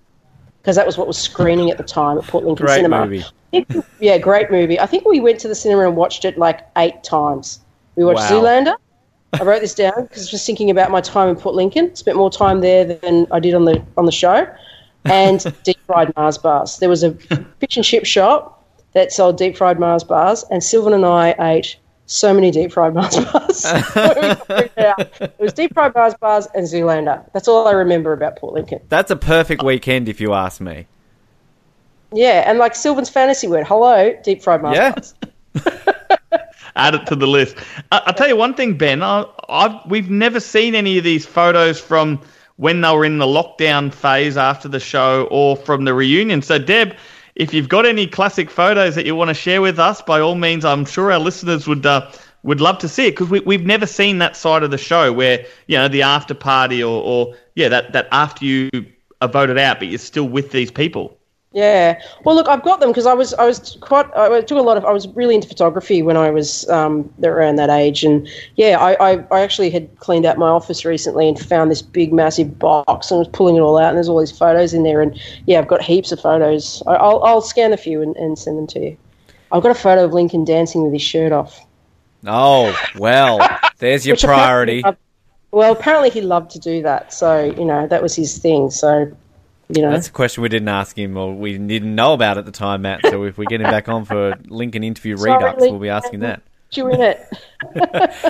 [0.61, 3.05] because that was what was screening at the time at Port Lincoln Great Cinema.
[3.05, 3.23] movie.
[3.51, 4.79] Think- yeah, great movie.
[4.79, 7.61] I think we went to the cinema and watched it like eight times.
[7.95, 8.41] We watched Wow.
[8.41, 8.75] Zoolander.
[9.33, 11.95] I wrote this down because I was just thinking about my time in Port Lincoln.
[11.95, 14.47] Spent more time there than I did on the on the show.
[15.11, 16.77] And deep fried Mars bars.
[16.79, 20.93] There was a fish and chip shop that sold deep fried Mars bars, and Sylvan
[20.93, 21.77] and I ate
[22.07, 23.65] so many deep fried Mars bars.
[23.65, 27.23] it was deep fried Mars bars and Zoolander.
[27.33, 28.79] That's all I remember about Port Lincoln.
[28.89, 30.87] That's a perfect weekend if you ask me.
[32.13, 34.91] Yeah, and like Sylvan's fantasy word, hello, deep fried Mars Yeah.
[34.91, 35.13] bars.
[36.75, 37.57] Add it to the list.
[37.91, 39.01] I, I'll tell you one thing, Ben.
[39.01, 42.21] I, I've we've never seen any of these photos from
[42.57, 46.41] when they were in the lockdown phase after the show or from the reunion.
[46.41, 46.95] So, Deb,
[47.35, 50.35] if you've got any classic photos that you want to share with us, by all
[50.35, 52.11] means, I'm sure our listeners would uh,
[52.43, 55.13] would love to see it because we, we've never seen that side of the show
[55.13, 58.69] where you know the after party or, or yeah that that after you
[59.21, 61.16] are voted out, but you're still with these people.
[61.57, 61.99] Yeah.
[62.23, 64.77] Well, look, I've got them because I was I was quite I took a lot
[64.77, 68.77] of I was really into photography when I was um, around that age, and yeah,
[68.77, 72.59] I, I, I actually had cleaned out my office recently and found this big massive
[72.59, 75.19] box and was pulling it all out, and there's all these photos in there, and
[75.47, 76.83] yeah, I've got heaps of photos.
[76.85, 78.97] I, I'll I'll scan a few and, and send them to you.
[79.51, 81.65] I've got a photo of Lincoln dancing with his shirt off.
[82.27, 83.39] Oh well,
[83.79, 85.01] there's your apparently priority.
[85.49, 88.69] well, apparently he loved to do that, so you know that was his thing.
[88.69, 89.11] So
[89.69, 92.45] you know, That's a question we didn't ask him or we didn't know about at
[92.45, 93.01] the time, Matt.
[93.05, 96.21] So if we get him back on for Lincoln interview Sorry, redux, we'll be asking
[96.21, 96.41] that.
[96.71, 97.27] you in it.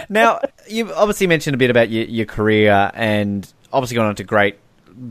[0.10, 4.24] Now, you've obviously mentioned a bit about your, your career and obviously gone on to
[4.24, 4.58] great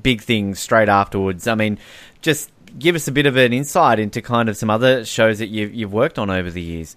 [0.02, 1.46] big things straight afterwards.
[1.46, 1.78] I mean,
[2.22, 5.48] just give us a bit of an insight into kind of some other shows that
[5.48, 6.96] you've, you've worked on over the years.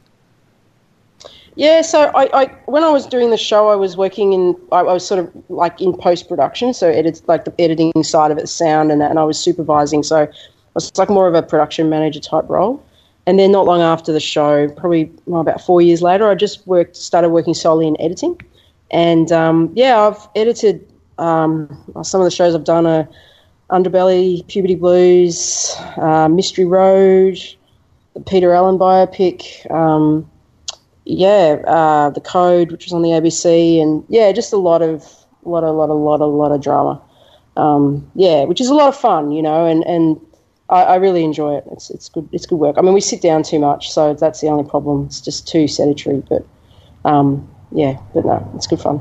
[1.60, 4.78] Yeah, so I, I when I was doing the show, I was working in I,
[4.80, 8.38] I was sort of like in post production, so edits like the editing side of
[8.38, 10.02] it, sound and that, and I was supervising.
[10.02, 10.30] So I
[10.74, 12.82] was like more of a production manager type role.
[13.26, 16.66] And then not long after the show, probably well, about four years later, I just
[16.66, 18.40] worked started working solely in editing.
[18.90, 21.68] And um, yeah, I've edited um,
[22.04, 23.06] some of the shows I've done are
[23.70, 27.38] Underbelly, Puberty Blues, uh, Mystery Road,
[28.14, 29.70] the Peter Allen biopic.
[29.70, 30.26] Um,
[31.10, 35.04] yeah, uh, the Code, which was on the ABC, and yeah, just a lot of,
[35.44, 37.02] lot, a lot, a lot, a lot of drama.
[37.58, 40.20] Um, yeah, which is a lot of fun, you know, and and
[40.70, 41.66] I, I really enjoy it.
[41.72, 42.30] It's it's good.
[42.32, 42.78] It's good work.
[42.78, 45.06] I mean, we sit down too much, so that's the only problem.
[45.08, 46.46] It's just too sedentary, but
[47.06, 49.00] um, yeah, but no, it's good fun.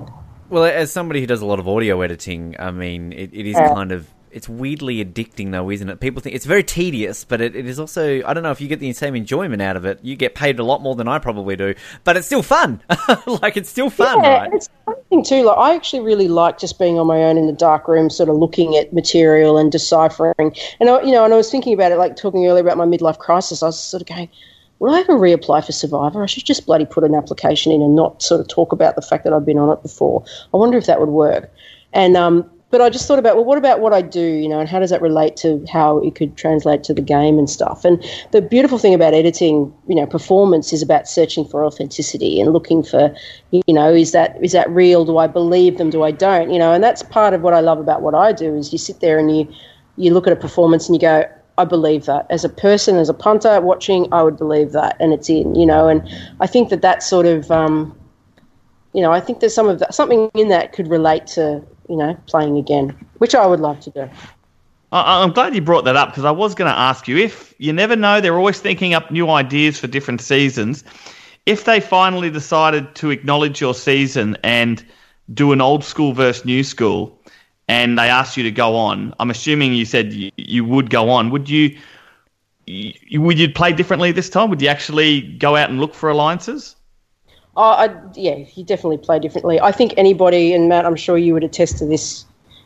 [0.49, 3.57] Well, as somebody who does a lot of audio editing, I mean, it, it is
[3.57, 3.75] Yeah.
[3.75, 6.01] kind of it's weirdly addicting, though, isn't it?
[6.01, 8.69] People think it's very tedious, but it, it is also I don't know if you
[8.69, 10.01] get the same enjoyment out of it.
[10.03, 11.75] You get paid a lot more than I probably do,
[12.05, 12.83] but it's still fun.
[13.27, 14.53] like it's still fun, yeah, right?
[14.53, 15.43] it's one thing too.
[15.43, 18.29] Like I actually really like just being on my own in the dark room, sort
[18.29, 20.57] of looking at material and deciphering.
[20.81, 22.87] And I, you know, and I was thinking about it, like talking earlier about my
[22.87, 23.63] midlife crisis.
[23.63, 24.29] I was sort of going,
[24.79, 26.23] would I ever reapply for Survivor?
[26.23, 29.03] I should just bloody put an application in and not sort of talk about the
[29.03, 30.25] fact that I've been on it before.
[30.55, 31.53] I wonder if that would work.
[31.93, 34.61] And um, but I just thought about well, what about what I do, you know,
[34.61, 37.85] and how does that relate to how it could translate to the game and stuff?
[37.85, 42.53] And the beautiful thing about editing, you know, performance is about searching for authenticity and
[42.53, 43.15] looking for,
[43.51, 45.05] you know, is that is that real?
[45.05, 45.91] Do I believe them?
[45.91, 46.51] Do I don't?
[46.51, 48.79] You know, and that's part of what I love about what I do is you
[48.79, 49.53] sit there and you
[49.97, 51.25] you look at a performance and you go,
[51.59, 55.13] I believe that as a person, as a punter watching, I would believe that, and
[55.13, 56.09] it's in, you know, and
[56.41, 57.99] I think that that sort of, um,
[58.95, 61.97] you know, I think there's some of that, something in that could relate to, you
[61.97, 64.11] know, playing again, which I would love to do.
[64.91, 67.73] I'm glad you brought that up because I was going to ask you if you
[67.75, 70.83] never know, they're always thinking up new ideas for different seasons.
[71.45, 74.83] If they finally decided to acknowledge your season and
[75.35, 77.21] do an old school versus new school,
[77.69, 81.31] and they asked you to go on, I'm assuming you said you, would go on.
[81.31, 81.77] Would you?
[83.13, 84.51] Would you play differently this time?
[84.51, 86.77] Would you actually go out and look for alliances?
[87.63, 89.61] I, yeah, you definitely play differently.
[89.61, 92.25] I think anybody, and Matt, I'm sure you would attest to this.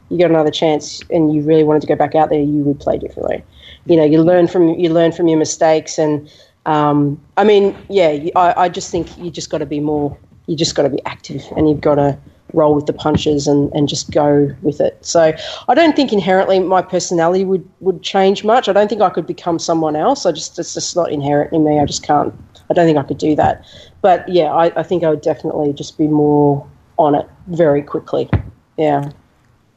[0.09, 2.79] You got another chance, and you really wanted to go back out there, you would
[2.79, 3.43] play differently.
[3.87, 6.31] You know, you learn from you learn from your mistakes, and
[6.67, 10.17] um, I mean, yeah, I, I just think you just got to be more.
[10.47, 12.19] You just got to be active, and you've got to
[12.53, 14.99] roll with the punches and, and just go with it.
[15.05, 15.33] So
[15.69, 18.69] I don't think inherently my personality would, would change much.
[18.69, 20.27] I don't think I could become someone else.
[20.27, 21.79] I just it's just not inherent in me.
[21.79, 22.35] I just can't.
[22.71, 23.65] I don't think I could do that.
[24.01, 26.67] But yeah, I, I think I would definitely just be more
[26.99, 28.29] on it very quickly.
[28.77, 29.11] Yeah.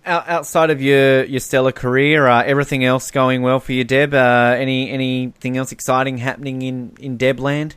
[0.06, 4.14] Out- outside of your, your stellar career, uh, everything else going well for you, Deb?
[4.14, 7.76] Uh, any anything else exciting happening in in Deb land?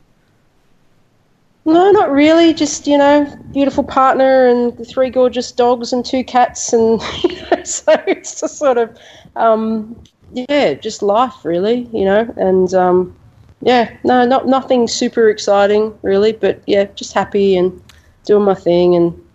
[1.65, 2.53] No, not really.
[2.53, 7.63] Just you know, beautiful partner and three gorgeous dogs and two cats, and you know,
[7.63, 8.97] so it's just sort of,
[9.35, 12.31] um, yeah, just life really, you know.
[12.37, 13.15] And um,
[13.61, 17.81] yeah, no, not nothing super exciting really, but yeah, just happy and
[18.25, 19.25] doing my thing and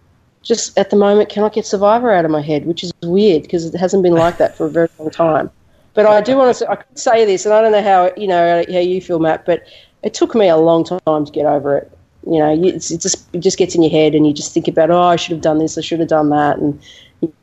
[0.43, 3.65] just at the moment cannot get Survivor out of my head, which is weird because
[3.67, 5.51] it hasn't been like that for a very long time.
[5.95, 6.71] But I do want to.
[6.71, 9.47] I could say this, and I don't know how you know how you feel, Matt.
[9.47, 9.63] But
[10.03, 11.99] it took me a long time to get over it.
[12.27, 14.67] You know, it's, it just it just gets in your head, and you just think
[14.67, 16.81] about, oh, I should have done this, I should have done that, and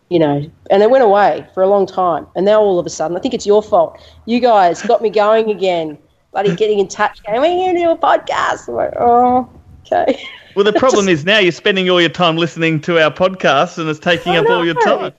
[0.09, 2.27] you know, and it went away for a long time.
[2.35, 3.97] And now all of a sudden, I think it's your fault.
[4.25, 5.97] You guys got me going again,
[6.31, 8.67] bloody getting in touch, going, we're going to do a podcast.
[8.67, 9.49] I'm like, oh,
[9.85, 10.23] okay.
[10.55, 13.89] Well, the problem is now you're spending all your time listening to our podcast, and
[13.89, 15.13] it's taking I up all your time.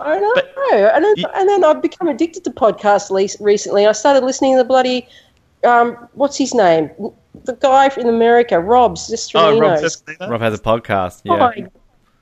[0.00, 0.32] I know.
[0.34, 3.86] But and, then, you- and then I've become addicted to podcasts le- recently.
[3.86, 5.06] I started listening to the bloody,
[5.64, 6.90] um, what's his name?
[7.44, 9.60] The guy in America, Rob Oh, Sestrininos.
[9.60, 10.30] Rob Sestino?
[10.30, 11.22] Rob has a podcast.
[11.28, 11.68] Oh Yeah.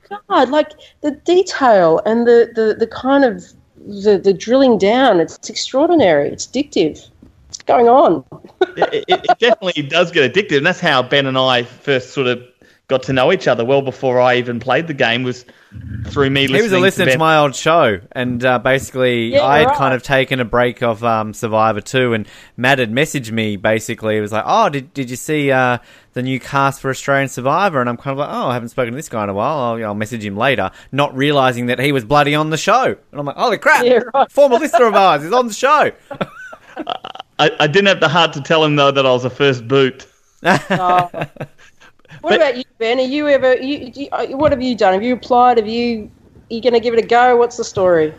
[0.09, 0.49] my god!
[0.49, 3.43] Like the detail and the, the, the kind of
[3.77, 5.19] the, the drilling down.
[5.19, 6.29] It's extraordinary.
[6.29, 7.09] It's addictive.
[7.65, 8.25] What's going on?
[8.77, 12.27] it, it, it definitely does get addictive, and that's how Ben and I first sort
[12.27, 12.43] of
[12.89, 13.63] got to know each other.
[13.63, 15.45] Well before I even played the game, was
[16.07, 16.57] through me listening.
[16.57, 19.67] He was a listener to, to my old show, and uh, basically, Yeah, I had
[19.67, 19.77] right.
[19.77, 22.27] kind of taken a break of um, Survivor 2, and
[22.57, 24.17] Matt had messaged me basically.
[24.17, 25.77] It was like, Oh, did, did you see uh,
[26.11, 27.79] the new cast for Australian Survivor?
[27.79, 29.57] And I'm kind of like, Oh, I haven't spoken to this guy in a while.
[29.57, 32.83] I'll, I'll message him later, not realizing that he was bloody on the show.
[32.83, 33.85] And I'm like, Holy crap!
[33.85, 34.29] Yeah, right.
[34.29, 35.91] Former listener of ours is on the show.
[37.39, 39.67] I, I didn't have the heart to tell him though that I was a first
[39.67, 40.07] boot.
[40.43, 41.09] Oh.
[42.21, 42.99] what about you, Ben?
[42.99, 43.55] Are you ever?
[43.55, 44.93] You, you, uh, what have you done?
[44.93, 45.57] Have you applied?
[45.57, 46.11] Have you?
[46.51, 47.37] Are you going to give it a go?
[47.37, 48.13] What's the story?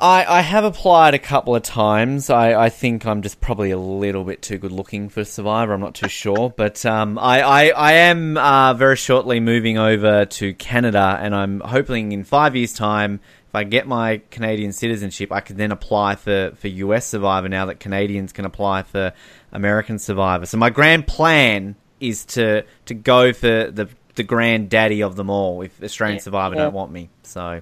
[0.00, 2.30] I, I have applied a couple of times.
[2.30, 5.74] I, I think I'm just probably a little bit too good looking for Survivor.
[5.74, 6.50] I'm not too sure.
[6.56, 11.60] But um, I, I, I am uh, very shortly moving over to Canada, and I'm
[11.60, 13.20] hoping in five years' time,
[13.50, 17.66] if I get my Canadian citizenship, I can then apply for, for US Survivor now
[17.66, 19.12] that Canadians can apply for
[19.50, 20.46] American Survivor.
[20.46, 25.62] So my grand plan is to, to go for the, the granddaddy of them all
[25.62, 26.22] if Australian Yeah.
[26.22, 26.62] Survivor Yeah.
[26.62, 27.10] don't want me.
[27.24, 27.60] So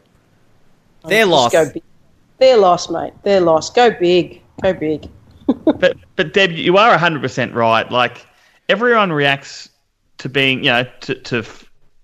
[1.06, 1.78] they're Just lost.
[2.36, 3.14] They're lost, mate.
[3.22, 3.74] They're lost.
[3.74, 4.42] Go big.
[4.62, 5.08] Go big.
[5.64, 7.90] but but Deb, you are hundred percent right.
[7.90, 8.26] Like
[8.68, 9.70] everyone reacts
[10.18, 11.42] to being, you know, to, to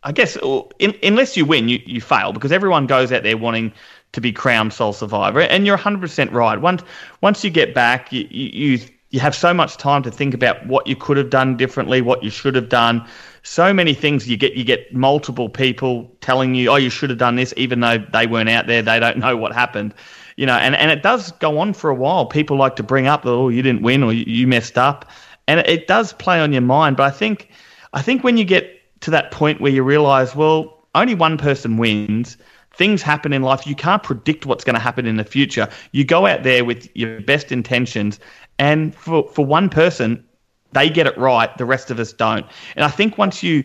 [0.04, 0.36] I guess
[0.78, 3.72] in, unless you win, you, you fail because everyone goes out there wanting
[4.12, 6.60] to be crowned sole survivor, and you're hundred percent right.
[6.60, 6.82] Once
[7.20, 8.78] once you get back, you, you
[9.10, 12.22] you have so much time to think about what you could have done differently, what
[12.22, 13.06] you should have done.
[13.42, 14.54] So many things you get.
[14.54, 18.26] You get multiple people telling you, "Oh, you should have done this," even though they
[18.26, 18.82] weren't out there.
[18.82, 19.94] They don't know what happened
[20.36, 22.26] you know, and, and it does go on for a while.
[22.26, 25.08] People like to bring up, oh, you didn't win or you, messed up,
[25.46, 26.96] and it does play on your mind.
[26.96, 27.50] But I think,
[27.92, 28.73] I think when you get
[29.04, 32.38] to that point where you realize, well, only one person wins.
[32.72, 33.66] Things happen in life.
[33.66, 35.68] You can't predict what's going to happen in the future.
[35.92, 38.18] You go out there with your best intentions,
[38.58, 40.24] and for for one person,
[40.72, 41.56] they get it right.
[41.56, 42.46] The rest of us don't.
[42.74, 43.62] And I think once you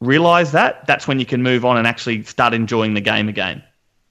[0.00, 3.62] realize that, that's when you can move on and actually start enjoying the game again.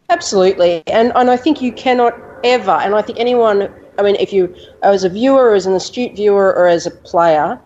[0.09, 2.13] Absolutely, and and I think you cannot
[2.43, 4.53] ever, and I think anyone, I mean, if you
[4.83, 7.59] as a viewer, as an astute viewer, or as a player,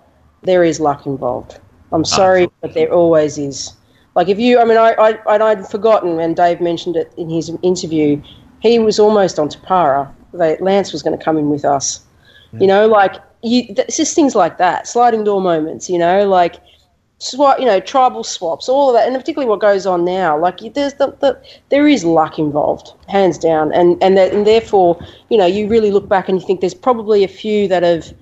[0.44, 1.60] there is luck involved.
[1.92, 3.74] I'm ah, sorry, but there always is.
[4.16, 7.52] Like if you, I mean, I, I I'd forgotten, and Dave mentioned it in his
[7.62, 8.22] interview.
[8.62, 10.14] He was almost on Tapara.
[10.34, 12.02] They, Lance was going to come in with us.
[12.60, 12.92] You know, hmm.
[12.92, 15.90] like you, it's just things like that, sliding door moments.
[15.90, 16.58] You know, like
[17.22, 20.38] swap, you know, tribal swaps, all of that, and particularly what goes on now.
[20.38, 25.00] Like there's the, the there is luck involved, hands down, and and that, and therefore,
[25.30, 28.14] you know, you really look back and you think there's probably a few that have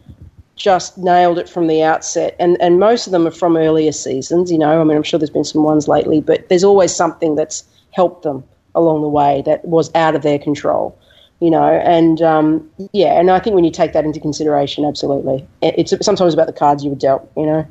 [0.59, 4.51] just nailed it from the outset, and and most of them are from earlier seasons.
[4.51, 7.35] You know, I mean, I'm sure there's been some ones lately, but there's always something
[7.35, 8.43] that's helped them
[8.75, 10.95] along the way that was out of their control.
[11.39, 15.47] You know, and um, yeah, and I think when you take that into consideration, absolutely,
[15.61, 17.31] it's sometimes about the cards you were dealt.
[17.37, 17.67] You know,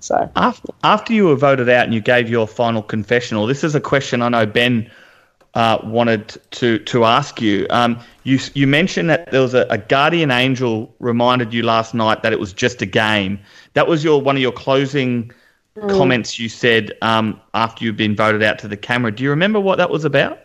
[0.00, 0.28] so.
[0.36, 3.80] After, after you were voted out and you gave your final confessional, this is a
[3.80, 4.90] question I know Ben
[5.54, 7.66] uh, wanted to to ask you.
[7.70, 12.22] Um, you you mentioned that there was a, a guardian angel reminded you last night
[12.22, 13.38] that it was just a game.
[13.74, 15.30] That was your one of your closing
[15.88, 16.38] comments.
[16.38, 19.14] You said um, after you'd been voted out to the camera.
[19.14, 20.40] Do you remember what that was about?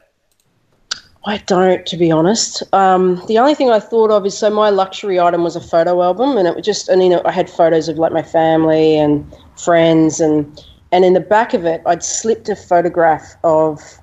[1.25, 2.63] I don't, to be honest.
[2.73, 6.01] Um, the only thing I thought of is so my luxury item was a photo
[6.01, 8.97] album, and it was just, and you know, I had photos of like my family
[8.97, 13.99] and friends, and and in the back of it, I'd slipped a photograph of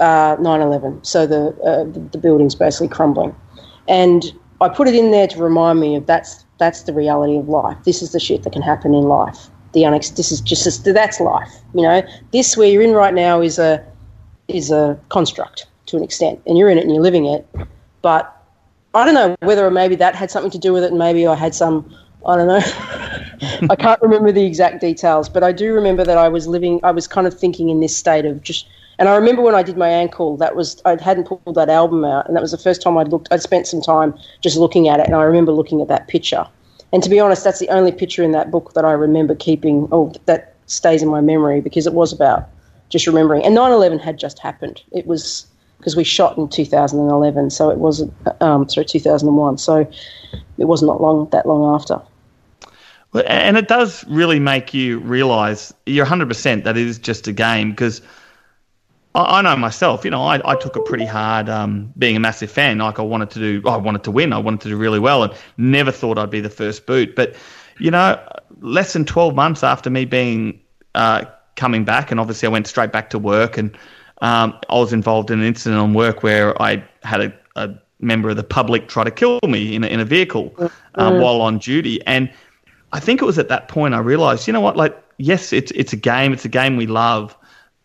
[0.00, 1.04] uh, 9/11.
[1.04, 3.34] So the, uh, the building's basically crumbling,
[3.88, 4.24] and
[4.60, 7.76] I put it in there to remind me of that's that's the reality of life.
[7.84, 9.48] This is the shit that can happen in life.
[9.72, 11.52] The unex- This is just that's life.
[11.74, 12.02] You know,
[12.32, 13.84] this where you're in right now is a
[14.48, 17.46] is a construct to an extent, and you're in it and you're living it.
[18.02, 18.32] But
[18.94, 21.26] I don't know whether or maybe that had something to do with it, and maybe
[21.26, 21.94] I had some.
[22.24, 22.60] I don't know.
[23.70, 26.80] I can't remember the exact details, but I do remember that I was living.
[26.82, 28.66] I was kind of thinking in this state of just.
[28.98, 32.04] And I remember when I did my ankle, that was I hadn't pulled that album
[32.04, 33.28] out, and that was the first time I'd looked.
[33.30, 36.46] I'd spent some time just looking at it, and I remember looking at that picture.
[36.92, 39.88] And to be honest, that's the only picture in that book that I remember keeping.
[39.92, 42.48] Oh, that stays in my memory because it was about
[42.88, 43.44] just remembering.
[43.44, 44.82] And 9/11 had just happened.
[44.92, 45.46] It was
[45.78, 49.58] because we shot in 2011, so it wasn't um, sorry 2001.
[49.58, 49.86] So
[50.58, 52.00] it was not long that long after.
[53.26, 57.70] And it does really make you realise you're 100% that it is just a game
[57.70, 58.02] because
[59.16, 62.20] I, I know myself, you know, I, I took it pretty hard um, being a
[62.20, 62.78] massive fan.
[62.78, 65.24] Like I wanted to do, I wanted to win, I wanted to do really well
[65.24, 67.16] and never thought I'd be the first boot.
[67.16, 67.34] But,
[67.80, 68.20] you know,
[68.60, 70.60] less than 12 months after me being
[70.94, 71.24] uh,
[71.56, 73.76] coming back, and obviously I went straight back to work and
[74.20, 77.70] um, I was involved in an incident on work where I had a, a
[78.00, 80.54] member of the public try to kill me in a, in a vehicle
[80.94, 82.04] um, while on duty.
[82.06, 82.32] And
[82.92, 85.70] I think it was at that point I realized, you know what, like, yes, it's
[85.72, 87.36] it's a game, it's a game we love,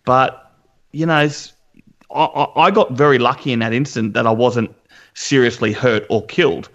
[0.06, 0.51] but
[0.92, 1.30] you know,
[2.14, 4.74] I, I got very lucky in that instant that I wasn't
[5.14, 6.70] seriously hurt or killed.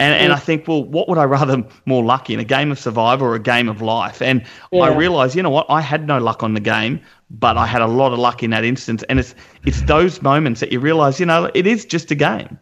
[0.00, 0.42] And, and I mm.
[0.42, 3.40] think, well, what would I rather more lucky in a game of survival or a
[3.40, 4.20] game of life?
[4.20, 7.00] And I realized, you know what, I had no luck on the game,
[7.30, 9.04] but I had a lot of luck in that instance.
[9.04, 9.34] And it's
[9.64, 12.58] it's those moments that you realize, you know, it is just a game.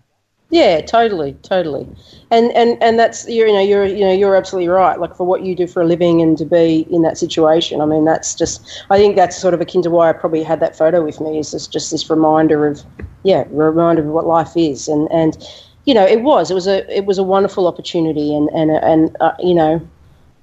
[0.51, 1.87] Yeah, totally, totally,
[2.33, 4.99] and and and that's you're know you're you know you're absolutely right.
[4.99, 7.87] Like for what you do for a living and to be in that situation, I
[7.87, 10.77] mean that's just I think that's sort of akin to why I probably had that
[10.77, 11.39] photo with me.
[11.39, 12.85] Is just just this reminder of
[13.23, 15.39] yeah, reminder of what life is, and and
[15.85, 19.17] you know it was it was a it was a wonderful opportunity, and and and
[19.21, 19.81] uh, you know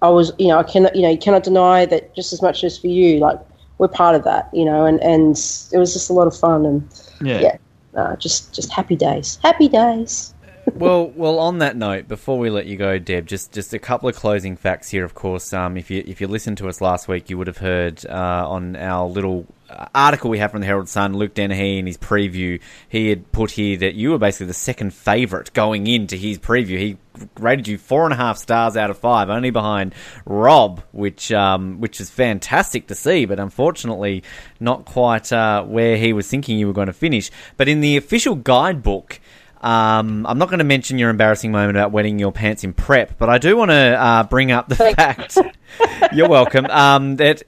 [0.02, 2.64] I was you know I cannot you know you cannot deny that just as much
[2.64, 3.40] as for you like
[3.78, 5.32] we're part of that, you know, and and
[5.72, 6.90] it was just a lot of fun and
[7.22, 7.42] Yeah.
[7.42, 7.58] yeah,
[7.98, 10.34] uh, just just happy days, happy days.
[10.74, 11.40] well, well.
[11.40, 14.56] On that note, before we let you go, Deb, just just a couple of closing
[14.56, 15.04] facts here.
[15.04, 17.58] Of course, um, if you if you listened to us last week, you would have
[17.58, 19.46] heard uh, on our little
[19.94, 23.52] article we have from the Herald Sun, Luke Dennehy in his preview, he had put
[23.52, 26.78] here that you were basically the second favourite going into his preview.
[26.78, 26.98] He
[27.40, 29.94] rated you four and a half stars out of five, only behind
[30.26, 34.24] Rob, which um, which is fantastic to see, but unfortunately
[34.60, 37.32] not quite uh, where he was thinking you were going to finish.
[37.58, 39.20] But in the official guidebook.
[39.60, 43.18] Um, I'm not going to mention your embarrassing moment about wetting your pants in prep,
[43.18, 45.36] but I do want to uh, bring up the fact.
[46.14, 46.68] you're welcome.
[46.68, 47.42] Um, that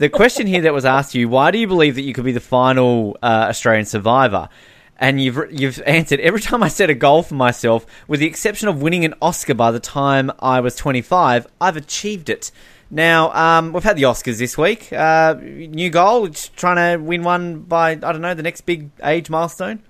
[0.00, 2.32] the question here that was asked you: Why do you believe that you could be
[2.32, 4.48] the final uh, Australian survivor?
[4.96, 8.68] And you've you've answered every time I set a goal for myself, with the exception
[8.68, 12.50] of winning an Oscar by the time I was 25, I've achieved it.
[12.90, 14.90] Now um, we've had the Oscars this week.
[14.90, 19.28] Uh, new goal, trying to win one by I don't know the next big age
[19.28, 19.82] milestone.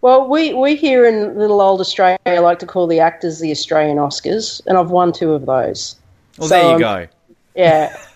[0.00, 3.98] Well, we, we here in little old Australia like to call the AACTAs the Australian
[3.98, 5.96] Oscars, and I've won two of those.
[6.38, 7.06] Well, So, there you um, go.
[7.56, 7.96] Yeah,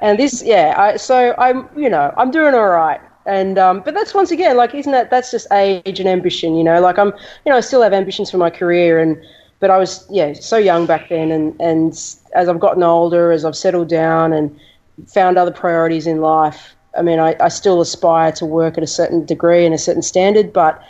[0.00, 0.74] and this, yeah.
[0.76, 3.00] I, so I'm, you know, I'm doing all right.
[3.26, 6.64] And um, but that's once again like isn't that that's just age and ambition, you
[6.64, 6.80] know?
[6.80, 9.22] Like I'm, you know, I still have ambitions for my career, and
[9.60, 11.92] but I was yeah so young back then, and and
[12.34, 14.58] as I've gotten older, as I've settled down and
[15.06, 18.86] found other priorities in life, I mean, I, I still aspire to work at a
[18.86, 20.82] certain degree and a certain standard, but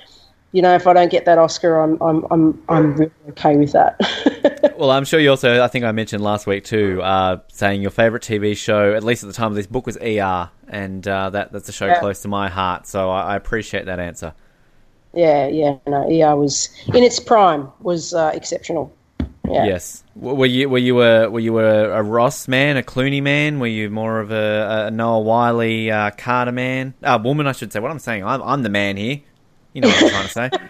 [0.52, 3.72] you know, if I don't get that Oscar, I'm I'm I'm I'm really okay with
[3.72, 4.00] that.
[4.76, 7.90] Well, I'm sure you also, I think I mentioned last week too, uh, saying your
[7.90, 11.28] favourite TV show, at least at the time of this book, was ER, and uh,
[11.30, 12.00] that that's a show Yeah.
[12.00, 12.86] close to my heart.
[12.86, 14.32] So I, I appreciate that answer.
[15.12, 18.90] yeah, yeah, no, ER was in its prime was uh, exceptional.
[19.50, 19.64] Yeah.
[19.64, 20.02] Yes.
[20.14, 23.58] Were you were you a were you a, a Ross man, a Clooney man?
[23.60, 26.94] Were you more of a, a Noah Wyle uh, Carter man?
[27.02, 27.80] Uh, woman, I should say.
[27.80, 29.20] What I'm saying, I'm, I'm the man here.
[29.72, 30.50] You know what I'm trying to say.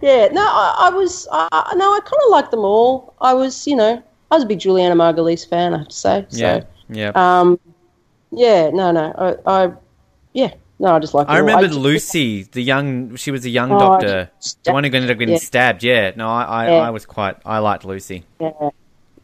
[0.00, 3.14] Yeah, no, I, I was, uh, no, I kind of liked them all.
[3.20, 6.24] I was, you know, I was a big Julianna Margulies fan, I have to say.
[6.30, 7.12] So, Yeah, yeah.
[7.14, 7.60] um,
[8.30, 9.72] yeah, no, no, I, I
[10.32, 11.28] yeah, no, I just like.
[11.28, 13.14] I remembered Lucy, the young.
[13.16, 15.38] She was a young Oh, doctor, just- the one who ended up getting yeah.
[15.40, 15.82] stabbed.
[15.84, 16.76] Yeah, no, I, I, Yeah.
[16.78, 17.36] I was quite.
[17.44, 18.24] I liked Lucy.
[18.40, 18.70] Yeah,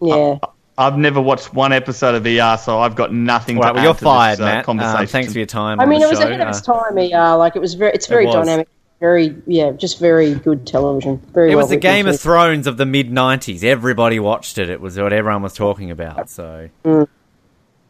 [0.02, 0.38] yeah.
[0.76, 3.80] I've never watched one episode of ER, so I've got nothing All to right, well,
[3.80, 4.64] add you're to fired, this, uh, Matt.
[4.66, 5.00] conversation.
[5.00, 5.80] Um, thanks for your time.
[5.80, 6.26] I on mean, the it was show.
[6.28, 6.98] ahead of its Uh, time.
[6.98, 8.34] Yeah, like it was very, it's very was.
[8.34, 8.68] dynamic,
[9.00, 11.16] very, yeah, just very good television.
[11.32, 11.52] Very.
[11.52, 12.20] It well was the Game of.
[12.20, 13.64] Thrones of the mid '90s.
[13.64, 14.70] Everybody watched it.
[14.70, 16.30] It was what everyone was talking about.
[16.30, 16.68] So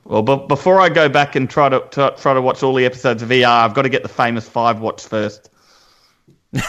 [0.04, 2.84] Well, but before I go back and try to, to try to watch all the
[2.84, 5.50] episodes of ER, I've got to get the famous five watch first.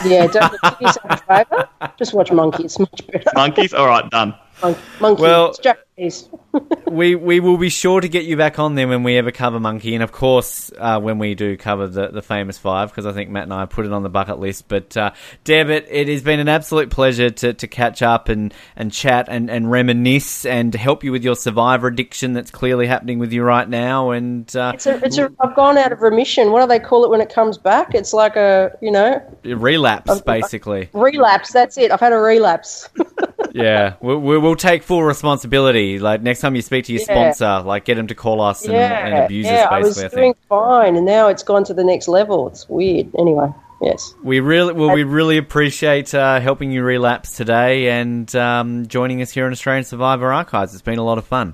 [0.05, 1.69] Yeah, don't do yourself a favour.
[1.97, 2.77] Just watch Monkeys.
[2.77, 3.31] Much better.
[3.33, 4.35] Monkeys, all right, done.
[4.61, 5.21] Mon- Monkey.
[5.21, 6.29] Well- Japanese.
[6.87, 9.59] we we will be sure to get you back on there when we ever cover
[9.59, 13.13] Monkey, and of course uh, when we do cover the the famous five, because I
[13.13, 14.67] think Matt and I put it on the bucket list.
[14.67, 15.11] But uh,
[15.43, 19.27] Deb, it, it has been an absolute pleasure to, to catch up and, and chat
[19.29, 23.43] and, and reminisce and help you with your survivor addiction that's clearly happening with you
[23.43, 24.09] right now.
[24.11, 25.31] And uh, It's a, it's a.
[25.39, 26.51] I've gone out of remission.
[26.51, 27.93] What do they call it when it comes back?
[27.93, 30.89] It's like a, you know, relapse, basically.
[30.93, 31.51] relapse.
[31.53, 31.91] That's it.
[31.91, 32.89] I've had a relapse.
[33.53, 35.99] Yeah, we, we, we'll take full responsibility.
[35.99, 37.31] Like next time you speak to your Yeah.
[37.31, 39.65] sponsor, like get him to call us and, yeah, and abuse yeah.
[39.65, 39.67] us.
[39.71, 42.47] I was Basically, I doing fine, and now it's gone to the next level.
[42.47, 43.09] It's weird.
[43.17, 43.49] Anyway,
[43.81, 44.13] yes.
[44.23, 49.31] we really, well, we really appreciate uh, helping you relapse today and um, joining us
[49.31, 50.73] here on Australian Survivor Archives.
[50.73, 51.53] It's been a lot of fun.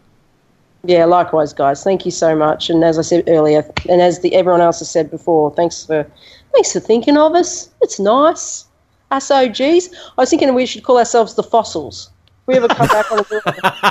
[0.84, 1.84] Yeah, likewise, guys.
[1.84, 2.69] Thank you so much.
[2.69, 6.06] And as I said earlier, and as the everyone else has said before, thanks for
[6.53, 7.69] thanks for thinking of us.
[7.82, 8.66] It's nice.
[9.12, 9.90] Us OGs.
[10.18, 12.12] I was thinking we should call ourselves the fossils.
[12.42, 13.42] If we ever come back on and do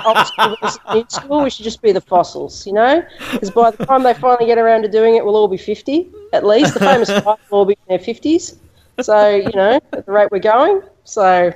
[0.04, 0.56] old school
[0.94, 3.04] new school, we should just be the fossils, you know?
[3.32, 6.08] Because by the time they finally get around to doing it, we'll all be 50,
[6.32, 6.74] at least.
[6.74, 8.56] The famous five will all be in their 50s.
[9.00, 10.82] So, you know, at the rate we're going.
[11.04, 11.52] So,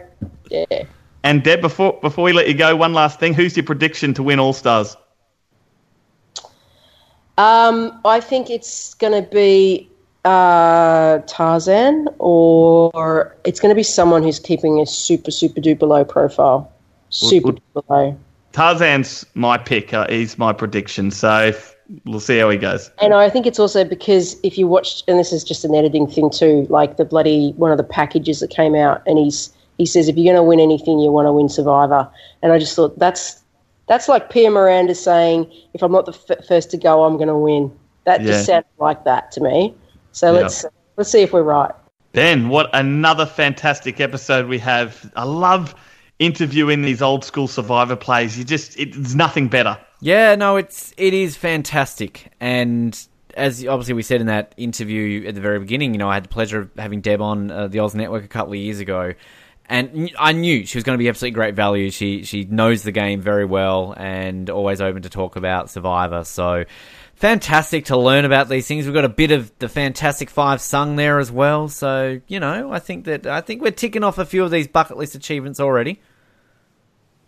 [0.50, 0.84] yeah.
[1.22, 4.22] And Deb, before before we let you go, one last thing: who's your prediction to
[4.22, 4.96] win All Stars?
[7.36, 9.89] Um, I think it's going to be
[10.24, 16.04] uh, Tarzan, or it's going to be someone who's keeping a super, super duper low
[16.04, 16.70] profile.
[17.10, 18.18] Super duper low.
[18.52, 19.94] Tarzan's my pick.
[19.94, 21.10] Uh, he's my prediction.
[21.10, 22.90] So if, we'll see how he goes.
[23.00, 26.06] And I think it's also because if you watched, and this is just an editing
[26.06, 29.86] thing too, like the bloody one of the packages that came out, and he's he
[29.86, 32.08] says if you're going to win anything, you want to win Survivor.
[32.42, 33.40] And I just thought that's
[33.86, 37.28] that's like Pierre Miranda saying if I'm not the f- first to go, I'm going
[37.28, 37.72] to win.
[38.04, 38.28] That Yeah.
[38.28, 39.74] just sounded like that to me.
[40.12, 40.40] So Yeah.
[40.40, 40.64] let's
[40.96, 41.72] let's see if we're right.
[42.12, 45.12] Ben, what another fantastic episode we have.
[45.14, 45.74] I love
[46.18, 48.36] interviewing these old school survivor plays.
[48.36, 49.78] You just it's nothing better.
[50.00, 52.98] Yeah, no, it's it is fantastic, and
[53.36, 56.24] as obviously we said in that interview at the very beginning, you know, I had
[56.24, 59.12] the pleasure of having Deb on uh, the Oz Network a couple of years ago,
[59.70, 61.90] and I knew she was going to be absolutely great value.
[61.90, 66.24] She she knows the game very well and always open to talk about Survivor.
[66.24, 66.64] So
[67.14, 68.84] fantastic to learn about these things.
[68.84, 71.68] We've got a bit of the Fantastic Five sung there as well.
[71.68, 74.66] So you know, I think that I think we're ticking off a few of these
[74.66, 76.00] bucket list achievements already.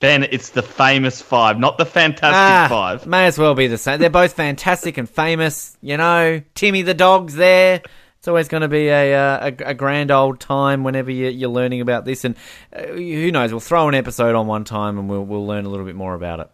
[0.00, 3.06] Ben, it's the famous five, not the fantastic Ah, five.
[3.06, 4.00] May as well be the same.
[4.00, 5.78] They're both fantastic and famous.
[5.80, 7.82] You know, Timmy the dog's there.
[8.22, 11.50] It's always going to be a, uh, a a grand old time whenever you, you're
[11.50, 12.24] learning about this.
[12.24, 12.36] And
[12.72, 13.50] uh, who knows?
[13.50, 16.14] We'll throw an episode on one time and we'll we'll learn a little bit more
[16.14, 16.48] about it.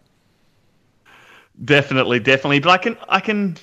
[1.62, 2.60] Definitely, definitely.
[2.60, 3.58] But I can I can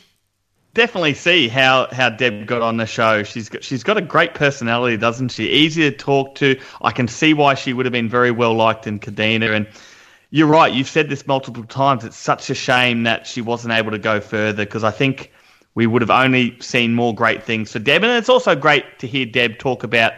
[0.75, 3.23] definitely see how how Deb got on the show.
[3.23, 5.49] She's got she's got a great personality, doesn't she?
[5.49, 6.59] Easy to talk to.
[6.83, 9.49] I can see why she would have been very well liked in Kadena.
[9.55, 9.67] And
[10.29, 10.71] you're right.
[10.71, 12.05] You've said this multiple times.
[12.05, 15.31] It's such a shame that she wasn't able to go further because I think
[15.75, 18.03] we would have only seen more great things for Deb.
[18.03, 20.13] And it's also great to hear Deb talk about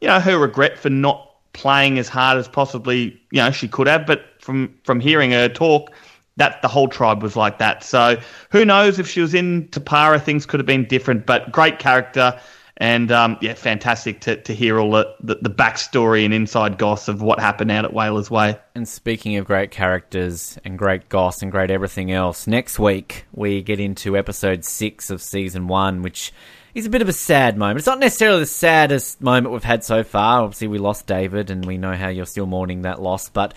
[0.00, 3.86] you know her regret for not playing as hard as possibly you know she could
[3.86, 4.06] have.
[4.06, 5.92] But from from hearing her talk
[6.36, 7.82] that the whole tribe was like that.
[7.82, 8.16] So
[8.50, 11.26] who knows if she was in Tapara, things could have been different.
[11.26, 12.38] But great character,
[12.78, 17.08] and um, yeah, fantastic to, to hear all the, the the backstory and inside goss
[17.08, 18.58] of what happened out at Whalers Way.
[18.74, 23.62] And speaking of great characters and great goss and great everything else, next week we
[23.62, 26.32] get into episode six of season one, which
[26.72, 27.78] is a bit of a sad moment.
[27.78, 30.42] It's not necessarily the saddest moment we've had so far.
[30.42, 33.54] Obviously, we lost David, and we know how you're still mourning that loss, but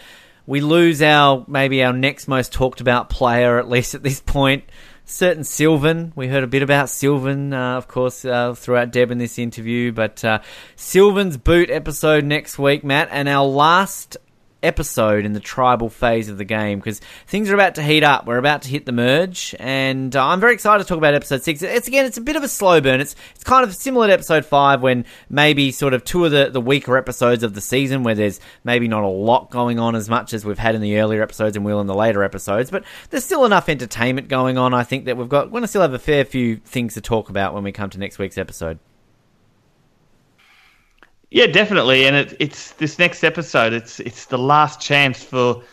[0.48, 4.64] we lose our maybe our next most talked about player, at least at this point.
[5.12, 6.14] Certain Sylvan.
[6.16, 9.92] We heard a bit about Sylvan, uh, of course, uh, throughout Deb in this interview.
[9.92, 10.40] But uh,
[10.76, 14.18] Sylvan's boot episode next week, Matt, and our last
[14.64, 18.26] episode in the tribal phase of the game because things are about to heat up.
[18.26, 21.44] We're about to hit the merge, and uh, I'm very excited to talk about episode
[21.44, 21.62] six.
[21.62, 23.02] It's again, it's a bit of a slow burn.
[23.02, 26.50] It's it's kind of similar to episode five when maybe sort of two of the
[26.50, 30.10] the weaker episodes of the season where there's maybe not a lot going on as
[30.10, 32.84] much as we've had in the earlier episodes and will in the later episodes, but
[33.10, 34.74] there's still enough entertainment going on.
[34.74, 37.02] I think that we've got we're going to still have a fair few things to
[37.02, 38.80] talk about when we come to next week's episode.
[41.32, 42.06] Yeah, definitely.
[42.06, 43.72] And it, it's this next episode.
[43.72, 45.64] It's it's the last chance for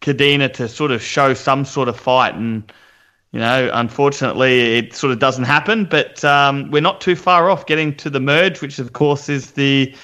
[0.00, 2.72] Kadena to sort of show some sort of fight, and
[3.30, 5.84] you know, unfortunately, it sort of doesn't happen.
[5.84, 9.52] But um, we're not too far off getting to the merge, which of course is
[9.52, 9.94] the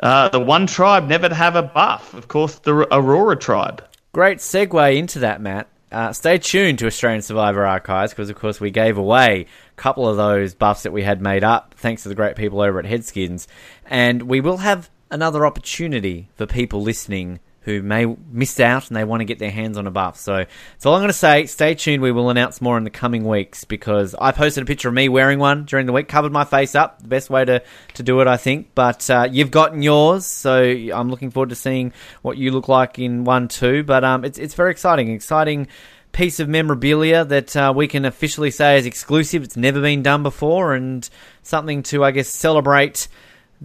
[0.00, 2.14] uh, the one tribe never to have a buff.
[2.14, 3.84] Of course, the Aurora tribe.
[4.12, 5.68] Great segue into that, Matt.
[5.92, 10.08] Uh, stay tuned to Australian Survivor Archives because, of course, we gave away a couple
[10.08, 12.84] of those buffs that we had made up thanks to the great people over at
[12.84, 13.46] Headskins.
[13.88, 19.02] And we will have another opportunity for people listening who may missed out and they
[19.02, 20.16] want to get their hands on a buff.
[20.16, 21.46] So that's all I'm going to say.
[21.46, 22.00] Stay tuned.
[22.00, 25.08] We will announce more in the coming weeks because I posted a picture of me
[25.08, 27.02] wearing one during the week, covered my face up.
[27.02, 27.60] The best way to,
[27.94, 28.70] to do it, I think.
[28.76, 31.92] But uh, you've gotten yours, so I'm looking forward to seeing
[32.22, 33.82] what you look like in one too.
[33.82, 35.66] But um, it's it's very exciting, exciting
[36.12, 39.42] piece of memorabilia that uh, we can officially say is exclusive.
[39.42, 41.08] It's never been done before, and
[41.42, 43.08] something to I guess celebrate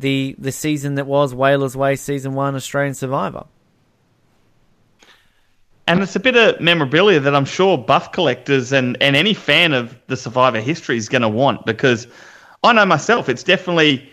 [0.01, 3.45] the the season that was Whalers Way Season One Australian Survivor.
[5.87, 9.73] And it's a bit of memorabilia that I'm sure buff collectors and, and any fan
[9.73, 12.07] of the Survivor history is going to want because
[12.63, 14.09] I know myself, it's definitely,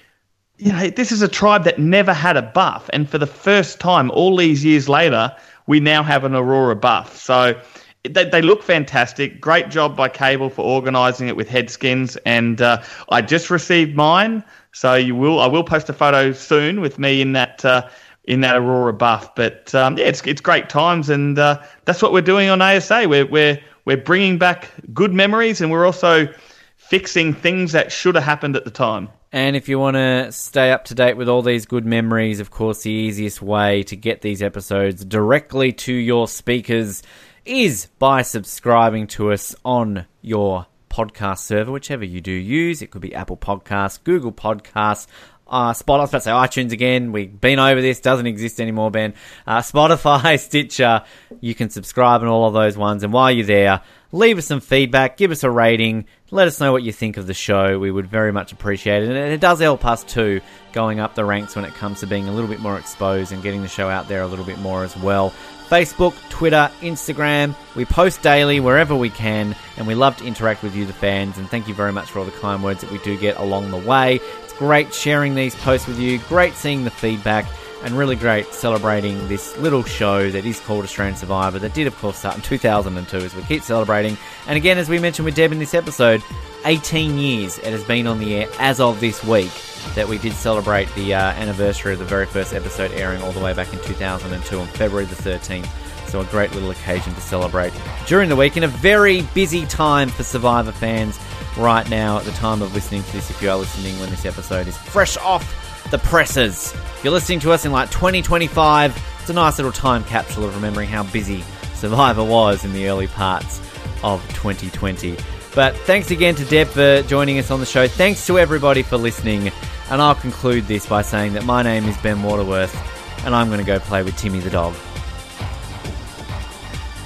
[0.56, 2.88] you know, this is a tribe that never had a buff.
[2.92, 5.34] And for the first time, all these years later,
[5.66, 7.16] we now have an Aurora buff.
[7.16, 7.60] So
[8.02, 9.40] they, they look fantastic.
[9.40, 12.16] Great job by Cable for organising it with Headskins.
[12.24, 14.42] And uh, I just received mine.
[14.72, 17.64] So you will, I will post a photo soon with me in that.
[17.64, 17.88] Uh,
[18.28, 19.34] in that Aurora buff.
[19.34, 23.08] But um, yeah, it's it's great times, and uh, that's what we're doing on ASA.
[23.08, 26.28] We're we're we're bringing back good memories, and we're also
[26.76, 29.08] fixing things that should have happened at the time.
[29.32, 32.50] And if you want to stay up to date with all these good memories, of
[32.50, 37.02] course, the easiest way to get these episodes directly to your speakers
[37.44, 40.66] is by subscribing to us on your
[40.98, 42.82] podcast server, whichever you do use.
[42.82, 45.06] It could be Apple Podcasts, Google Podcasts,
[45.46, 47.12] uh, Spotify, about to say iTunes again.
[47.12, 49.14] We've been over this, doesn't exist anymore, Ben.
[49.46, 51.04] Uh, Spotify, Stitcher,
[51.40, 53.04] you can subscribe on all of those ones.
[53.04, 56.72] And while you're there, leave us some feedback, give us a rating, let us know
[56.72, 57.78] what you think of the show.
[57.78, 59.08] We would very much appreciate it.
[59.08, 60.40] And it does help us too,
[60.72, 63.42] going up the ranks when it comes to being a little bit more exposed and
[63.42, 65.32] getting the show out there a little bit more as well.
[65.68, 67.54] Facebook, Twitter, Instagram.
[67.76, 71.36] We post daily wherever we can, and we love to interact with you, the fans.
[71.36, 73.70] And thank you very much for all the kind words that we do get along
[73.70, 74.20] the way.
[74.58, 77.46] Great sharing these posts with you, great seeing the feedback,
[77.84, 81.96] and really great celebrating this little show that is called Australian Survivor that did, of
[81.98, 84.16] course, start in 2002 as we keep celebrating.
[84.46, 86.22] And again, as we mentioned with Deb in this episode,
[86.64, 89.52] 18 years it has been on the air as of this week
[89.94, 93.40] that we did celebrate the uh, anniversary of the very first episode airing all the
[93.40, 95.68] way back in 2002 on February the 13th.
[96.08, 97.72] So, a great little occasion to celebrate
[98.06, 101.18] during the week in a very busy time for Survivor fans
[101.58, 103.30] right now at the time of listening to this.
[103.30, 107.40] If you are listening when this episode is fresh off the presses, if you're listening
[107.40, 111.44] to us in like 2025, it's a nice little time capsule of remembering how busy
[111.74, 113.60] Survivor was in the early parts
[114.02, 115.16] of 2020.
[115.54, 117.88] But thanks again to Deb for joining us on the show.
[117.88, 119.50] Thanks to everybody for listening.
[119.90, 122.76] And I'll conclude this by saying that my name is Ben Waterworth,
[123.24, 124.74] and I'm going to go play with Timmy the dog.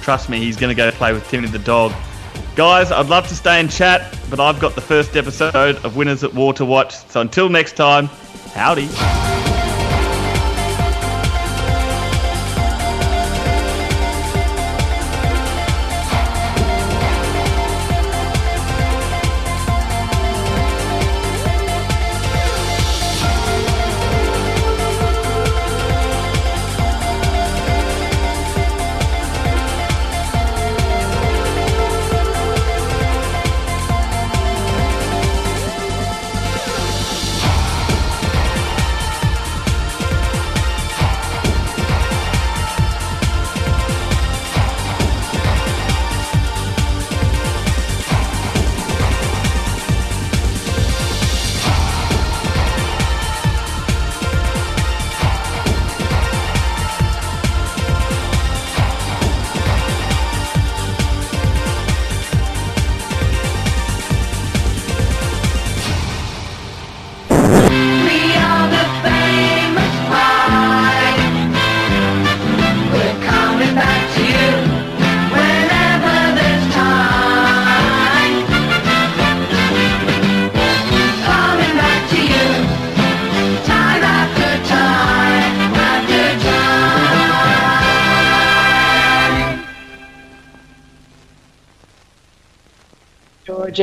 [0.01, 1.93] Trust me, he's going to go play with Timmy the dog.
[2.55, 6.23] Guys, I'd love to stay and chat, but I've got the first episode of Winners
[6.23, 6.95] at War to watch.
[6.95, 8.05] So until next time,
[8.53, 8.89] howdy.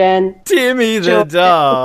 [0.01, 0.35] Jan.
[0.47, 1.80] Timmy the dog.